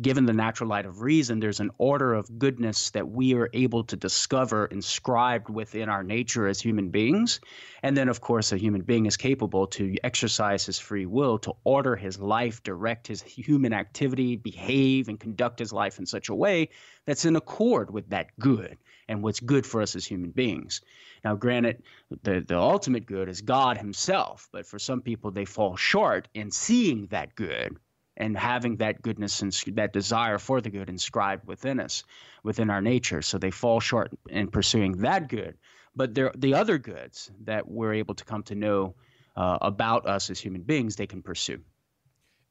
given 0.00 0.26
the 0.26 0.32
natural 0.32 0.70
light 0.70 0.86
of 0.86 1.00
reason, 1.00 1.40
there's 1.40 1.60
an 1.60 1.70
order 1.78 2.14
of 2.14 2.38
goodness 2.38 2.90
that 2.90 3.08
we 3.08 3.34
are 3.34 3.50
able 3.52 3.82
to 3.84 3.96
discover 3.96 4.66
inscribed 4.66 5.48
within 5.48 5.88
our 5.88 6.04
nature 6.04 6.46
as 6.46 6.60
human 6.60 6.90
beings. 6.90 7.40
And 7.82 7.96
then, 7.96 8.08
of 8.08 8.20
course, 8.20 8.52
a 8.52 8.58
human 8.58 8.82
being 8.82 9.06
is 9.06 9.16
capable 9.16 9.66
to 9.68 9.96
exercise 10.04 10.66
his 10.66 10.78
free 10.78 11.06
will 11.06 11.38
to 11.40 11.54
order 11.64 11.96
his 11.96 12.18
life, 12.20 12.62
direct 12.62 13.08
his 13.08 13.22
human 13.22 13.72
activity, 13.72 14.36
behave, 14.36 15.08
and 15.08 15.18
conduct 15.18 15.58
his 15.58 15.72
life 15.72 15.98
in 15.98 16.06
such 16.06 16.28
a 16.28 16.34
way 16.34 16.68
that's 17.04 17.24
in 17.24 17.34
accord 17.34 17.90
with 17.90 18.10
that 18.10 18.28
good 18.38 18.78
and 19.08 19.22
what's 19.22 19.40
good 19.40 19.66
for 19.66 19.82
us 19.82 19.96
as 19.96 20.06
human 20.06 20.30
beings. 20.30 20.80
Now, 21.24 21.34
granted, 21.34 21.82
the, 22.22 22.44
the 22.46 22.58
ultimate 22.58 23.06
good 23.06 23.28
is 23.28 23.40
God 23.40 23.76
Himself, 23.76 24.48
but 24.52 24.64
for 24.64 24.78
some 24.78 25.02
people, 25.02 25.32
they 25.32 25.44
fall 25.44 25.76
short 25.76 26.28
in 26.34 26.50
seeing 26.50 27.06
that 27.08 27.34
good 27.34 27.76
and 28.20 28.36
having 28.36 28.76
that 28.76 29.00
goodness 29.02 29.42
and 29.42 29.52
that 29.76 29.92
desire 29.92 30.38
for 30.38 30.60
the 30.60 30.70
good 30.70 30.88
inscribed 30.88 31.46
within 31.46 31.80
us, 31.80 32.04
within 32.42 32.70
our 32.70 32.82
nature. 32.82 33.22
So 33.22 33.38
they 33.38 33.50
fall 33.50 33.80
short 33.80 34.12
in 34.28 34.48
pursuing 34.48 34.98
that 34.98 35.28
good. 35.28 35.56
But 35.96 36.14
there, 36.14 36.30
the 36.36 36.54
other 36.54 36.78
goods 36.78 37.30
that 37.44 37.68
we're 37.68 37.94
able 37.94 38.14
to 38.14 38.24
come 38.24 38.42
to 38.44 38.54
know 38.54 38.94
uh, 39.36 39.58
about 39.60 40.06
us 40.06 40.30
as 40.30 40.38
human 40.38 40.62
beings, 40.62 40.96
they 40.96 41.06
can 41.06 41.22
pursue. 41.22 41.60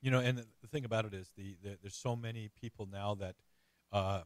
You 0.01 0.11
know, 0.11 0.19
and 0.19 0.37
the 0.37 0.67
thing 0.67 0.85
about 0.85 1.05
it 1.05 1.13
is, 1.13 1.31
the, 1.37 1.55
the 1.61 1.77
there's 1.81 1.95
so 1.95 2.15
many 2.15 2.49
people 2.59 2.87
now 2.91 3.15
that 3.15 3.35
uh, 3.91 4.21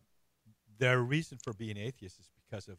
their 0.79 0.99
reason 1.01 1.37
for 1.43 1.53
being 1.53 1.77
atheist 1.77 2.19
is 2.19 2.29
because 2.47 2.67
of, 2.67 2.77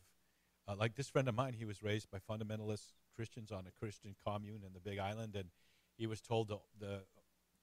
uh, 0.67 0.75
like 0.79 0.95
this 0.95 1.09
friend 1.09 1.29
of 1.29 1.35
mine, 1.35 1.53
he 1.53 1.65
was 1.65 1.83
raised 1.83 2.09
by 2.11 2.19
fundamentalist 2.19 2.93
Christians 3.15 3.53
on 3.53 3.67
a 3.67 3.71
Christian 3.79 4.15
commune 4.27 4.63
in 4.67 4.73
the 4.73 4.81
Big 4.81 4.99
Island, 4.99 5.37
and 5.37 5.51
he 5.99 6.07
was 6.07 6.21
told 6.21 6.49
the, 6.49 6.59
the 6.79 7.03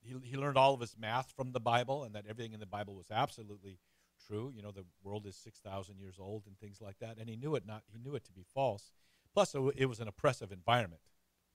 he, 0.02 0.16
he 0.24 0.38
learned 0.38 0.58
all 0.58 0.74
of 0.74 0.80
his 0.80 0.96
math 0.98 1.32
from 1.36 1.52
the 1.52 1.60
Bible 1.60 2.04
and 2.04 2.16
that 2.16 2.26
everything 2.28 2.54
in 2.54 2.60
the 2.60 2.66
Bible 2.66 2.96
was 2.96 3.12
absolutely 3.12 3.80
true. 4.28 4.52
You 4.56 4.62
know, 4.62 4.72
the 4.72 4.86
world 5.04 5.26
is 5.26 5.36
6,000 5.36 5.98
years 5.98 6.16
old 6.20 6.44
and 6.48 6.58
things 6.60 6.82
like 6.82 6.98
that. 7.00 7.18
And 7.20 7.30
he 7.30 7.36
knew 7.36 7.56
it 7.56 7.66
not, 7.66 7.84
he 7.92 8.00
knew 8.00 8.16
it 8.16 8.26
to 8.26 8.32
be 8.32 8.44
false. 8.54 8.92
Plus, 9.34 9.56
it 9.76 9.86
was 9.86 10.00
an 10.00 10.08
oppressive 10.08 10.52
environment, 10.52 11.02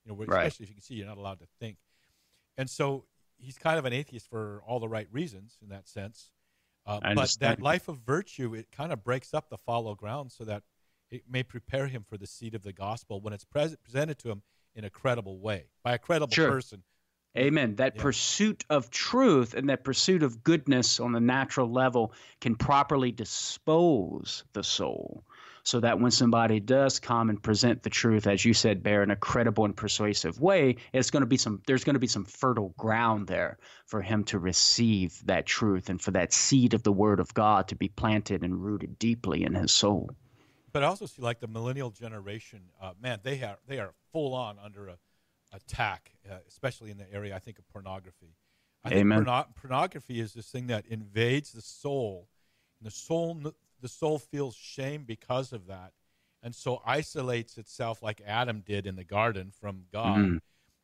you 0.03 0.09
know, 0.09 0.15
where, 0.15 0.27
right. 0.27 0.47
especially 0.47 0.63
if 0.63 0.69
you 0.69 0.75
can 0.75 0.83
see 0.83 0.95
you're 0.95 1.07
not 1.07 1.17
allowed 1.17 1.39
to 1.39 1.47
think. 1.59 1.77
And 2.57 2.69
so 2.69 3.05
he's 3.37 3.57
kind 3.57 3.77
of 3.77 3.85
an 3.85 3.93
atheist 3.93 4.29
for 4.29 4.63
all 4.65 4.79
the 4.79 4.89
right 4.89 5.07
reasons 5.11 5.57
in 5.61 5.69
that 5.69 5.87
sense. 5.87 6.31
Uh, 6.85 6.99
but 7.13 7.35
that 7.41 7.61
life 7.61 7.89
of 7.89 7.97
virtue, 7.97 8.55
it 8.55 8.71
kind 8.71 8.93
of 8.93 9.03
breaks 9.03 9.33
up 9.33 9.49
the 9.49 9.57
fallow 9.57 9.93
ground 9.93 10.31
so 10.31 10.45
that 10.45 10.63
it 11.11 11.23
may 11.29 11.43
prepare 11.43 11.87
him 11.87 12.03
for 12.07 12.17
the 12.17 12.25
seed 12.25 12.55
of 12.55 12.63
the 12.63 12.73
gospel 12.73 13.19
when 13.19 13.33
it's 13.33 13.43
pre- 13.43 13.75
presented 13.83 14.17
to 14.19 14.31
him 14.31 14.41
in 14.73 14.85
a 14.85 14.89
credible 14.89 15.39
way 15.39 15.65
by 15.83 15.93
a 15.93 15.97
credible 15.97 16.33
sure. 16.33 16.49
person 16.49 16.83
Amen. 17.37 17.75
That 17.75 17.95
yeah. 17.95 18.01
pursuit 18.01 18.65
of 18.69 18.89
truth 18.89 19.53
and 19.53 19.69
that 19.69 19.83
pursuit 19.83 20.23
of 20.23 20.43
goodness 20.43 20.99
on 20.99 21.11
the 21.11 21.19
natural 21.19 21.71
level 21.71 22.13
can 22.41 22.55
properly 22.55 23.11
dispose 23.11 24.43
the 24.53 24.63
soul 24.63 25.23
so 25.67 25.81
that 25.81 25.99
when 25.99 26.11
somebody 26.11 26.61
does 26.61 26.97
come 26.97 27.29
and 27.29 27.43
present 27.43 27.83
the 27.83 27.89
truth, 27.89 28.25
as 28.25 28.45
you 28.45 28.53
said, 28.53 28.81
Bear, 28.81 29.03
in 29.03 29.11
a 29.11 29.17
credible 29.17 29.65
and 29.65 29.75
persuasive 29.75 30.39
way, 30.39 30.77
it's 30.93 31.11
going 31.11 31.21
to 31.21 31.27
be 31.27 31.35
some 31.35 31.61
there's 31.67 31.83
going 31.83 31.95
to 31.95 31.99
be 31.99 32.07
some 32.07 32.23
fertile 32.23 32.73
ground 32.77 33.27
there 33.27 33.57
for 33.85 34.01
him 34.01 34.23
to 34.25 34.39
receive 34.39 35.21
that 35.25 35.45
truth 35.45 35.89
and 35.89 36.01
for 36.01 36.11
that 36.11 36.31
seed 36.31 36.73
of 36.73 36.83
the 36.83 36.91
word 36.91 37.19
of 37.19 37.33
God 37.33 37.67
to 37.67 37.75
be 37.75 37.89
planted 37.89 38.43
and 38.43 38.63
rooted 38.63 38.97
deeply 38.97 39.43
in 39.43 39.53
his 39.55 39.73
soul. 39.73 40.09
But 40.71 40.83
I 40.83 40.87
also 40.87 41.05
see 41.05 41.21
like 41.21 41.41
the 41.41 41.47
millennial 41.47 41.91
generation, 41.91 42.61
uh, 42.81 42.93
man, 43.01 43.19
they 43.23 43.43
are 43.43 43.57
they 43.67 43.79
are 43.79 43.93
full 44.13 44.33
on 44.33 44.57
under 44.63 44.87
a 44.87 44.95
attack, 45.53 46.11
uh, 46.29 46.35
especially 46.47 46.91
in 46.91 46.97
the 46.97 47.11
area, 47.11 47.35
I 47.35 47.39
think, 47.39 47.59
of 47.59 47.67
pornography. 47.69 48.35
I 48.83 48.89
Amen. 48.89 49.17
think 49.17 49.27
porno- 49.27 49.47
pornography 49.55 50.19
is 50.19 50.33
this 50.33 50.49
thing 50.49 50.67
that 50.67 50.85
invades 50.85 51.51
the 51.51 51.61
soul, 51.61 52.29
and 52.79 52.87
the 52.87 52.95
soul 52.95 53.53
the 53.79 53.87
soul 53.87 54.19
feels 54.19 54.55
shame 54.55 55.03
because 55.03 55.53
of 55.53 55.67
that, 55.67 55.93
and 56.41 56.55
so 56.55 56.81
isolates 56.85 57.57
itself 57.57 58.01
like 58.01 58.21
Adam 58.25 58.61
did 58.65 58.85
in 58.85 58.95
the 58.95 59.03
garden 59.03 59.51
from 59.51 59.85
God. 59.91 60.19
Mm, 60.19 60.39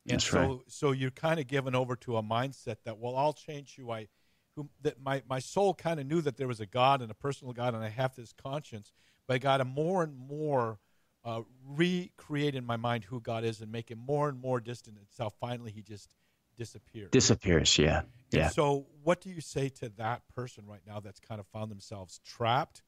and 0.09 0.21
so, 0.21 0.39
right. 0.39 0.59
so 0.67 0.91
you're 0.91 1.11
kind 1.11 1.39
of 1.39 1.47
given 1.47 1.75
over 1.75 1.95
to 1.97 2.17
a 2.17 2.23
mindset 2.23 2.77
that, 2.83 2.97
well, 2.97 3.15
I'll 3.15 3.33
change 3.33 3.75
who 3.75 3.89
I, 3.91 4.07
who 4.55 4.69
that 4.81 5.01
my 5.01 5.23
my 5.27 5.39
soul 5.39 5.73
kind 5.73 5.99
of 5.99 6.05
knew 6.05 6.21
that 6.21 6.37
there 6.37 6.47
was 6.47 6.59
a 6.59 6.65
God 6.65 7.01
and 7.01 7.09
a 7.09 7.15
personal 7.15 7.53
God, 7.53 7.73
and 7.73 7.83
I 7.83 7.89
have 7.89 8.15
this 8.15 8.33
conscience, 8.33 8.91
but 9.27 9.35
I 9.35 9.37
got 9.37 9.61
a 9.61 9.65
more 9.65 10.03
and 10.03 10.17
more 10.17 10.79
uh, 11.25 11.41
recreate 11.67 12.55
in 12.55 12.65
my 12.65 12.77
mind 12.77 13.03
who 13.05 13.19
God 13.19 13.43
is 13.43 13.61
and 13.61 13.71
make 13.71 13.89
him 13.89 13.99
more 13.99 14.29
and 14.29 14.39
more 14.39 14.59
distant 14.59 14.97
until 14.97 15.29
finally 15.29 15.71
he 15.71 15.81
just 15.81 16.15
disappears. 16.57 17.09
Disappears, 17.11 17.77
yeah. 17.77 18.01
Yeah. 18.31 18.45
And 18.45 18.53
so, 18.53 18.87
what 19.03 19.21
do 19.21 19.29
you 19.29 19.41
say 19.41 19.69
to 19.69 19.89
that 19.97 20.21
person 20.35 20.65
right 20.67 20.81
now 20.85 20.99
that's 20.99 21.19
kind 21.19 21.39
of 21.39 21.47
found 21.47 21.71
themselves 21.71 22.19
trapped 22.25 22.81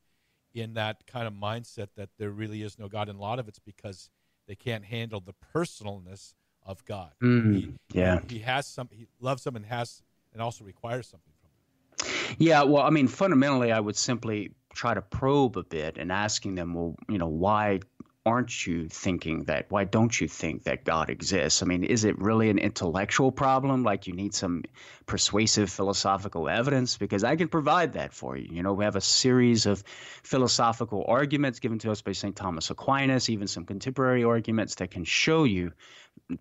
in 0.54 0.74
that 0.74 1.06
kind 1.08 1.28
of 1.28 1.34
mindset 1.34 1.88
that 1.96 2.10
there 2.18 2.32
really 2.32 2.62
is 2.62 2.80
no 2.80 2.88
God? 2.88 3.10
And 3.10 3.18
a 3.18 3.22
lot 3.22 3.40
of 3.40 3.48
it's 3.48 3.60
because 3.60 4.10
they 4.48 4.56
can't 4.56 4.84
handle 4.86 5.22
the 5.22 5.34
personalness 5.54 6.34
of 6.64 6.84
God. 6.86 7.12
Mm, 7.22 7.56
he, 7.56 7.74
yeah. 7.92 8.20
He, 8.28 8.36
he 8.36 8.40
has 8.42 8.68
some, 8.68 8.90
he 8.92 9.08
loves 9.20 9.44
them 9.44 9.56
and 9.56 9.66
has, 9.66 10.02
and 10.34 10.42
also 10.42 10.66
requires 10.66 11.08
something 11.08 11.34
from 11.40 11.50
them. 11.52 12.36
Yeah, 12.40 12.64
well, 12.64 12.84
I 12.84 12.90
mean, 12.90 13.08
fundamentally, 13.08 13.72
I 13.72 13.80
would 13.80 13.96
simply 13.96 14.52
try 14.74 14.94
to 14.94 15.02
probe 15.02 15.58
a 15.58 15.64
bit 15.64 15.98
and 15.98 16.12
asking 16.12 16.56
them, 16.56 16.74
well, 16.74 16.96
you 17.08 17.18
know, 17.18 17.28
why 17.28 17.80
aren't 18.26 18.66
you 18.66 18.88
thinking 18.90 19.44
that? 19.44 19.68
Why 19.70 19.84
don't 19.84 20.20
you 20.20 20.28
think 20.28 20.64
that 20.64 20.84
God 20.84 21.10
exists? 21.10 21.62
I 21.62 21.68
mean, 21.68 21.84
is 21.84 22.06
it 22.06 22.20
really 22.20 22.50
an 22.50 22.58
intellectual 22.58 23.32
problem? 23.32 23.84
Like 23.84 24.08
you 24.08 24.14
need 24.14 24.34
some 24.34 24.64
persuasive 25.06 25.70
philosophical 25.70 26.50
evidence? 26.50 26.98
Because 26.98 27.24
I 27.24 27.36
can 27.36 27.48
provide 27.48 27.94
that 27.94 28.14
for 28.14 28.36
you. 28.36 28.48
You 28.52 28.64
know, 28.64 28.74
we 28.74 28.84
have 28.84 28.96
a 28.96 29.02
series 29.02 29.68
of 29.68 29.84
philosophical 30.24 31.06
arguments 31.08 31.60
given 31.60 31.78
to 31.80 31.92
us 31.92 32.02
by 32.02 32.14
St. 32.14 32.36
Thomas 32.36 32.72
Aquinas, 32.72 33.30
even 33.30 33.48
some 33.48 33.66
contemporary 33.66 34.24
arguments 34.24 34.76
that 34.76 34.90
can 34.90 35.04
show 35.04 35.44
you 35.44 35.72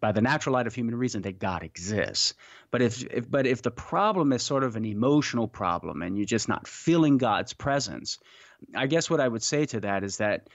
by 0.00 0.12
the 0.12 0.22
natural 0.22 0.54
light 0.54 0.66
of 0.66 0.74
human 0.74 0.94
reason 0.94 1.20
that 1.22 1.38
God 1.38 1.62
exists. 1.62 2.32
But 2.70 2.80
if, 2.80 3.04
if 3.12 3.30
but 3.30 3.46
if 3.46 3.60
the 3.60 3.70
problem 3.70 4.32
is 4.32 4.42
sort 4.42 4.64
of 4.64 4.76
an 4.76 4.86
emotional 4.86 5.48
problem 5.48 6.00
and 6.00 6.16
you're 6.16 6.24
just 6.24 6.48
not 6.48 6.66
feeling 6.66 7.18
God's 7.18 7.52
presence, 7.52 8.18
I 8.74 8.86
guess 8.86 9.10
what 9.10 9.20
I 9.20 9.28
would 9.28 9.42
say 9.42 9.66
to 9.66 9.80
that 9.80 10.02
is 10.02 10.16
that 10.18 10.48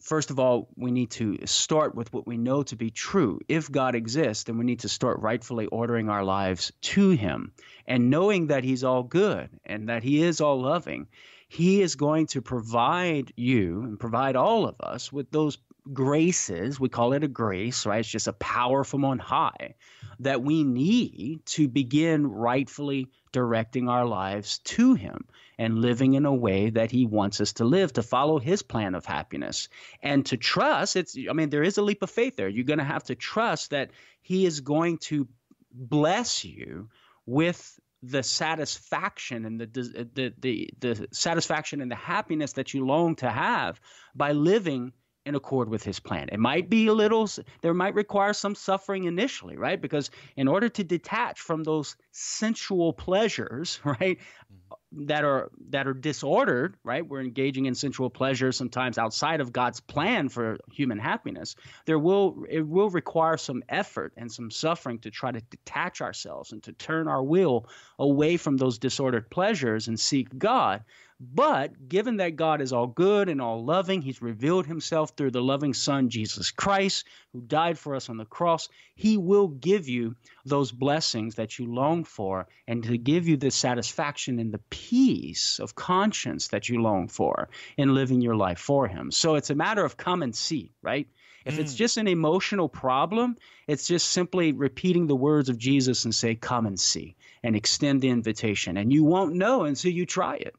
first 0.00 0.30
of 0.30 0.38
all, 0.38 0.68
we 0.76 0.90
need 0.90 1.10
to 1.12 1.38
start 1.46 1.94
with 1.94 2.12
what 2.12 2.26
we 2.26 2.36
know 2.36 2.62
to 2.64 2.76
be 2.76 2.90
true. 2.90 3.40
If 3.48 3.70
God 3.70 3.94
exists, 3.94 4.44
then 4.44 4.58
we 4.58 4.64
need 4.64 4.80
to 4.80 4.88
start 4.88 5.20
rightfully 5.20 5.66
ordering 5.66 6.08
our 6.08 6.24
lives 6.24 6.72
to 6.82 7.10
Him 7.10 7.52
and 7.86 8.10
knowing 8.10 8.48
that 8.48 8.64
He's 8.64 8.84
all 8.84 9.02
good 9.02 9.50
and 9.64 9.88
that 9.88 10.02
He 10.02 10.22
is 10.22 10.40
all 10.40 10.60
loving. 10.60 11.08
He 11.48 11.82
is 11.82 11.96
going 11.96 12.28
to 12.28 12.40
provide 12.40 13.32
you 13.36 13.82
and 13.82 14.00
provide 14.00 14.36
all 14.36 14.66
of 14.66 14.80
us 14.80 15.12
with 15.12 15.30
those 15.30 15.58
graces. 15.92 16.78
We 16.78 16.88
call 16.88 17.12
it 17.12 17.24
a 17.24 17.28
grace, 17.28 17.86
right? 17.86 18.00
It's 18.00 18.08
just 18.08 18.28
a 18.28 18.32
power 18.34 18.84
from 18.84 19.04
on 19.04 19.18
high 19.18 19.74
that 20.20 20.42
we 20.42 20.62
need 20.62 21.44
to 21.46 21.68
begin 21.68 22.26
rightfully 22.26 23.08
directing 23.32 23.88
our 23.88 24.04
lives 24.04 24.58
to 24.58 24.94
Him 24.94 25.24
and 25.58 25.78
living 25.78 26.14
in 26.14 26.26
a 26.26 26.34
way 26.34 26.70
that 26.70 26.90
He 26.90 27.06
wants 27.06 27.40
us 27.40 27.54
to 27.54 27.64
live, 27.64 27.92
to 27.94 28.02
follow 28.02 28.38
His 28.38 28.62
plan 28.62 28.94
of 28.94 29.06
happiness. 29.06 29.68
And 30.02 30.24
to 30.26 30.36
trust, 30.36 30.96
it's, 30.96 31.16
I 31.28 31.32
mean, 31.32 31.50
there 31.50 31.62
is 31.62 31.78
a 31.78 31.82
leap 31.82 32.02
of 32.02 32.10
faith 32.10 32.36
there. 32.36 32.48
You're 32.48 32.64
going 32.64 32.78
to 32.78 32.84
have 32.84 33.04
to 33.04 33.14
trust 33.14 33.70
that 33.70 33.90
He 34.20 34.46
is 34.46 34.60
going 34.60 34.98
to 34.98 35.26
bless 35.72 36.44
you 36.44 36.88
with 37.26 37.80
the 38.02 38.22
satisfaction 38.22 39.44
and 39.44 39.60
the, 39.60 39.66
the 39.66 40.32
the 40.42 40.70
the 40.80 41.08
satisfaction 41.12 41.80
and 41.80 41.90
the 41.90 41.96
happiness 41.96 42.54
that 42.54 42.74
you 42.74 42.84
long 42.84 43.14
to 43.14 43.30
have 43.30 43.80
by 44.12 44.32
living 44.32 44.92
in 45.24 45.34
accord 45.34 45.68
with 45.68 45.84
his 45.84 46.00
plan. 46.00 46.28
It 46.32 46.40
might 46.40 46.68
be 46.68 46.88
a 46.88 46.92
little, 46.92 47.28
there 47.60 47.74
might 47.74 47.94
require 47.94 48.32
some 48.32 48.54
suffering 48.54 49.04
initially, 49.04 49.56
right? 49.56 49.80
Because 49.80 50.10
in 50.36 50.48
order 50.48 50.68
to 50.70 50.82
detach 50.82 51.40
from 51.40 51.62
those 51.62 51.96
sensual 52.10 52.92
pleasures, 52.92 53.80
right, 53.84 54.18
mm-hmm. 54.18 55.06
that 55.06 55.24
are 55.24 55.50
that 55.70 55.86
are 55.86 55.94
disordered, 55.94 56.76
right? 56.82 57.06
We're 57.06 57.20
engaging 57.20 57.66
in 57.66 57.74
sensual 57.74 58.10
pleasures 58.10 58.56
sometimes 58.56 58.98
outside 58.98 59.40
of 59.40 59.52
God's 59.52 59.80
plan 59.80 60.28
for 60.28 60.58
human 60.72 60.98
happiness. 60.98 61.54
There 61.86 61.98
will 61.98 62.44
it 62.50 62.66
will 62.66 62.90
require 62.90 63.36
some 63.36 63.62
effort 63.68 64.12
and 64.16 64.30
some 64.30 64.50
suffering 64.50 64.98
to 65.00 65.10
try 65.10 65.30
to 65.30 65.40
detach 65.40 66.00
ourselves 66.00 66.52
and 66.52 66.62
to 66.64 66.72
turn 66.72 67.06
our 67.06 67.22
will 67.22 67.68
away 67.98 68.36
from 68.36 68.56
those 68.56 68.78
disordered 68.78 69.30
pleasures 69.30 69.86
and 69.86 69.98
seek 69.98 70.36
God. 70.36 70.84
But 71.24 71.88
given 71.88 72.16
that 72.16 72.34
God 72.34 72.60
is 72.60 72.72
all 72.72 72.88
good 72.88 73.28
and 73.28 73.40
all 73.40 73.64
loving, 73.64 74.02
He's 74.02 74.20
revealed 74.20 74.66
Himself 74.66 75.10
through 75.10 75.30
the 75.30 75.40
loving 75.40 75.72
Son, 75.72 76.10
Jesus 76.10 76.50
Christ, 76.50 77.06
who 77.32 77.40
died 77.40 77.78
for 77.78 77.94
us 77.94 78.08
on 78.08 78.16
the 78.16 78.24
cross. 78.24 78.68
He 78.96 79.16
will 79.16 79.46
give 79.46 79.88
you 79.88 80.16
those 80.44 80.72
blessings 80.72 81.36
that 81.36 81.60
you 81.60 81.72
long 81.72 82.02
for 82.02 82.48
and 82.66 82.82
to 82.82 82.98
give 82.98 83.28
you 83.28 83.36
the 83.36 83.52
satisfaction 83.52 84.40
and 84.40 84.52
the 84.52 84.58
peace 84.68 85.60
of 85.60 85.76
conscience 85.76 86.48
that 86.48 86.68
you 86.68 86.82
long 86.82 87.06
for 87.06 87.50
in 87.76 87.94
living 87.94 88.20
your 88.20 88.34
life 88.34 88.58
for 88.58 88.88
Him. 88.88 89.12
So 89.12 89.36
it's 89.36 89.50
a 89.50 89.54
matter 89.54 89.84
of 89.84 89.96
come 89.96 90.24
and 90.24 90.34
see, 90.34 90.72
right? 90.82 91.06
If 91.44 91.54
mm. 91.54 91.60
it's 91.60 91.74
just 91.74 91.98
an 91.98 92.08
emotional 92.08 92.68
problem, 92.68 93.36
it's 93.68 93.86
just 93.86 94.10
simply 94.10 94.50
repeating 94.50 95.06
the 95.06 95.14
words 95.14 95.48
of 95.48 95.56
Jesus 95.56 96.04
and 96.04 96.12
say, 96.12 96.34
Come 96.34 96.66
and 96.66 96.80
see, 96.80 97.14
and 97.44 97.54
extend 97.54 98.00
the 98.00 98.10
invitation. 98.10 98.76
And 98.76 98.92
you 98.92 99.04
won't 99.04 99.36
know 99.36 99.62
until 99.62 99.92
you 99.92 100.04
try 100.04 100.34
it. 100.34 100.56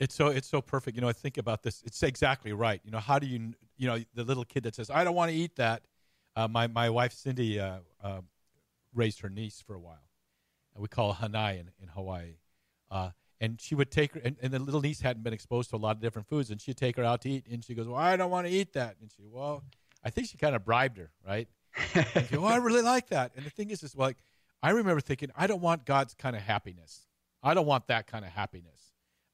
It's 0.00 0.14
so 0.14 0.28
it's 0.28 0.48
so 0.48 0.62
perfect. 0.62 0.96
You 0.96 1.02
know, 1.02 1.08
I 1.08 1.12
think 1.12 1.36
about 1.36 1.62
this. 1.62 1.82
It's 1.84 2.02
exactly 2.02 2.52
right. 2.52 2.80
You 2.84 2.90
know, 2.90 2.98
how 2.98 3.18
do 3.18 3.26
you 3.26 3.52
you 3.76 3.86
know 3.86 3.98
the 4.14 4.24
little 4.24 4.44
kid 4.44 4.62
that 4.64 4.74
says, 4.74 4.90
"I 4.90 5.04
don't 5.04 5.14
want 5.14 5.30
to 5.30 5.36
eat 5.36 5.56
that." 5.56 5.82
Uh, 6.34 6.48
my 6.48 6.66
my 6.66 6.88
wife 6.88 7.12
Cindy 7.12 7.60
uh, 7.60 7.78
uh, 8.02 8.22
raised 8.94 9.20
her 9.20 9.28
niece 9.28 9.62
for 9.64 9.74
a 9.74 9.78
while, 9.78 10.08
and 10.74 10.82
we 10.82 10.88
call 10.88 11.12
her 11.12 11.28
Hanai 11.28 11.60
in, 11.60 11.70
in 11.80 11.88
Hawaii. 11.88 12.36
Uh, 12.90 13.10
and 13.42 13.60
she 13.60 13.74
would 13.74 13.90
take 13.90 14.14
her, 14.14 14.20
and, 14.24 14.36
and, 14.42 14.52
the 14.52 14.58
little 14.58 14.80
niece 14.80 15.00
hadn't 15.00 15.22
been 15.22 15.32
exposed 15.32 15.70
to 15.70 15.76
a 15.76 15.78
lot 15.78 15.96
of 15.96 16.02
different 16.02 16.28
foods, 16.28 16.50
and 16.50 16.60
she'd 16.60 16.76
take 16.76 16.96
her 16.96 17.04
out 17.04 17.22
to 17.22 17.30
eat, 17.30 17.46
and 17.50 17.64
she 17.64 17.74
goes, 17.74 17.86
"Well, 17.86 17.96
I 17.96 18.16
don't 18.16 18.30
want 18.30 18.46
to 18.46 18.52
eat 18.52 18.72
that," 18.72 18.96
and 19.00 19.10
she, 19.14 19.22
well, 19.30 19.62
I 20.02 20.10
think 20.10 20.28
she 20.28 20.38
kind 20.38 20.56
of 20.56 20.64
bribed 20.64 20.96
her, 20.98 21.10
right? 21.26 21.48
she, 22.28 22.36
well, 22.36 22.46
I 22.46 22.56
really 22.56 22.82
like 22.82 23.08
that. 23.08 23.32
And 23.36 23.44
the 23.44 23.50
thing 23.50 23.70
is, 23.70 23.82
is 23.82 23.94
like, 23.96 24.16
I 24.62 24.70
remember 24.70 25.00
thinking, 25.00 25.30
I 25.36 25.46
don't 25.46 25.60
want 25.60 25.84
God's 25.84 26.14
kind 26.14 26.34
of 26.34 26.42
happiness. 26.42 27.06
I 27.42 27.54
don't 27.54 27.66
want 27.66 27.86
that 27.88 28.06
kind 28.06 28.24
of 28.24 28.30
happiness. 28.30 28.89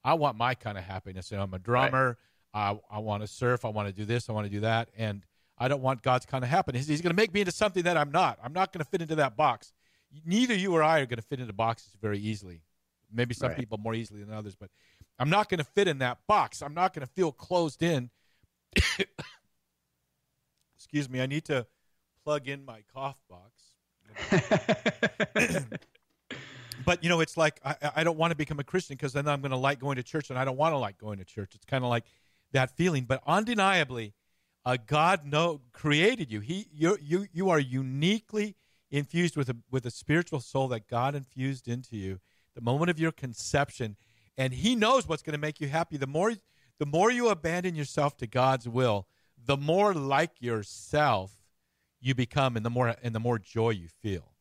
I 0.07 0.13
want 0.13 0.37
my 0.37 0.55
kind 0.55 0.77
of 0.77 0.85
happiness. 0.85 1.29
You 1.31 1.37
know, 1.37 1.43
I'm 1.43 1.53
a 1.53 1.59
drummer. 1.59 2.17
Right. 2.55 2.71
I, 2.71 2.79
I 2.95 2.99
want 2.99 3.23
to 3.23 3.27
surf. 3.27 3.65
I 3.65 3.67
want 3.67 3.89
to 3.89 3.93
do 3.93 4.05
this. 4.05 4.29
I 4.29 4.31
want 4.31 4.47
to 4.47 4.49
do 4.49 4.61
that. 4.61 4.87
And 4.97 5.25
I 5.57 5.67
don't 5.67 5.81
want 5.81 6.01
God's 6.01 6.25
kind 6.25 6.45
of 6.45 6.49
happiness. 6.49 6.87
He's 6.87 7.01
going 7.01 7.11
to 7.11 7.15
make 7.15 7.33
me 7.33 7.41
into 7.41 7.51
something 7.51 7.83
that 7.83 7.97
I'm 7.97 8.09
not. 8.09 8.39
I'm 8.41 8.53
not 8.53 8.71
going 8.71 8.79
to 8.79 8.89
fit 8.89 9.01
into 9.01 9.15
that 9.15 9.35
box. 9.35 9.73
Neither 10.25 10.55
you 10.55 10.73
or 10.73 10.81
I 10.81 10.99
are 11.01 11.05
going 11.05 11.17
to 11.17 11.23
fit 11.23 11.41
into 11.41 11.51
boxes 11.51 11.91
very 12.01 12.19
easily. 12.19 12.61
Maybe 13.13 13.33
some 13.33 13.49
right. 13.49 13.57
people 13.57 13.77
more 13.79 13.93
easily 13.93 14.23
than 14.23 14.33
others, 14.33 14.55
but 14.55 14.69
I'm 15.19 15.29
not 15.29 15.49
going 15.49 15.57
to 15.57 15.65
fit 15.65 15.89
in 15.89 15.97
that 15.97 16.19
box. 16.25 16.61
I'm 16.61 16.73
not 16.73 16.93
going 16.93 17.05
to 17.05 17.11
feel 17.11 17.33
closed 17.33 17.83
in. 17.83 18.09
Excuse 20.77 21.09
me. 21.09 21.19
I 21.19 21.25
need 21.25 21.43
to 21.45 21.67
plug 22.23 22.47
in 22.47 22.63
my 22.63 22.79
cough 22.93 23.17
box. 23.29 23.51
but 26.87 27.03
you 27.03 27.09
know, 27.09 27.19
it's 27.19 27.35
like 27.35 27.59
I, 27.65 27.75
I 27.97 28.03
don't 28.05 28.17
want 28.17 28.31
to 28.31 28.37
become 28.37 28.59
a 28.59 28.63
Christian 28.63 28.95
because 28.95 29.11
then 29.11 29.27
I'm 29.27 29.41
going 29.41 29.51
to 29.51 29.57
like 29.57 29.77
going 29.77 29.97
to 29.97 30.03
church, 30.03 30.29
and 30.29 30.39
I 30.39 30.45
don't 30.45 30.55
want 30.55 30.71
to 30.71 30.77
like 30.77 30.97
going 30.97 31.17
to 31.17 31.25
church. 31.25 31.53
It's 31.53 31.65
kind 31.65 31.83
of 31.83 31.89
like 31.89 32.05
that 32.53 32.77
feeling. 32.77 33.03
But 33.03 33.21
undeniably, 33.27 34.13
uh, 34.65 34.77
God 34.87 35.25
no 35.25 35.59
created 35.73 36.31
you. 36.31 36.39
He 36.39 36.69
you 36.73 36.97
you 37.01 37.27
you 37.33 37.49
are 37.49 37.59
uniquely 37.59 38.55
infused 38.89 39.35
with 39.35 39.49
a 39.49 39.57
with 39.69 39.85
a 39.85 39.91
spiritual 39.91 40.39
soul 40.39 40.69
that 40.69 40.87
God 40.87 41.13
infused 41.13 41.67
into 41.67 41.97
you 41.97 42.21
the 42.55 42.61
moment 42.61 42.89
of 42.89 42.97
your 42.97 43.11
conception, 43.11 43.97
and 44.37 44.53
He 44.53 44.73
knows 44.73 45.09
what's 45.09 45.23
going 45.23 45.33
to 45.33 45.45
make 45.45 45.59
you 45.59 45.67
happy. 45.67 45.97
The 45.97 46.07
more 46.07 46.35
the 46.79 46.85
more 46.85 47.11
you 47.11 47.27
abandon 47.27 47.75
yourself 47.75 48.15
to 48.19 48.27
God's 48.27 48.69
will, 48.69 49.07
the 49.45 49.57
more 49.57 49.93
like 49.93 50.41
yourself 50.41 51.33
you 51.99 52.15
become, 52.15 52.55
and 52.55 52.65
the 52.65 52.69
more 52.69 52.95
and 53.03 53.13
the 53.13 53.19
more 53.19 53.39
joy 53.39 53.71
you 53.71 53.89
feel. 53.89 54.36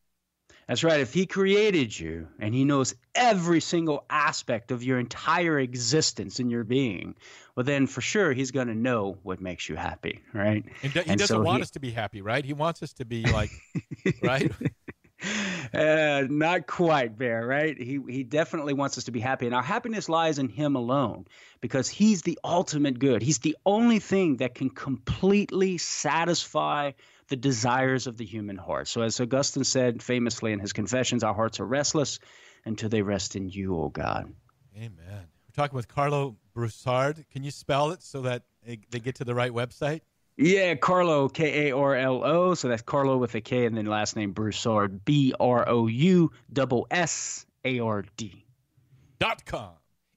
That's 0.68 0.82
right. 0.82 1.00
If 1.00 1.14
he 1.14 1.26
created 1.26 1.96
you 1.98 2.26
and 2.40 2.52
he 2.52 2.64
knows 2.64 2.94
every 3.14 3.60
single 3.60 4.04
aspect 4.10 4.72
of 4.72 4.82
your 4.82 4.98
entire 4.98 5.60
existence 5.60 6.40
and 6.40 6.50
your 6.50 6.64
being, 6.64 7.14
well, 7.54 7.62
then 7.62 7.86
for 7.86 8.00
sure 8.00 8.32
he's 8.32 8.50
going 8.50 8.66
to 8.66 8.74
know 8.74 9.16
what 9.22 9.40
makes 9.40 9.68
you 9.68 9.76
happy, 9.76 10.22
right? 10.34 10.64
And 10.82 10.92
he 10.92 11.00
and 11.08 11.18
doesn't 11.18 11.36
so 11.36 11.42
want 11.42 11.58
he, 11.58 11.62
us 11.62 11.70
to 11.72 11.80
be 11.80 11.92
happy, 11.92 12.20
right? 12.20 12.44
He 12.44 12.52
wants 12.52 12.82
us 12.82 12.92
to 12.94 13.04
be 13.04 13.24
like, 13.32 13.50
right? 14.22 14.50
Uh, 15.72 16.24
not 16.28 16.66
quite, 16.66 17.16
Bear, 17.16 17.46
right? 17.46 17.76
He, 17.80 17.98
he 18.08 18.22
definitely 18.22 18.74
wants 18.74 18.98
us 18.98 19.04
to 19.04 19.12
be 19.12 19.20
happy. 19.20 19.46
And 19.46 19.54
our 19.54 19.62
happiness 19.62 20.08
lies 20.08 20.38
in 20.38 20.48
him 20.48 20.76
alone 20.76 21.26
because 21.60 21.88
he's 21.88 22.22
the 22.22 22.38
ultimate 22.44 22.98
good. 22.98 23.22
He's 23.22 23.38
the 23.38 23.56
only 23.64 23.98
thing 23.98 24.38
that 24.38 24.54
can 24.54 24.70
completely 24.70 25.78
satisfy 25.78 26.92
the 27.28 27.36
desires 27.36 28.06
of 28.06 28.16
the 28.16 28.24
human 28.24 28.56
heart. 28.56 28.88
So, 28.88 29.02
as 29.02 29.20
Augustine 29.20 29.64
said 29.64 30.02
famously 30.02 30.52
in 30.52 30.60
his 30.60 30.72
Confessions, 30.72 31.24
our 31.24 31.34
hearts 31.34 31.60
are 31.60 31.66
restless 31.66 32.18
until 32.64 32.88
they 32.88 33.02
rest 33.02 33.36
in 33.36 33.48
you, 33.48 33.76
O 33.76 33.88
God. 33.88 34.32
Amen. 34.76 34.92
We're 35.08 35.54
talking 35.54 35.76
with 35.76 35.88
Karlo 35.88 36.36
Broussard. 36.54 37.24
Can 37.30 37.42
you 37.42 37.50
spell 37.50 37.90
it 37.90 38.02
so 38.02 38.22
that 38.22 38.42
they 38.64 38.76
get 38.76 39.16
to 39.16 39.24
the 39.24 39.34
right 39.34 39.52
website? 39.52 40.00
Yeah, 40.36 40.74
Karlo, 40.74 41.32
K 41.32 41.68
A 41.68 41.76
R 41.76 41.94
L 41.94 42.22
O. 42.22 42.54
So 42.54 42.68
that's 42.68 42.82
Karlo 42.82 43.18
with 43.18 43.34
a 43.34 43.40
K 43.40 43.64
and 43.64 43.76
then 43.76 43.86
last 43.86 44.16
name 44.16 44.32
Broussard, 44.32 45.04
B 45.04 45.32
R 45.40 45.66
O 45.68 45.86
U 45.86 46.30
double 46.52 46.86
S 46.90 47.46
A 47.64 47.78
R 47.78 48.04
D. 48.16 48.44
Dot 49.18 49.44
com. 49.46 49.72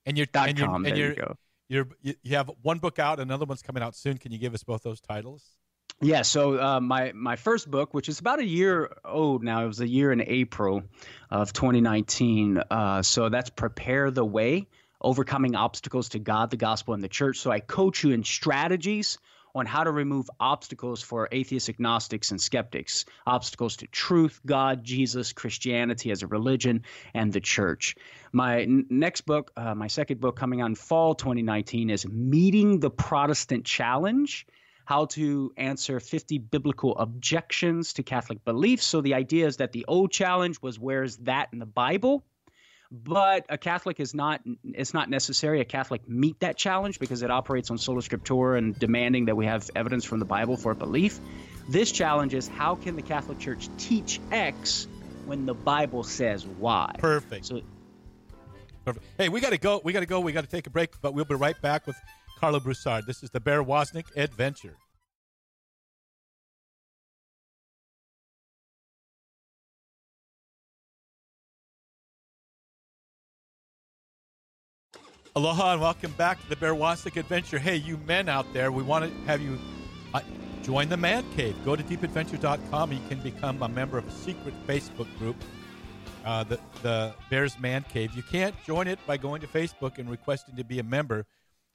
And 0.05 0.17
you're, 0.17 0.27
Dot 0.27 0.49
and 0.49 0.57
com. 0.57 0.67
You're, 0.67 0.75
and 0.75 0.85
there 0.85 0.95
you're, 0.95 1.09
you 1.09 1.15
go. 1.15 1.35
You're, 1.69 2.17
you 2.23 2.35
have 2.35 2.51
one 2.63 2.79
book 2.79 2.99
out, 2.99 3.19
another 3.19 3.45
one's 3.45 3.61
coming 3.61 3.81
out 3.81 3.95
soon. 3.95 4.17
Can 4.17 4.31
you 4.31 4.39
give 4.39 4.53
us 4.53 4.63
both 4.63 4.83
those 4.83 4.99
titles? 4.99 5.43
Yeah, 6.01 6.21
so 6.21 6.57
uh, 6.57 6.79
my 6.79 7.11
my 7.13 7.35
first 7.35 7.69
book, 7.69 7.93
which 7.93 8.07
is 8.07 8.19
about 8.19 8.39
a 8.39 8.45
year 8.45 8.89
old 9.03 9.43
now, 9.43 9.65
it 9.65 9.67
was 9.67 9.81
a 9.81 9.87
year 9.87 10.13
in 10.13 10.21
April 10.21 10.83
of 11.29 11.51
2019. 11.51 12.57
Uh, 12.57 13.01
so 13.01 13.27
that's 13.27 13.49
prepare 13.49 14.09
the 14.09 14.23
way, 14.23 14.67
overcoming 15.01 15.55
obstacles 15.55 16.09
to 16.09 16.19
God, 16.19 16.51
the 16.51 16.57
gospel, 16.57 16.93
and 16.93 17.03
the 17.03 17.09
church. 17.09 17.39
So 17.39 17.51
I 17.51 17.59
coach 17.59 18.01
you 18.01 18.11
in 18.11 18.23
strategies 18.23 19.17
on 19.53 19.65
how 19.65 19.83
to 19.83 19.91
remove 19.91 20.29
obstacles 20.39 21.01
for 21.01 21.27
atheists, 21.33 21.67
agnostics, 21.67 22.31
and 22.31 22.39
skeptics. 22.39 23.03
Obstacles 23.27 23.75
to 23.77 23.87
truth, 23.87 24.39
God, 24.45 24.85
Jesus, 24.85 25.33
Christianity 25.33 26.11
as 26.11 26.23
a 26.23 26.27
religion, 26.27 26.83
and 27.13 27.33
the 27.33 27.41
church. 27.41 27.95
My 28.31 28.61
n- 28.61 28.85
next 28.89 29.21
book, 29.21 29.51
uh, 29.57 29.75
my 29.75 29.87
second 29.87 30.21
book 30.21 30.37
coming 30.37 30.61
on 30.61 30.75
fall 30.75 31.13
2019, 31.13 31.89
is 31.89 32.07
Meeting 32.07 32.79
the 32.79 32.89
Protestant 32.89 33.65
Challenge 33.65 34.45
how 34.89 35.05
to 35.05 35.53
answer 35.55 35.99
50 35.99 36.39
biblical 36.39 36.97
objections 36.97 37.93
to 37.93 38.01
Catholic 38.01 38.43
beliefs. 38.43 38.87
So 38.87 39.01
the 39.01 39.13
idea 39.13 39.45
is 39.45 39.57
that 39.57 39.71
the 39.71 39.85
old 39.87 40.11
challenge 40.11 40.63
was 40.63 40.79
where's 40.79 41.17
that 41.17 41.49
in 41.53 41.59
the 41.59 41.67
Bible? 41.67 42.25
But 42.91 43.45
a 43.49 43.57
Catholic 43.59 43.99
is 43.99 44.15
not 44.15 44.41
it's 44.63 44.95
not 44.95 45.07
necessary 45.07 45.61
a 45.61 45.65
Catholic 45.65 46.09
meet 46.09 46.39
that 46.39 46.57
challenge 46.57 46.97
because 46.99 47.21
it 47.21 47.29
operates 47.29 47.69
on 47.69 47.77
sola 47.77 48.01
scriptura 48.01 48.57
and 48.57 48.79
demanding 48.79 49.25
that 49.25 49.37
we 49.37 49.45
have 49.45 49.69
evidence 49.75 50.05
from 50.05 50.17
the 50.17 50.25
Bible 50.25 50.57
for 50.57 50.71
a 50.71 50.75
belief. 50.75 51.19
This 51.67 51.91
challenge 51.91 52.33
is 52.33 52.47
how 52.47 52.73
can 52.73 52.95
the 52.95 53.03
Catholic 53.03 53.37
Church 53.37 53.69
teach 53.77 54.19
X 54.31 54.87
when 55.25 55.45
the 55.45 55.53
Bible 55.53 56.03
says 56.03 56.47
Y? 56.47 56.95
Perfect. 56.97 57.45
So 57.45 57.61
Perfect. 58.85 59.05
Hey, 59.19 59.29
we 59.29 59.39
got 59.39 59.51
to 59.51 59.59
go. 59.59 59.81
We 59.83 59.93
got 59.93 59.99
to 59.99 60.07
go. 60.07 60.19
We 60.19 60.31
got 60.31 60.45
to 60.45 60.49
take 60.49 60.65
a 60.65 60.71
break, 60.71 60.99
but 60.99 61.13
we'll 61.13 61.25
be 61.25 61.35
right 61.35 61.61
back 61.61 61.85
with 61.85 61.95
Karlo 62.41 62.63
Broussard. 62.63 63.05
This 63.05 63.21
is 63.21 63.29
the 63.31 63.39
Bear 63.39 63.63
Woznick 63.63 64.05
Adventure. 64.15 64.77
Aloha 75.35 75.73
and 75.73 75.81
welcome 75.81 76.11
back 76.13 76.41
to 76.41 76.49
the 76.49 76.55
Bear 76.55 76.73
Woznick 76.73 77.17
Adventure. 77.17 77.59
Hey, 77.59 77.75
you 77.75 77.97
men 77.97 78.29
out 78.29 78.51
there, 78.53 78.71
we 78.71 78.83
want 78.83 79.05
to 79.05 79.11
have 79.27 79.41
you 79.41 79.59
uh, 80.13 80.21
join 80.63 80.89
the 80.89 80.97
Man 80.97 81.23
Cave. 81.35 81.55
Go 81.65 81.75
to 81.75 81.83
deepadventure.com 81.83 82.91
you 82.91 82.99
can 83.09 83.19
become 83.19 83.61
a 83.61 83.69
member 83.69 83.97
of 83.97 84.07
a 84.07 84.11
secret 84.11 84.53
Facebook 84.65 85.07
group, 85.17 85.35
uh, 86.25 86.45
the, 86.45 86.59
the 86.83 87.13
Bears 87.29 87.59
Man 87.59 87.85
Cave. 87.89 88.13
You 88.15 88.23
can't 88.23 88.55
join 88.65 88.87
it 88.87 88.99
by 89.05 89.17
going 89.17 89.41
to 89.41 89.47
Facebook 89.47 89.97
and 89.97 90.09
requesting 90.09 90.55
to 90.55 90.63
be 90.63 90.79
a 90.79 90.83
member. 90.83 91.25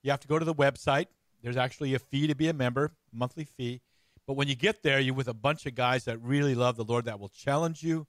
You 0.05 0.11
have 0.11 0.21
to 0.21 0.29
go 0.29 0.39
to 0.39 0.45
the 0.45 0.55
website. 0.55 1.07
There's 1.43 1.57
actually 1.57 1.95
a 1.95 1.99
fee 1.99 2.27
to 2.27 2.35
be 2.35 2.49
a 2.49 2.53
member, 2.53 2.93
monthly 3.11 3.45
fee. 3.45 3.81
But 4.27 4.35
when 4.35 4.49
you 4.49 4.55
get 4.55 4.83
there, 4.83 5.01
you're 5.01 5.15
with 5.15 5.29
a 5.29 5.35
bunch 5.35 5.65
of 5.65 5.75
guys 5.75 6.05
that 6.05 6.21
really 6.21 6.55
love 6.55 6.77
the 6.77 6.85
Lord, 6.85 7.07
that 7.07 7.19
will 7.19 7.31
challenge 7.31 7.83
you, 7.83 8.07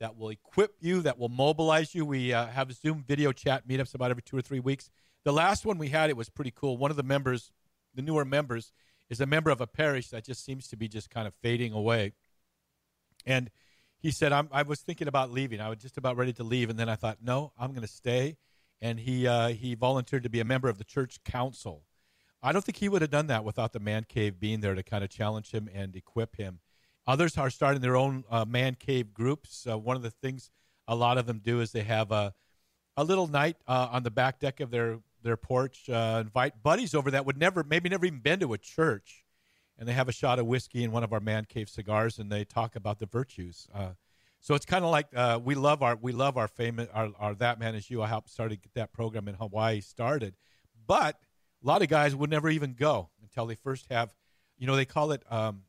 that 0.00 0.16
will 0.16 0.30
equip 0.30 0.76
you, 0.80 1.02
that 1.02 1.18
will 1.18 1.28
mobilize 1.28 1.94
you. 1.94 2.06
We 2.06 2.32
uh, 2.32 2.46
have 2.46 2.72
Zoom 2.72 3.04
video 3.06 3.30
chat 3.30 3.68
meetups 3.68 3.94
about 3.94 4.10
every 4.10 4.22
two 4.22 4.38
or 4.38 4.40
three 4.40 4.58
weeks. 4.58 4.90
The 5.24 5.34
last 5.34 5.66
one 5.66 5.76
we 5.76 5.88
had, 5.88 6.08
it 6.08 6.16
was 6.16 6.30
pretty 6.30 6.50
cool. 6.50 6.78
One 6.78 6.90
of 6.90 6.96
the 6.96 7.02
members, 7.02 7.52
the 7.94 8.02
newer 8.02 8.24
members, 8.24 8.72
is 9.10 9.20
a 9.20 9.26
member 9.26 9.50
of 9.50 9.60
a 9.60 9.66
parish 9.66 10.08
that 10.08 10.24
just 10.24 10.44
seems 10.46 10.66
to 10.68 10.76
be 10.78 10.88
just 10.88 11.10
kind 11.10 11.26
of 11.28 11.34
fading 11.42 11.74
away. 11.74 12.12
And 13.26 13.50
he 13.98 14.10
said, 14.10 14.32
i 14.32 14.62
was 14.62 14.80
thinking 14.80 15.08
about 15.08 15.30
leaving. 15.30 15.60
I 15.60 15.68
was 15.68 15.78
just 15.78 15.98
about 15.98 16.16
ready 16.16 16.32
to 16.34 16.42
leave. 16.42 16.70
And 16.70 16.78
then 16.78 16.88
I 16.88 16.96
thought, 16.96 17.18
no, 17.22 17.52
I'm 17.58 17.70
going 17.70 17.82
to 17.82 17.88
stay 17.88 18.36
and 18.80 19.00
he 19.00 19.26
uh, 19.26 19.48
he 19.48 19.74
volunteered 19.74 20.22
to 20.22 20.30
be 20.30 20.40
a 20.40 20.44
member 20.44 20.68
of 20.68 20.78
the 20.78 20.84
church 20.84 21.22
council. 21.24 21.84
I 22.42 22.52
don't 22.52 22.64
think 22.64 22.76
he 22.76 22.88
would 22.88 23.02
have 23.02 23.10
done 23.10 23.28
that 23.28 23.44
without 23.44 23.72
the 23.72 23.80
man 23.80 24.04
cave 24.06 24.38
being 24.38 24.60
there 24.60 24.74
to 24.74 24.82
kind 24.82 25.02
of 25.02 25.10
challenge 25.10 25.50
him 25.50 25.68
and 25.72 25.96
equip 25.96 26.36
him. 26.36 26.60
Others 27.06 27.38
are 27.38 27.50
starting 27.50 27.80
their 27.80 27.96
own 27.96 28.24
uh, 28.30 28.44
man 28.44 28.74
cave 28.74 29.14
groups. 29.14 29.66
Uh, 29.68 29.78
one 29.78 29.96
of 29.96 30.02
the 30.02 30.10
things 30.10 30.50
a 30.86 30.94
lot 30.94 31.16
of 31.18 31.26
them 31.26 31.40
do 31.42 31.60
is 31.60 31.72
they 31.72 31.82
have 31.82 32.10
a 32.12 32.34
a 32.96 33.04
little 33.04 33.26
night 33.26 33.56
uh, 33.66 33.88
on 33.90 34.02
the 34.02 34.10
back 34.10 34.38
deck 34.38 34.60
of 34.60 34.70
their 34.70 35.00
their 35.22 35.36
porch, 35.36 35.88
uh, 35.88 36.18
invite 36.20 36.62
buddies 36.62 36.94
over 36.94 37.10
that 37.10 37.26
would 37.26 37.38
never, 37.38 37.64
maybe 37.64 37.88
never 37.88 38.04
even 38.04 38.20
been 38.20 38.40
to 38.40 38.52
a 38.52 38.58
church, 38.58 39.24
and 39.78 39.88
they 39.88 39.94
have 39.94 40.08
a 40.08 40.12
shot 40.12 40.38
of 40.38 40.46
whiskey 40.46 40.84
and 40.84 40.92
one 40.92 41.02
of 41.02 41.12
our 41.12 41.20
man 41.20 41.46
cave 41.46 41.68
cigars, 41.68 42.18
and 42.18 42.30
they 42.30 42.44
talk 42.44 42.76
about 42.76 42.98
the 42.98 43.06
virtues. 43.06 43.66
So 44.44 44.54
it's 44.54 44.66
kind 44.66 44.84
of 44.84 44.90
like 44.90 45.06
uh, 45.16 45.40
we 45.42 45.54
love 45.54 45.82
our 45.82 45.96
we 45.96 46.12
love 46.12 46.36
our 46.36 46.48
famous 46.48 46.86
our, 46.92 47.08
our 47.18 47.34
that 47.36 47.58
man 47.58 47.74
is 47.74 47.88
you. 47.88 48.02
I 48.02 48.08
helped 48.08 48.28
start 48.28 48.50
get 48.50 48.74
that 48.74 48.92
program 48.92 49.26
in 49.26 49.34
Hawaii 49.36 49.80
started, 49.80 50.34
but 50.86 51.16
a 51.62 51.66
lot 51.66 51.80
of 51.80 51.88
guys 51.88 52.14
would 52.14 52.28
never 52.28 52.50
even 52.50 52.74
go 52.74 53.08
until 53.22 53.46
they 53.46 53.54
first 53.54 53.86
have, 53.88 54.14
you 54.58 54.66
know, 54.66 54.76
they 54.76 54.84
call 54.84 55.12
it 55.12 55.22
um, 55.32 55.62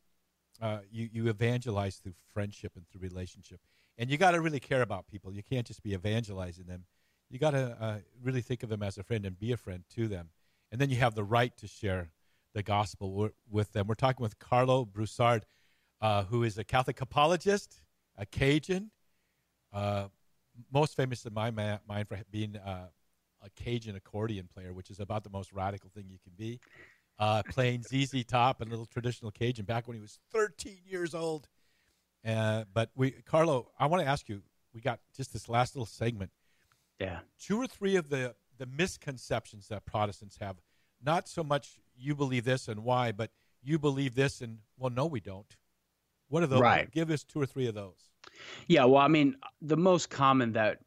uh, 0.61 0.79
you 0.91 1.07
you 1.09 1.29
evangelize 1.29 1.95
through 1.95 2.15
friendship 2.33 2.73
and 2.75 2.85
through 2.89 2.99
relationship, 2.99 3.61
and 3.97 4.09
you 4.09 4.17
got 4.17 4.31
to 4.31 4.41
really 4.41 4.59
care 4.59 4.81
about 4.81 5.07
people. 5.07 5.31
You 5.31 5.41
can't 5.41 5.65
just 5.65 5.81
be 5.81 5.93
evangelizing 5.93 6.65
them. 6.65 6.83
You 7.29 7.39
got 7.39 7.51
to 7.51 7.77
uh, 7.79 7.97
really 8.21 8.41
think 8.41 8.61
of 8.61 8.67
them 8.67 8.83
as 8.83 8.97
a 8.97 9.03
friend 9.03 9.25
and 9.25 9.39
be 9.39 9.53
a 9.53 9.57
friend 9.57 9.85
to 9.95 10.09
them, 10.09 10.31
and 10.69 10.81
then 10.81 10.89
you 10.89 10.97
have 10.97 11.15
the 11.15 11.23
right 11.23 11.55
to 11.59 11.67
share 11.67 12.11
the 12.53 12.61
gospel 12.61 13.29
with 13.49 13.71
them. 13.71 13.87
We're 13.87 13.95
talking 13.95 14.21
with 14.21 14.37
Karlo 14.37 14.85
Broussard, 14.85 15.45
uh, 16.01 16.25
who 16.25 16.43
is 16.43 16.57
a 16.57 16.65
Catholic 16.65 16.99
apologist 16.99 17.84
a 18.17 18.25
Cajun, 18.25 18.91
uh, 19.73 20.07
most 20.71 20.95
famous 20.95 21.25
in 21.25 21.33
my 21.33 21.51
ma- 21.51 21.79
mind 21.87 22.07
for 22.07 22.19
being 22.31 22.55
uh, 22.57 22.87
a 23.43 23.49
Cajun 23.55 23.95
accordion 23.95 24.47
player, 24.53 24.73
which 24.73 24.89
is 24.89 24.99
about 24.99 25.23
the 25.23 25.29
most 25.29 25.51
radical 25.53 25.89
thing 25.93 26.05
you 26.09 26.17
can 26.23 26.33
be. 26.37 26.59
Uh, 27.17 27.41
playing 27.49 27.81
ZZ 27.81 28.25
Top 28.25 28.59
and 28.59 28.69
little 28.69 28.85
traditional 28.85 29.31
Cajun 29.31 29.65
back 29.65 29.87
when 29.87 29.95
he 29.95 30.01
was 30.01 30.19
13 30.33 30.79
years 30.85 31.15
old. 31.15 31.47
Uh, 32.25 32.65
but 32.73 32.89
we, 32.95 33.11
Karlo, 33.11 33.67
I 33.79 33.85
want 33.85 34.03
to 34.03 34.09
ask 34.09 34.27
you. 34.27 34.41
We 34.73 34.81
got 34.81 34.99
just 35.15 35.31
this 35.31 35.47
last 35.47 35.73
little 35.73 35.85
segment. 35.85 36.31
Yeah. 36.99 37.19
Two 37.39 37.61
or 37.61 37.67
three 37.67 37.95
of 37.95 38.09
the 38.09 38.35
the 38.57 38.65
misconceptions 38.65 39.67
that 39.69 39.85
Protestants 39.85 40.37
have. 40.41 40.57
Not 41.03 41.27
so 41.29 41.43
much 41.43 41.77
you 41.97 42.15
believe 42.15 42.45
this 42.45 42.67
and 42.67 42.83
why, 42.83 43.11
but 43.11 43.31
you 43.63 43.79
believe 43.79 44.15
this 44.15 44.41
and 44.41 44.59
well, 44.77 44.89
no, 44.89 45.05
we 45.05 45.19
don't. 45.19 45.55
What 46.35 46.43
are 46.43 46.47
those? 46.47 46.59
Right. 46.59 46.91
Give 46.91 47.09
us 47.11 47.23
two 47.23 47.39
or 47.39 47.45
three 47.45 47.67
of 47.67 47.75
those. 47.75 47.95
Yeah, 48.67 48.83
well, 48.83 49.01
I 49.01 49.07
mean, 49.07 49.37
the 49.61 49.77
most 49.77 50.09
common 50.09 50.51
that 50.51 50.79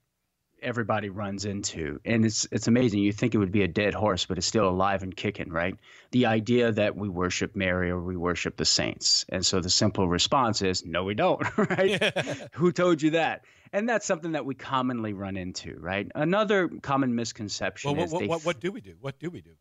everybody 0.60 1.08
runs 1.08 1.46
into, 1.46 2.00
and 2.04 2.26
it's 2.26 2.46
it's 2.52 2.68
amazing. 2.68 3.00
You 3.00 3.12
think 3.12 3.34
it 3.34 3.38
would 3.38 3.50
be 3.50 3.62
a 3.62 3.68
dead 3.68 3.94
horse, 3.94 4.26
but 4.26 4.36
it's 4.36 4.46
still 4.46 4.68
alive 4.68 5.02
and 5.02 5.16
kicking, 5.16 5.48
right? 5.48 5.74
The 6.10 6.26
idea 6.26 6.72
that 6.72 6.98
we 6.98 7.08
worship 7.08 7.56
Mary 7.56 7.88
or 7.88 7.98
we 7.98 8.14
worship 8.14 8.58
the 8.58 8.66
saints, 8.66 9.24
and 9.30 9.46
so 9.46 9.60
the 9.60 9.70
simple 9.70 10.06
response 10.06 10.60
is, 10.60 10.84
no, 10.84 11.04
we 11.04 11.14
don't, 11.14 11.40
right? 11.56 12.14
Who 12.52 12.70
told 12.70 13.00
you 13.00 13.12
that? 13.12 13.46
And 13.72 13.88
that's 13.88 14.04
something 14.04 14.32
that 14.32 14.44
we 14.44 14.54
commonly 14.54 15.14
run 15.14 15.38
into, 15.38 15.78
right? 15.80 16.06
Another 16.14 16.68
common 16.82 17.14
misconception 17.14 17.96
well, 17.96 18.04
is 18.04 18.12
what, 18.12 18.28
what, 18.28 18.44
what 18.44 18.60
do 18.60 18.70
we 18.70 18.82
do? 18.82 18.96
What 19.00 19.18
do 19.18 19.30
we 19.30 19.40
do? 19.40 19.52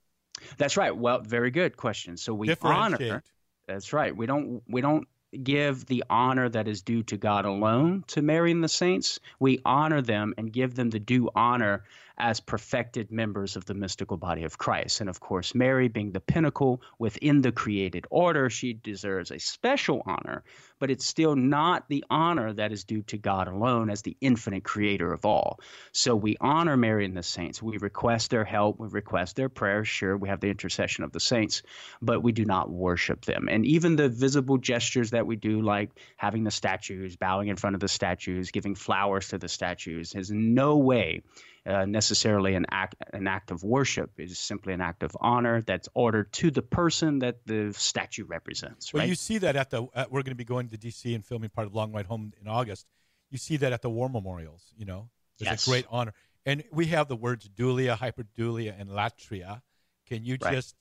That's 0.58 0.76
right. 0.76 0.94
Well, 0.94 1.22
very 1.22 1.50
good 1.50 1.78
question. 1.78 2.18
So 2.18 2.34
we 2.34 2.54
honor. 2.62 3.24
That's 3.70 3.94
right. 3.94 4.16
We 4.16 4.26
don't 4.26 4.64
we 4.68 4.82
don't 4.82 5.08
give 5.44 5.86
the 5.86 6.04
honor 6.10 6.50
that 6.50 6.68
is 6.68 6.82
due 6.82 7.04
to 7.04 7.18
God 7.18 7.46
alone 7.46 8.04
to 8.08 8.22
Mary 8.22 8.52
and 8.52 8.64
the 8.64 8.70
saints. 8.70 9.20
We 9.40 9.60
honor 9.66 10.02
them 10.02 10.34
and 10.38 10.52
give 10.52 10.76
them 10.76 10.90
the 10.90 11.00
due 11.00 11.30
honor 11.36 11.84
as 12.18 12.40
perfected 12.40 13.12
members 13.12 13.56
of 13.56 13.66
the 13.66 13.74
mystical 13.74 14.18
body 14.18 14.44
of 14.44 14.58
Christ. 14.58 15.02
And 15.02 15.10
of 15.10 15.20
course, 15.20 15.54
Mary, 15.54 15.88
being 15.88 16.12
the 16.12 16.20
pinnacle 16.20 16.82
within 16.98 17.42
the 17.42 17.52
created 17.52 18.08
order, 18.10 18.50
she 18.50 18.74
deserves 18.74 19.32
a 19.32 19.40
special 19.40 20.02
honor, 20.06 20.44
but 20.80 20.90
it's 20.90 21.06
still 21.06 21.36
not 21.36 21.88
the 21.90 22.04
honor 22.10 22.54
that 22.54 22.72
is 22.72 22.84
due 22.84 23.04
to 23.04 23.18
God 23.18 23.48
alone 23.48 23.90
as 23.90 24.02
the 24.02 24.18
infinite 24.20 24.64
creator 24.64 25.14
of 25.14 25.26
all. 25.26 25.60
So 25.92 26.16
we 26.16 26.38
honor 26.42 26.76
Mary 26.76 27.06
and 27.06 27.16
the 27.16 27.24
saints. 27.24 27.62
We 27.62 27.78
request 27.78 28.32
their 28.32 28.46
help, 28.46 28.80
we 28.80 28.88
request 28.88 29.36
their 29.36 29.50
prayers. 29.50 29.88
Sure, 29.88 30.18
we 30.18 30.30
have 30.30 30.40
the 30.40 30.50
intercession 30.50 31.04
of 31.04 31.12
the 31.12 31.20
saints, 31.20 31.62
but 32.02 32.24
we 32.24 32.32
do 32.32 32.46
not 32.46 32.70
worship 32.70 33.26
them. 33.26 33.48
And 33.50 33.66
even 33.66 33.96
the 33.96 34.10
visible 34.10 34.58
gestures 34.58 35.12
that 35.12 35.28
we 35.28 35.36
do, 35.36 35.62
like 35.62 35.92
having 36.16 36.44
the 36.44 36.52
statues, 36.52 37.16
bowing 37.16 37.50
in 37.50 37.58
front 37.58 37.76
of 37.76 37.80
the 37.80 37.88
statues, 37.88 38.52
giving 38.52 38.74
flowers 38.74 39.30
to 39.30 39.38
the 39.38 39.48
statues, 39.48 40.16
is 40.16 40.32
no 40.32 40.78
way 40.78 41.22
uh, 41.68 41.86
necessarily 41.86 42.56
an 42.56 42.66
act 42.72 42.96
an 43.14 43.28
act 43.28 43.52
of 43.52 43.64
worship. 43.64 44.12
It 44.18 44.32
is 44.32 44.40
simply 44.40 44.74
an 44.74 44.82
act 44.82 45.04
of 45.04 45.16
honor 45.20 45.62
that's 45.62 45.90
ordered 45.94 46.32
to 46.34 46.50
the 46.50 46.62
person 46.62 47.20
that 47.20 47.46
the 47.46 47.74
statue 47.74 48.26
represents. 48.26 48.94
Well, 48.94 49.02
right? 49.02 49.10
you 49.10 49.16
see 49.16 49.40
that 49.40 49.56
at 49.56 49.70
the 49.70 49.88
at, 49.94 50.12
we're 50.12 50.22
going 50.22 50.32
to 50.32 50.36
be 50.36 50.46
going 50.46 50.70
to 50.70 50.78
D.C. 50.78 51.14
and 51.14 51.26
filming 51.26 51.50
part 51.50 51.68
of 51.68 51.76
Long 51.76 51.92
Ride 51.92 52.06
Home 52.06 52.32
in 52.42 52.48
August. 52.48 52.86
You 53.30 53.38
see 53.38 53.58
that 53.58 53.74
at 53.74 53.82
the 53.82 53.90
war 53.90 54.10
memorials. 54.10 54.64
You 54.78 54.86
know, 54.86 55.10
it's 55.40 55.50
yes. 55.50 55.68
a 55.68 55.70
great 55.70 55.86
honor, 55.90 56.14
and 56.46 56.64
we 56.72 56.88
have 56.88 57.08
the 57.08 57.16
words 57.16 57.50
dulia, 57.50 57.98
hyperdulia, 57.98 58.80
and 58.80 58.90
latria. 58.90 59.62
Can 60.08 60.24
you 60.24 60.38
right. 60.42 60.54
just 60.54 60.76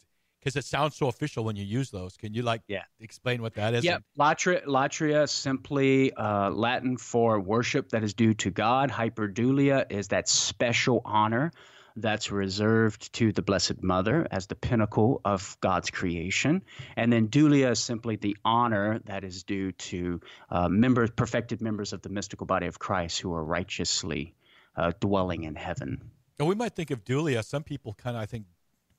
because 0.46 0.54
it 0.54 0.64
sounds 0.64 0.94
so 0.94 1.08
official 1.08 1.42
when 1.42 1.56
you 1.56 1.64
use 1.64 1.90
those. 1.90 2.16
Can 2.16 2.32
you 2.32 2.42
like 2.42 2.62
yeah. 2.68 2.84
explain 3.00 3.42
what 3.42 3.54
that 3.54 3.74
is? 3.74 3.82
Yeah, 3.82 3.98
latria, 4.16 4.64
latria 4.64 5.28
simply 5.28 6.12
uh, 6.12 6.50
Latin 6.50 6.98
for 6.98 7.40
worship 7.40 7.88
that 7.88 8.04
is 8.04 8.14
due 8.14 8.32
to 8.34 8.52
God. 8.52 8.92
Hyperdulia 8.92 9.90
is 9.90 10.06
that 10.08 10.28
special 10.28 11.02
honor 11.04 11.50
that's 11.96 12.30
reserved 12.30 13.12
to 13.14 13.32
the 13.32 13.42
Blessed 13.42 13.82
Mother 13.82 14.24
as 14.30 14.46
the 14.46 14.54
pinnacle 14.54 15.20
of 15.24 15.56
God's 15.60 15.90
creation. 15.90 16.62
And 16.94 17.12
then 17.12 17.26
dulia 17.26 17.72
is 17.72 17.80
simply 17.80 18.14
the 18.14 18.36
honor 18.44 19.00
that 19.06 19.24
is 19.24 19.42
due 19.42 19.72
to 19.72 20.20
uh, 20.48 20.68
members, 20.68 21.10
perfected 21.10 21.60
members 21.60 21.92
of 21.92 22.02
the 22.02 22.08
mystical 22.08 22.46
body 22.46 22.68
of 22.68 22.78
Christ 22.78 23.18
who 23.18 23.34
are 23.34 23.42
righteously 23.42 24.36
uh, 24.76 24.92
dwelling 25.00 25.42
in 25.42 25.56
heaven. 25.56 26.12
Well, 26.38 26.46
we 26.48 26.54
might 26.54 26.76
think 26.76 26.92
of 26.92 27.02
dulia. 27.04 27.42
Some 27.42 27.64
people 27.64 27.94
kind 27.94 28.14
of, 28.16 28.22
I 28.22 28.26
think, 28.26 28.44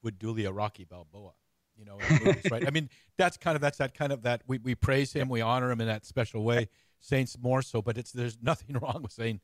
would 0.03 0.19
dulia 0.19 0.55
Rocky 0.55 0.83
Balboa, 0.83 1.33
you 1.77 1.85
know, 1.85 1.97
movies, 2.23 2.49
right? 2.51 2.67
I 2.67 2.71
mean, 2.71 2.89
that's 3.17 3.37
kind 3.37 3.55
of 3.55 3.61
that's 3.61 3.77
that 3.77 3.93
kind 3.93 4.11
of 4.11 4.23
that 4.23 4.41
we, 4.47 4.57
we 4.57 4.75
praise 4.75 5.13
him, 5.13 5.29
we 5.29 5.41
honor 5.41 5.71
him 5.71 5.81
in 5.81 5.87
that 5.87 6.05
special 6.05 6.43
way. 6.43 6.69
Saints 6.99 7.37
more 7.39 7.61
so, 7.61 7.81
but 7.81 7.97
it's 7.97 8.11
there's 8.11 8.37
nothing 8.41 8.77
wrong 8.81 9.01
with 9.03 9.11
saying, 9.11 9.39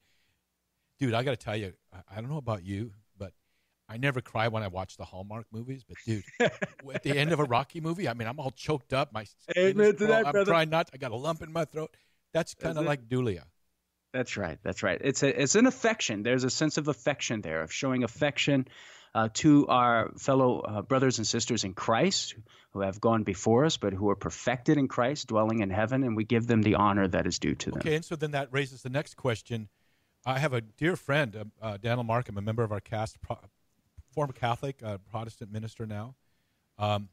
dude, 0.99 1.14
I 1.14 1.24
got 1.24 1.32
to 1.32 1.38
tell 1.38 1.56
you, 1.56 1.74
I, 1.93 1.99
I 2.12 2.22
don't 2.22 2.30
know 2.30 2.38
about 2.38 2.66
you, 2.66 2.91
but 3.18 3.34
I 3.88 3.97
never 3.97 4.22
cry 4.22 4.47
when 4.47 4.64
I 4.64 4.68
watch 4.68 4.97
the 4.97 5.06
Hallmark 5.06 5.45
movies. 5.51 5.84
But 5.88 5.97
dude, 6.06 6.24
at 6.39 7.04
the 7.04 7.18
end 7.18 7.32
of 7.32 7.39
a 7.39 7.43
Rocky 7.43 7.80
movie, 7.82 8.10
I 8.10 8.14
mean, 8.14 8.28
I'm 8.28 8.39
all 8.39 8.51
choked 8.51 8.93
up. 8.93 9.14
My 9.14 9.26
Amen 9.58 9.95
to 9.97 10.08
that, 10.08 10.26
I'm 10.26 10.32
brother. 10.32 10.51
trying 10.51 10.70
not. 10.70 10.89
I 10.93 10.97
got 10.97 11.12
a 11.12 11.16
lump 11.16 11.41
in 11.43 11.51
my 11.51 11.66
throat. 11.66 11.95
That's 12.34 12.56
kind 12.56 12.78
of 12.78 12.86
like 12.86 13.08
dulia. 13.08 13.43
That's 14.14 14.38
right. 14.38 14.60
That's 14.64 14.84
right. 14.84 14.99
It's 15.04 15.24
a 15.24 15.41
it's 15.41 15.56
an 15.56 15.66
affection. 15.66 16.24
There's 16.24 16.43
a 16.43 16.49
sense 16.49 16.78
of 16.78 16.88
affection 16.88 17.41
there, 17.41 17.62
of 17.62 17.74
showing 17.74 18.04
affection 18.04 18.68
uh, 19.16 19.30
to 19.34 19.68
our 19.68 20.11
fellow 20.18 20.59
uh, 20.59 20.82
brothers 20.82 21.18
and 21.20 21.28
sisters 21.28 21.64
in 21.64 21.74
Christ 21.74 22.36
who 22.72 22.82
have 22.82 22.99
gone 22.99 23.24
before 23.24 23.66
us, 23.66 23.78
but 23.78 23.93
who 23.93 24.09
are 24.09 24.16
perfected 24.16 24.78
in 24.78 24.88
Christ, 24.88 25.28
dwelling 25.28 25.59
in 25.59 25.70
heaven, 25.70 26.03
and 26.03 26.16
we 26.16 26.24
give 26.24 26.47
them 26.47 26.64
the 26.64 26.76
honor 26.76 27.07
that 27.07 27.28
is 27.28 27.38
due 27.38 27.53
to 27.53 27.72
them. 27.72 27.80
Okay, 27.80 27.95
and 27.95 28.03
so 28.03 28.16
then 28.16 28.32
that 28.32 28.49
raises 28.51 28.82
the 28.82 28.89
next 28.89 29.16
question. 29.16 29.70
I 30.26 30.39
have 30.39 30.53
a 30.53 30.61
dear 30.61 30.95
friend, 30.95 31.36
uh, 31.36 31.43
uh, 31.61 31.78
Daniel 31.78 32.03
Markham, 32.03 32.38
a 32.38 32.41
member 32.41 32.64
of 32.64 32.72
our 32.72 32.80
cast, 32.80 33.22
pro- 33.22 33.39
former 34.11 34.34
Catholic, 34.34 34.82
uh, 34.84 34.97
Protestant 35.11 35.51
minister 35.51 35.86
now. 35.86 36.16
Um, 36.80 37.09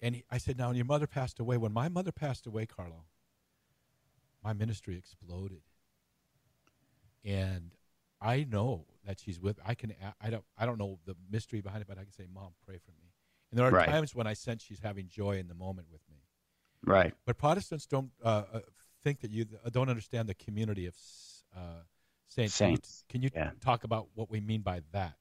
and 0.00 0.16
he, 0.16 0.24
I 0.30 0.38
said, 0.38 0.56
now, 0.56 0.68
when 0.68 0.76
your 0.76 0.86
mother 0.86 1.06
passed 1.06 1.38
away, 1.38 1.58
when 1.58 1.72
my 1.72 1.88
mother 1.88 2.12
passed 2.12 2.46
away, 2.46 2.66
Karlo, 2.66 3.04
my 4.42 4.52
ministry 4.52 4.96
exploded. 4.96 5.60
And 7.24 7.72
I 8.20 8.44
know 8.44 8.86
that 9.06 9.20
she's 9.20 9.40
with. 9.40 9.58
I 9.64 9.74
can. 9.74 9.94
I 10.20 10.30
don't. 10.30 10.44
I 10.56 10.66
don't 10.66 10.78
know 10.78 10.98
the 11.04 11.16
mystery 11.30 11.60
behind 11.60 11.82
it, 11.82 11.88
but 11.88 11.98
I 11.98 12.02
can 12.02 12.12
say, 12.12 12.26
"Mom, 12.32 12.52
pray 12.64 12.78
for 12.78 12.92
me." 12.92 13.12
And 13.50 13.58
there 13.58 13.66
are 13.66 13.70
Right. 13.70 13.88
times 13.88 14.14
when 14.14 14.26
I 14.26 14.32
sense 14.32 14.62
she's 14.62 14.80
having 14.80 15.08
joy 15.08 15.38
in 15.38 15.48
the 15.48 15.54
moment 15.54 15.88
with 15.90 16.00
me. 16.08 16.16
Right. 16.84 17.14
But 17.26 17.36
Protestants 17.38 17.86
don't 17.86 18.10
uh, 18.24 18.44
uh, 18.52 18.60
think 19.02 19.20
that 19.20 19.30
you 19.30 19.46
uh, 19.64 19.70
don't 19.70 19.88
understand 19.88 20.28
the 20.28 20.34
community 20.34 20.86
of 20.86 20.94
uh, 21.54 21.82
saints. 22.28 22.54
Saints, 22.54 23.04
Can 23.08 23.22
you, 23.22 23.30
can 23.30 23.40
you 23.42 23.46
yeah. 23.46 23.52
talk 23.60 23.84
about 23.84 24.08
what 24.14 24.30
we 24.30 24.40
mean 24.40 24.62
by 24.62 24.80
that? 24.92 25.16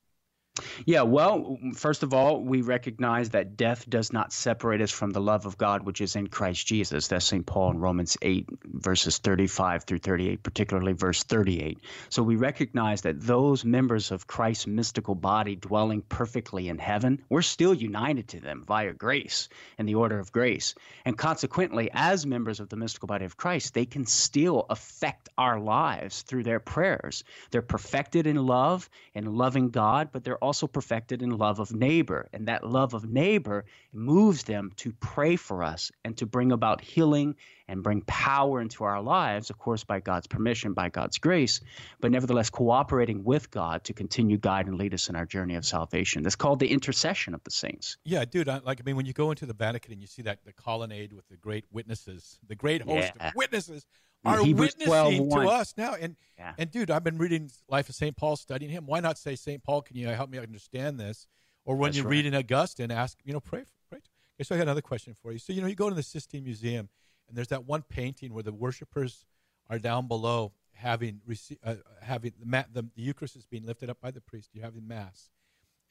Yeah, 0.86 1.04
well, 1.04 1.58
first 1.76 2.04
of 2.04 2.14
all, 2.14 2.44
we 2.44 2.62
recognize 2.62 3.30
that 3.30 3.56
death 3.56 3.90
does 3.90 4.12
not 4.12 4.34
separate 4.34 4.82
us 4.82 4.92
from 4.92 5.12
the 5.12 5.22
love 5.22 5.46
of 5.46 5.58
God 5.58 5.86
which 5.86 6.02
is 6.02 6.18
in 6.18 6.28
Christ 6.28 6.68
Jesus. 6.68 7.08
That's 7.08 7.26
St. 7.26 7.46
Paul 7.46 7.72
in 7.72 7.80
Romans 7.80 8.18
8, 8.22 8.50
verses 8.66 9.18
35 9.20 9.86
through 9.86 10.00
38, 10.00 10.44
particularly 10.44 10.92
verse 10.92 11.24
38. 11.24 11.80
So 12.10 12.22
we 12.22 12.36
recognize 12.36 13.02
that 13.02 13.22
those 13.22 13.64
members 13.64 14.12
of 14.12 14.28
Christ's 14.28 14.68
mystical 14.68 15.16
body 15.16 15.56
dwelling 15.56 16.02
perfectly 16.02 16.68
in 16.68 16.78
heaven, 16.78 17.22
we're 17.30 17.44
still 17.44 17.74
united 17.74 18.28
to 18.30 18.42
them 18.42 18.66
via 18.68 18.92
grace 18.92 19.48
and 19.78 19.88
the 19.88 19.96
order 19.96 20.20
of 20.20 20.34
grace. 20.34 20.76
And 21.06 21.18
consequently, 21.18 21.90
as 21.94 22.26
members 22.26 22.60
of 22.60 22.68
the 22.68 22.76
mystical 22.76 23.08
body 23.08 23.24
of 23.24 23.38
Christ, 23.38 23.74
they 23.74 23.86
can 23.86 24.06
still 24.06 24.66
affect 24.70 25.30
our 25.38 25.62
lives 25.62 26.24
through 26.24 26.44
their 26.44 26.60
prayers. 26.60 27.24
They're 27.52 27.62
perfected 27.62 28.28
in 28.28 28.36
love 28.36 28.90
and 29.16 29.38
loving 29.38 29.70
God, 29.70 30.10
but 30.12 30.26
they're 30.26 30.41
also 30.42 30.68
perfected 30.68 31.22
in 31.22 31.38
love 31.38 31.60
of 31.60 31.74
neighbor. 31.74 32.28
And 32.34 32.48
that 32.48 32.66
love 32.66 32.94
of 32.94 33.10
neighbor 33.10 33.66
moves 33.94 34.44
them 34.44 34.72
to 34.78 34.92
pray 34.94 35.36
for 35.36 35.64
us 35.64 35.92
and 36.04 36.18
to 36.18 36.26
bring 36.26 36.52
about 36.52 36.82
healing 36.82 37.36
and 37.68 37.84
bring 37.84 38.02
power 38.02 38.60
into 38.60 38.84
our 38.84 39.02
lives, 39.02 39.50
of 39.50 39.58
course, 39.58 39.84
by 39.84 40.00
God's 40.00 40.28
permission, 40.28 40.74
by 40.74 40.90
God's 40.90 41.18
grace, 41.18 41.62
but 42.02 42.12
nevertheless 42.12 42.50
cooperating 42.50 43.24
with 43.24 43.50
God 43.50 43.84
to 43.86 43.94
continue 43.94 44.38
guide 44.38 44.68
and 44.68 44.78
lead 44.78 44.94
us 44.94 45.08
in 45.10 45.16
our 45.16 45.26
journey 45.26 45.56
of 45.56 45.66
salvation. 45.66 46.24
That's 46.24 46.36
called 46.36 46.60
the 46.60 46.68
intercession 46.72 47.34
of 47.34 47.44
the 47.44 47.52
saints. 47.52 47.98
Yeah, 48.04 48.26
dude. 48.26 48.50
I, 48.50 48.60
like, 48.60 48.82
I 48.82 48.84
mean, 48.86 48.98
when 48.98 49.06
you 49.06 49.14
go 49.14 49.30
into 49.30 49.46
the 49.46 49.54
Vatican 49.54 49.94
and 49.94 50.02
you 50.02 50.08
see 50.08 50.24
that 50.24 50.44
the 50.44 50.52
colonnade 50.52 51.14
with 51.14 51.28
the 51.30 51.38
great 51.38 51.66
witnesses, 51.72 52.38
the 52.48 52.56
great 52.56 52.82
host 52.82 53.14
Yeah. 53.16 53.30
of 53.30 53.36
witnesses 53.36 53.86
are 54.24 54.44
Hebrews 54.44 54.76
witnessing 54.78 55.28
12:1. 55.28 55.44
to 55.44 55.50
us 55.50 55.74
now. 55.78 55.94
And 55.96 56.16
Yeah. 56.38 56.54
and 56.58 56.70
dude, 56.72 56.92
I've 56.92 57.04
been 57.04 57.18
reading 57.18 57.50
Life 57.68 57.90
of 57.90 57.96
Saint 57.96 58.16
Paul, 58.18 58.36
studying 58.36 58.72
him. 58.72 58.86
Why 58.86 59.00
not 59.00 59.18
say 59.18 59.36
Saint 59.36 59.64
Paul? 59.64 59.82
Can 59.82 59.96
you 59.98 60.08
help 60.08 60.30
me 60.30 60.38
understand 60.38 61.00
this? 61.00 61.28
Or 61.66 61.76
when 61.76 61.90
That's 61.90 61.98
you're 61.98 62.06
right. 62.06 62.12
reading 62.12 62.36
Augustine, 62.36 62.90
ask 62.92 63.18
you 63.24 63.34
know, 63.34 63.40
pray. 63.40 63.64
for, 63.64 63.72
Pray. 63.90 64.00
Okay, 64.00 64.44
so 64.44 64.56
I 64.56 64.58
got 64.58 64.64
another 64.64 64.82
question 64.82 65.14
for 65.14 65.32
you. 65.32 65.38
So 65.40 65.54
you 65.54 65.62
know, 65.62 65.68
you 65.68 65.76
go 65.76 65.90
to 65.90 65.96
the 65.96 66.02
Sistine 66.04 66.44
Museum, 66.44 66.90
and 67.28 67.38
there's 67.38 67.50
that 67.50 67.66
one 67.66 67.84
painting 67.84 68.34
where 68.34 68.44
the 68.44 68.54
worshipers 68.54 69.26
are 69.70 69.78
down 69.80 70.08
below 70.08 70.54
having 70.74 71.22
rece- 71.28 71.58
uh, 71.64 71.76
having 72.02 72.34
the, 72.40 72.46
ma- 72.46 72.64
the 72.72 72.82
the 72.96 73.02
Eucharist 73.02 73.36
is 73.36 73.46
being 73.46 73.64
lifted 73.66 73.90
up 73.90 74.00
by 74.02 74.10
the 74.12 74.22
priest. 74.22 74.50
You're 74.54 74.64
having 74.66 74.88
mass, 74.88 75.30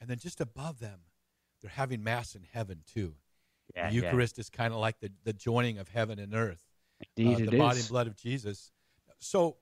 and 0.01 0.09
then 0.09 0.17
just 0.19 0.41
above 0.41 0.79
them, 0.79 1.01
they're 1.61 1.69
having 1.71 2.03
mass 2.03 2.35
in 2.35 2.43
heaven 2.43 2.83
too. 2.85 3.15
Yeah, 3.75 3.87
the 3.89 3.95
Eucharist 3.95 4.37
is 4.39 4.49
kind 4.49 4.73
of 4.73 4.79
like 4.81 4.99
the, 4.99 5.11
the 5.23 5.31
joining 5.31 5.77
of 5.77 5.87
heaven 5.89 6.19
and 6.19 6.33
earth, 6.33 6.65
Indeed, 7.17 7.47
uh, 7.47 7.51
the 7.51 7.57
body 7.57 7.77
is. 7.79 7.85
and 7.85 7.89
blood 7.89 8.07
of 8.07 8.15
Jesus. 8.15 8.71
So, 9.19 9.57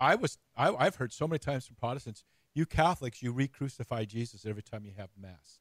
I 0.00 0.14
was 0.16 0.38
I, 0.56 0.74
I've 0.74 0.96
heard 0.96 1.12
so 1.12 1.28
many 1.28 1.38
times 1.38 1.66
from 1.66 1.76
Protestants, 1.76 2.24
you 2.54 2.66
Catholics, 2.66 3.22
you 3.22 3.32
re-crucify 3.32 4.04
Jesus 4.04 4.44
every 4.46 4.62
time 4.62 4.84
you 4.84 4.92
have 4.96 5.10
mass, 5.20 5.60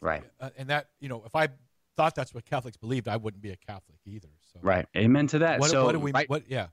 Right. 0.00 0.24
Uh, 0.40 0.50
and 0.56 0.68
that 0.70 0.88
you 1.00 1.08
know, 1.08 1.22
if 1.26 1.34
I 1.36 1.48
thought 1.96 2.14
that's 2.14 2.34
what 2.34 2.44
Catholics 2.44 2.76
believed, 2.76 3.08
I 3.08 3.16
wouldn't 3.16 3.42
be 3.42 3.50
a 3.50 3.56
Catholic 3.56 3.98
either. 4.06 4.28
So, 4.52 4.60
Right. 4.62 4.86
Amen 4.96 5.26
to 5.28 5.40
that. 5.40 5.60
What, 5.60 5.70
so, 5.70 5.84
what 5.84 5.92
do 5.92 6.00
we? 6.00 6.12
right- 6.12 6.28
What? 6.28 6.48
Yeah. 6.48 6.68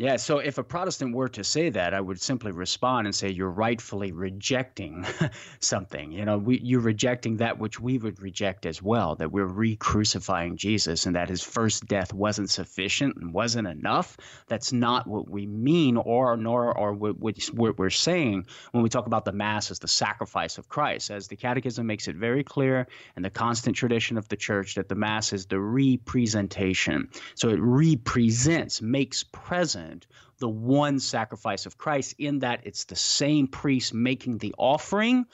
Yeah, 0.00 0.16
so 0.16 0.38
if 0.38 0.56
a 0.56 0.64
Protestant 0.64 1.14
were 1.14 1.28
to 1.28 1.44
say 1.44 1.68
that, 1.68 1.92
I 1.92 2.00
would 2.00 2.22
simply 2.22 2.52
respond 2.52 3.06
and 3.06 3.14
say 3.14 3.28
you're 3.28 3.50
rightfully 3.50 4.12
rejecting 4.12 5.04
something. 5.60 6.10
You 6.10 6.24
know, 6.24 6.38
we, 6.38 6.58
you're 6.60 6.80
rejecting 6.80 7.36
that 7.36 7.58
which 7.58 7.78
we 7.78 7.98
would 7.98 8.18
reject 8.22 8.64
as 8.64 8.82
well, 8.82 9.14
that 9.16 9.30
we're 9.30 9.44
re-crucifying 9.44 10.56
Jesus 10.56 11.04
and 11.04 11.16
that 11.16 11.28
his 11.28 11.42
first 11.42 11.86
death 11.86 12.14
wasn't 12.14 12.48
sufficient 12.48 13.16
and 13.16 13.34
wasn't 13.34 13.68
enough. 13.68 14.16
That's 14.48 14.72
not 14.72 15.06
what 15.06 15.28
we 15.28 15.44
mean 15.44 15.98
or 15.98 16.34
nor 16.38 16.74
or 16.74 16.94
what, 16.94 17.16
what 17.52 17.78
we're 17.78 17.90
saying 17.90 18.46
when 18.70 18.82
we 18.82 18.88
talk 18.88 19.04
about 19.04 19.26
the 19.26 19.32
mass 19.32 19.70
as 19.70 19.80
the 19.80 19.88
sacrifice 19.88 20.56
of 20.56 20.70
Christ. 20.70 21.10
As 21.10 21.28
the 21.28 21.36
catechism 21.36 21.86
makes 21.86 22.08
it 22.08 22.16
very 22.16 22.42
clear 22.42 22.86
and 23.16 23.24
the 23.24 23.28
constant 23.28 23.76
tradition 23.76 24.16
of 24.16 24.26
the 24.30 24.36
church 24.38 24.76
that 24.76 24.88
the 24.88 24.94
mass 24.94 25.34
is 25.34 25.44
the 25.44 25.60
representation. 25.60 27.10
So 27.34 27.50
it 27.50 27.60
represents, 27.60 28.80
makes 28.80 29.24
present 29.24 29.89
the 30.38 30.48
one 30.48 30.98
sacrifice 30.98 31.66
of 31.66 31.78
Christ 31.78 32.14
in 32.18 32.40
that 32.40 32.60
it's 32.64 32.84
the 32.84 32.96
same 32.96 33.46
priest 33.46 33.94
making 33.94 34.38
the 34.38 34.54
offering, 34.58 35.26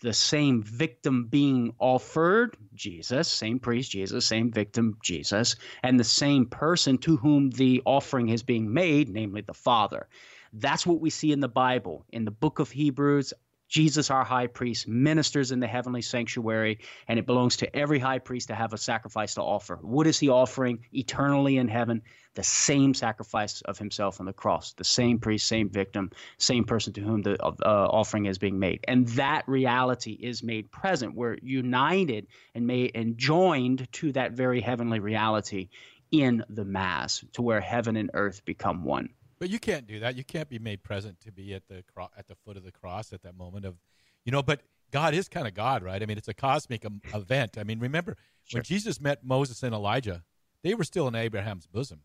the 0.00 0.12
same 0.12 0.62
victim 0.62 1.26
being 1.26 1.74
offered, 1.78 2.56
Jesus, 2.74 3.28
same 3.28 3.58
priest, 3.58 3.90
Jesus, 3.90 4.26
same 4.26 4.50
victim, 4.50 4.98
Jesus, 5.02 5.56
and 5.82 5.98
the 5.98 6.04
same 6.04 6.46
person 6.46 6.98
to 6.98 7.16
whom 7.16 7.50
the 7.50 7.82
offering 7.84 8.28
is 8.28 8.42
being 8.42 8.72
made, 8.72 9.08
namely 9.08 9.40
the 9.40 9.54
Father. 9.54 10.08
That's 10.52 10.86
what 10.86 11.00
we 11.00 11.10
see 11.10 11.32
in 11.32 11.40
the 11.40 11.48
Bible. 11.48 12.04
In 12.10 12.24
the 12.24 12.30
book 12.30 12.58
of 12.58 12.70
Hebrews, 12.70 13.32
Jesus, 13.68 14.10
our 14.10 14.24
high 14.24 14.46
priest, 14.46 14.86
ministers 14.86 15.50
in 15.50 15.60
the 15.60 15.66
heavenly 15.66 16.02
sanctuary, 16.02 16.78
and 17.08 17.18
it 17.18 17.26
belongs 17.26 17.56
to 17.58 17.76
every 17.76 17.98
high 17.98 18.18
priest 18.18 18.48
to 18.48 18.54
have 18.54 18.72
a 18.72 18.78
sacrifice 18.78 19.34
to 19.34 19.42
offer. 19.42 19.78
What 19.82 20.06
is 20.06 20.18
he 20.18 20.28
offering 20.28 20.84
eternally 20.92 21.56
in 21.56 21.68
heaven? 21.68 22.02
The 22.34 22.42
same 22.42 22.94
sacrifice 22.94 23.62
of 23.62 23.78
himself 23.78 24.20
on 24.20 24.26
the 24.26 24.32
cross, 24.32 24.74
the 24.74 24.84
same 24.84 25.18
priest, 25.18 25.46
same 25.48 25.70
victim, 25.70 26.10
same 26.38 26.64
person 26.64 26.92
to 26.92 27.00
whom 27.00 27.22
the 27.22 27.42
uh, 27.42 27.50
offering 27.64 28.26
is 28.26 28.38
being 28.38 28.58
made. 28.58 28.84
And 28.86 29.08
that 29.08 29.48
reality 29.48 30.12
is 30.12 30.42
made 30.42 30.70
present. 30.70 31.14
We're 31.14 31.38
united 31.42 32.26
and 32.54 32.66
made 32.66 32.92
and 32.94 33.16
joined 33.16 33.90
to 33.92 34.12
that 34.12 34.32
very 34.32 34.60
heavenly 34.60 35.00
reality 35.00 35.68
in 36.12 36.44
the 36.48 36.64
Mass, 36.64 37.24
to 37.32 37.42
where 37.42 37.60
heaven 37.60 37.96
and 37.96 38.10
earth 38.14 38.44
become 38.44 38.84
one. 38.84 39.08
But 39.38 39.50
you 39.50 39.58
can't 39.58 39.86
do 39.86 40.00
that. 40.00 40.16
You 40.16 40.24
can't 40.24 40.48
be 40.48 40.58
made 40.58 40.82
present 40.82 41.20
to 41.20 41.32
be 41.32 41.54
at 41.54 41.68
the 41.68 41.84
cro- 41.92 42.10
at 42.16 42.26
the 42.26 42.34
foot 42.34 42.56
of 42.56 42.64
the 42.64 42.72
cross 42.72 43.12
at 43.12 43.22
that 43.22 43.36
moment 43.36 43.64
of, 43.66 43.76
you 44.24 44.32
know. 44.32 44.42
But 44.42 44.62
God 44.90 45.12
is 45.14 45.28
kind 45.28 45.46
of 45.46 45.54
God, 45.54 45.82
right? 45.82 46.02
I 46.02 46.06
mean, 46.06 46.16
it's 46.16 46.28
a 46.28 46.34
cosmic 46.34 46.84
um, 46.86 47.00
event. 47.14 47.58
I 47.58 47.64
mean, 47.64 47.78
remember 47.78 48.16
when 48.52 48.62
Jesus 48.62 49.00
met 49.00 49.24
Moses 49.24 49.62
and 49.62 49.74
Elijah, 49.74 50.22
they 50.62 50.74
were 50.74 50.84
still 50.84 51.06
in 51.08 51.14
Abraham's 51.14 51.66
bosom. 51.66 52.00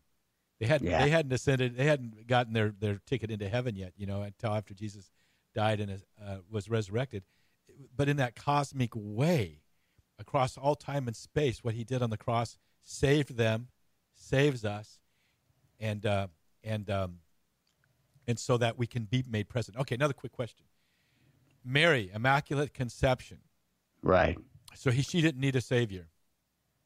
They 0.60 0.66
hadn't 0.66 0.88
Yeah. 0.88 1.02
they 1.02 1.10
hadn't 1.10 1.32
ascended. 1.32 1.76
They 1.76 1.86
hadn't 1.86 2.26
gotten 2.26 2.52
their 2.52 2.74
their 2.78 3.00
ticket 3.06 3.30
into 3.30 3.48
heaven 3.48 3.76
yet. 3.76 3.94
You 3.96 4.06
know, 4.06 4.22
until 4.22 4.52
after 4.54 4.74
Jesus 4.74 5.10
died 5.54 5.80
and 5.80 6.02
uh, 6.22 6.36
was 6.50 6.68
resurrected. 6.68 7.24
But 7.96 8.08
in 8.08 8.18
that 8.18 8.34
cosmic 8.36 8.90
way, 8.94 9.62
across 10.18 10.58
all 10.58 10.74
time 10.74 11.06
and 11.06 11.16
space, 11.16 11.64
what 11.64 11.74
He 11.74 11.84
did 11.84 12.02
on 12.02 12.10
the 12.10 12.18
cross 12.18 12.58
saved 12.84 13.36
them, 13.36 13.68
saves 14.14 14.64
us, 14.64 14.98
and 15.80 16.04
uh, 16.04 16.26
and 16.64 16.88
um, 16.90 17.18
and 18.26 18.38
so 18.38 18.56
that 18.58 18.78
we 18.78 18.86
can 18.86 19.04
be 19.04 19.24
made 19.28 19.48
present. 19.48 19.76
Okay, 19.78 19.94
another 19.94 20.14
quick 20.14 20.32
question. 20.32 20.64
Mary, 21.64 22.10
Immaculate 22.14 22.74
Conception. 22.74 23.38
Right. 24.02 24.36
So 24.74 24.90
he, 24.90 25.02
she 25.02 25.20
didn't 25.20 25.40
need 25.40 25.54
a 25.54 25.60
savior. 25.60 26.08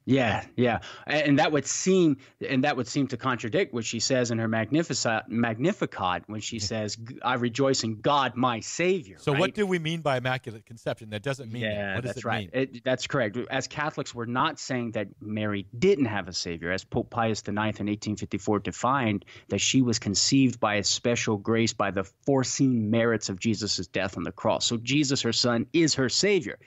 Yeah, 0.09 0.45
yeah, 0.55 0.79
and 1.09 1.41
that 1.41 1.51
would 1.51 1.67
seem, 1.67 2.19
and 2.41 2.63
that 2.63 2.77
would 2.77 2.87
seem 2.87 3.09
to 3.09 3.17
contradict 3.17 3.75
what 3.75 3.85
she 3.85 3.99
says 3.99 4.31
in 4.31 4.39
her 4.39 4.47
Magnificat, 4.47 5.25
Magnificat 5.29 6.23
when 6.29 6.41
she 6.41 6.61
says, 6.61 6.97
"I 7.23 7.35
rejoice 7.35 7.83
in 7.83 8.01
God, 8.01 8.37
my 8.37 8.61
Savior." 8.61 9.17
So 9.19 9.33
right? 9.33 9.41
what 9.41 9.55
do 9.55 9.67
we 9.67 9.81
mean 9.81 10.03
by 10.03 10.19
Immaculate 10.19 10.65
Conception? 10.65 11.11
That 11.11 11.25
doesn't 11.25 11.51
mean 11.51 11.63
that. 11.63 11.73
Yeah, 11.73 11.95
What 11.97 12.05
does 12.05 12.11
that's 12.11 12.19
it 12.19 12.25
right. 12.25 12.55
mean? 12.55 12.63
It, 12.63 12.85
that's 12.85 13.09
correct. 13.09 13.37
As 13.51 13.67
Catholics, 13.67 14.15
we're 14.15 14.27
not 14.27 14.61
saying 14.61 14.93
that 14.93 15.09
Mary 15.21 15.67
didn't 15.77 16.05
have 16.05 16.29
a 16.29 16.33
savior, 16.33 16.71
as 16.71 16.85
Pope 16.85 17.11
Pius 17.11 17.41
IX 17.41 17.49
in 17.49 17.57
1854 17.59 18.61
defined 18.61 19.25
that 19.49 19.61
she 19.61 19.83
was 19.83 19.99
conceived 19.99 20.61
by 20.61 20.77
a 20.77 20.85
special 20.85 21.37
grace 21.37 21.73
by 21.73 21.91
the 21.91 22.05
foreseen 22.05 22.91
merits 22.91 23.29
of 23.29 23.41
Jesus' 23.41 23.89
death 23.89 24.17
on 24.17 24.23
the 24.23 24.31
cross. 24.31 24.67
So 24.67 24.77
Jesus, 24.77 25.23
her 25.23 25.33
son, 25.33 25.67
is 25.73 25.95
her 25.95 26.09
savior. 26.09 26.61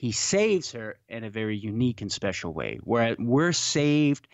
He 0.00 0.12
saves 0.12 0.72
her 0.72 0.98
in 1.10 1.24
a 1.24 1.30
very 1.30 1.58
unique 1.58 2.00
and 2.00 2.10
special 2.10 2.54
way, 2.54 2.78
where 2.84 3.14
we're 3.18 3.52
saved 3.52 4.26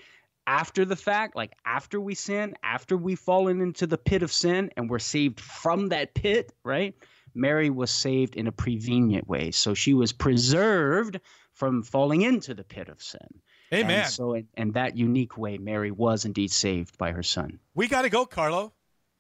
after 0.47 0.85
the 0.85 0.95
fact, 0.95 1.35
like 1.35 1.55
after 1.65 2.01
we 2.01 2.15
sin, 2.15 2.55
after 2.63 2.97
we've 2.97 3.19
fallen 3.19 3.61
into 3.61 3.85
the 3.89 3.99
pit 3.99 4.23
of 4.23 4.31
sin, 4.31 4.71
and 4.77 4.89
we're 4.89 5.01
saved 5.01 5.41
from 5.41 5.89
that 5.89 6.15
pit, 6.15 6.53
right? 6.63 6.95
Mary 7.35 7.69
was 7.69 7.91
saved 7.91 8.37
in 8.37 8.47
a 8.47 8.53
prevenient 8.53 9.27
way. 9.27 9.51
So 9.51 9.75
she 9.75 9.93
was 9.93 10.13
preserved 10.13 11.19
from 11.53 11.83
falling 11.83 12.23
into 12.23 12.55
the 12.55 12.63
pit 12.63 12.89
of 12.89 13.03
sin. 13.03 13.27
Amen. 13.75 14.03
And 14.03 14.09
so, 14.09 14.35
in, 14.35 14.47
in 14.57 14.71
that 14.73 14.97
unique 14.97 15.37
way, 15.37 15.59
Mary 15.59 15.91
was 15.91 16.25
indeed 16.25 16.53
saved 16.53 16.97
by 16.97 17.11
her 17.11 17.25
son. 17.25 17.59
we 17.75 17.89
got 17.89 18.03
to 18.03 18.09
go, 18.09 18.25
Karlo. 18.25 18.71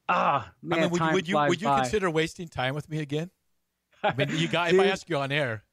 Ah, 0.09 0.53
man, 0.63 0.79
I 0.79 0.83
mean, 0.83 0.91
would, 0.93 1.13
would 1.13 1.29
you 1.29 1.37
would 1.37 1.61
you 1.61 1.67
by. 1.67 1.81
consider 1.81 2.09
wasting 2.09 2.47
time 2.47 2.77
with 2.77 2.89
me 2.89 3.01
again? 3.01 3.31
I 4.05 4.15
mean, 4.15 4.29
you 4.31 4.47
got 4.47 4.73
if 4.73 4.79
I 4.79 4.87
ask 4.87 5.11
you 5.11 5.17
on 5.17 5.33
air. 5.33 5.65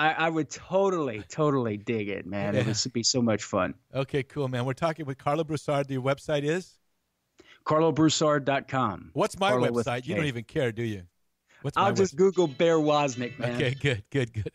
I, 0.00 0.12
I 0.12 0.30
would 0.30 0.48
totally, 0.48 1.22
totally 1.28 1.76
dig 1.76 2.08
it, 2.08 2.24
man. 2.24 2.56
It 2.56 2.66
would 2.66 2.92
be 2.94 3.02
so 3.02 3.20
much 3.20 3.44
fun. 3.44 3.74
Okay, 3.94 4.22
cool, 4.22 4.48
man. 4.48 4.64
We're 4.64 4.72
talking 4.72 5.04
with 5.04 5.18
Karlo 5.18 5.46
Broussard. 5.46 5.88
The 5.88 5.98
website 5.98 6.42
is 6.42 6.78
KarloBroussard.com. 7.66 9.10
what's 9.12 9.38
my 9.38 9.52
Karlo 9.52 9.68
website? 9.68 10.06
You 10.06 10.14
don't 10.14 10.24
even 10.24 10.44
care, 10.44 10.72
do 10.72 10.82
you? 10.82 11.02
What's 11.60 11.76
I'll 11.76 11.92
just 11.92 12.14
website? 12.14 12.18
Google 12.18 12.46
Bear 12.46 12.78
Woznick, 12.78 13.38
man. 13.38 13.56
Okay, 13.56 13.74
good, 13.78 14.02
good, 14.08 14.32
good. 14.32 14.52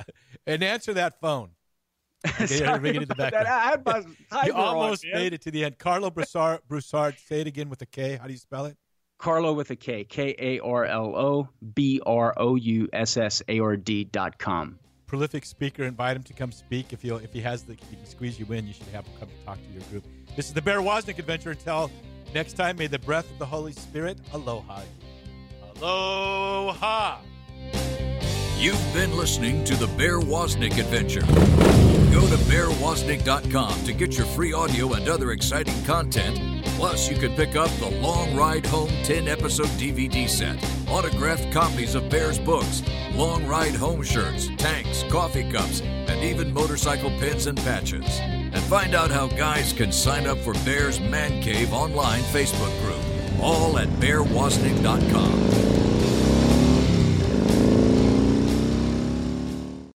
and 0.48 0.64
answer 0.64 0.94
that 0.94 1.20
phone. 1.20 1.50
Okay, 2.26 2.46
Sorry 2.46 2.98
the 2.98 3.14
that. 3.14 3.46
I 3.46 4.46
You 4.46 4.52
on, 4.52 4.60
almost 4.60 5.04
man. 5.04 5.14
made 5.14 5.32
it 5.32 5.42
to 5.42 5.52
the 5.52 5.64
end. 5.64 5.78
Karlo 5.78 6.12
Broussard, 6.12 6.62
Broussard. 6.66 7.16
Say 7.24 7.42
it 7.42 7.46
again 7.46 7.70
with 7.70 7.80
a 7.82 7.86
K. 7.86 8.16
How 8.16 8.26
do 8.26 8.32
you 8.32 8.38
spell 8.40 8.66
it? 8.66 8.76
Karlo 9.20 9.54
with 9.54 9.70
a 9.70 9.76
K. 9.76 10.02
K 10.02 10.34
A 10.36 10.58
R 10.58 10.84
L 10.84 11.14
O 11.14 11.48
B 11.76 12.00
R 12.04 12.34
O 12.36 12.56
U 12.56 12.88
S 12.92 13.16
S 13.16 13.40
A 13.46 13.60
R 13.60 13.76
D 13.76 14.02
dot 14.02 14.36
com. 14.36 14.80
Prolific 15.08 15.44
speaker. 15.44 15.84
Invite 15.84 16.16
him 16.16 16.22
to 16.22 16.32
come 16.32 16.52
speak. 16.52 16.92
If 16.92 17.02
he 17.02 17.08
if 17.10 17.32
he 17.32 17.40
has 17.40 17.64
the 17.64 17.72
if 17.72 17.90
he 17.90 17.96
can 17.96 18.06
squeeze 18.06 18.38
you 18.38 18.46
in, 18.52 18.66
you 18.66 18.74
should 18.74 18.86
have 18.88 19.06
him 19.06 19.14
come 19.18 19.28
talk 19.44 19.58
to 19.66 19.72
your 19.72 19.82
group. 19.90 20.04
This 20.36 20.46
is 20.46 20.54
the 20.54 20.62
Bear 20.62 20.78
Woznick 20.78 21.18
Adventure. 21.18 21.50
Until 21.50 21.90
next 22.34 22.52
time, 22.52 22.76
may 22.76 22.86
the 22.86 22.98
breath 23.00 23.28
of 23.30 23.38
the 23.38 23.46
Holy 23.46 23.72
Spirit 23.72 24.18
aloha. 24.32 24.82
Aloha. 25.76 27.18
You've 28.58 28.92
been 28.92 29.16
listening 29.16 29.64
to 29.64 29.76
the 29.76 29.86
Bear 29.96 30.20
Woznick 30.20 30.78
Adventure. 30.78 31.20
Go 32.12 32.26
to 32.26 32.36
bearwoznick.com 32.44 33.84
to 33.84 33.92
get 33.92 34.16
your 34.16 34.26
free 34.26 34.52
audio 34.52 34.92
and 34.94 35.08
other 35.08 35.32
exciting 35.32 35.82
content 35.84 36.58
Plus, 36.78 37.10
you 37.10 37.16
can 37.16 37.34
pick 37.34 37.56
up 37.56 37.70
the 37.80 37.90
Long 37.90 38.36
Ride 38.36 38.64
Home 38.66 38.88
10 39.02 39.26
episode 39.26 39.66
DVD 39.70 40.28
set, 40.28 40.64
autographed 40.88 41.52
copies 41.52 41.96
of 41.96 42.08
Bears 42.08 42.38
books, 42.38 42.84
Long 43.14 43.44
Ride 43.48 43.74
Home 43.74 44.00
shirts, 44.04 44.48
tanks, 44.58 45.02
coffee 45.10 45.50
cups, 45.50 45.80
and 45.80 46.22
even 46.22 46.54
motorcycle 46.54 47.10
pins 47.18 47.46
and 47.46 47.58
patches. 47.58 48.20
And 48.20 48.62
find 48.62 48.94
out 48.94 49.10
how 49.10 49.26
guys 49.26 49.72
can 49.72 49.90
sign 49.90 50.28
up 50.28 50.38
for 50.38 50.54
Bears 50.64 51.00
Man 51.00 51.42
Cave 51.42 51.72
online 51.72 52.22
Facebook 52.22 52.80
group, 52.84 53.02
all 53.42 53.76
at 53.76 53.88
bearwoznick.com. 53.98 55.77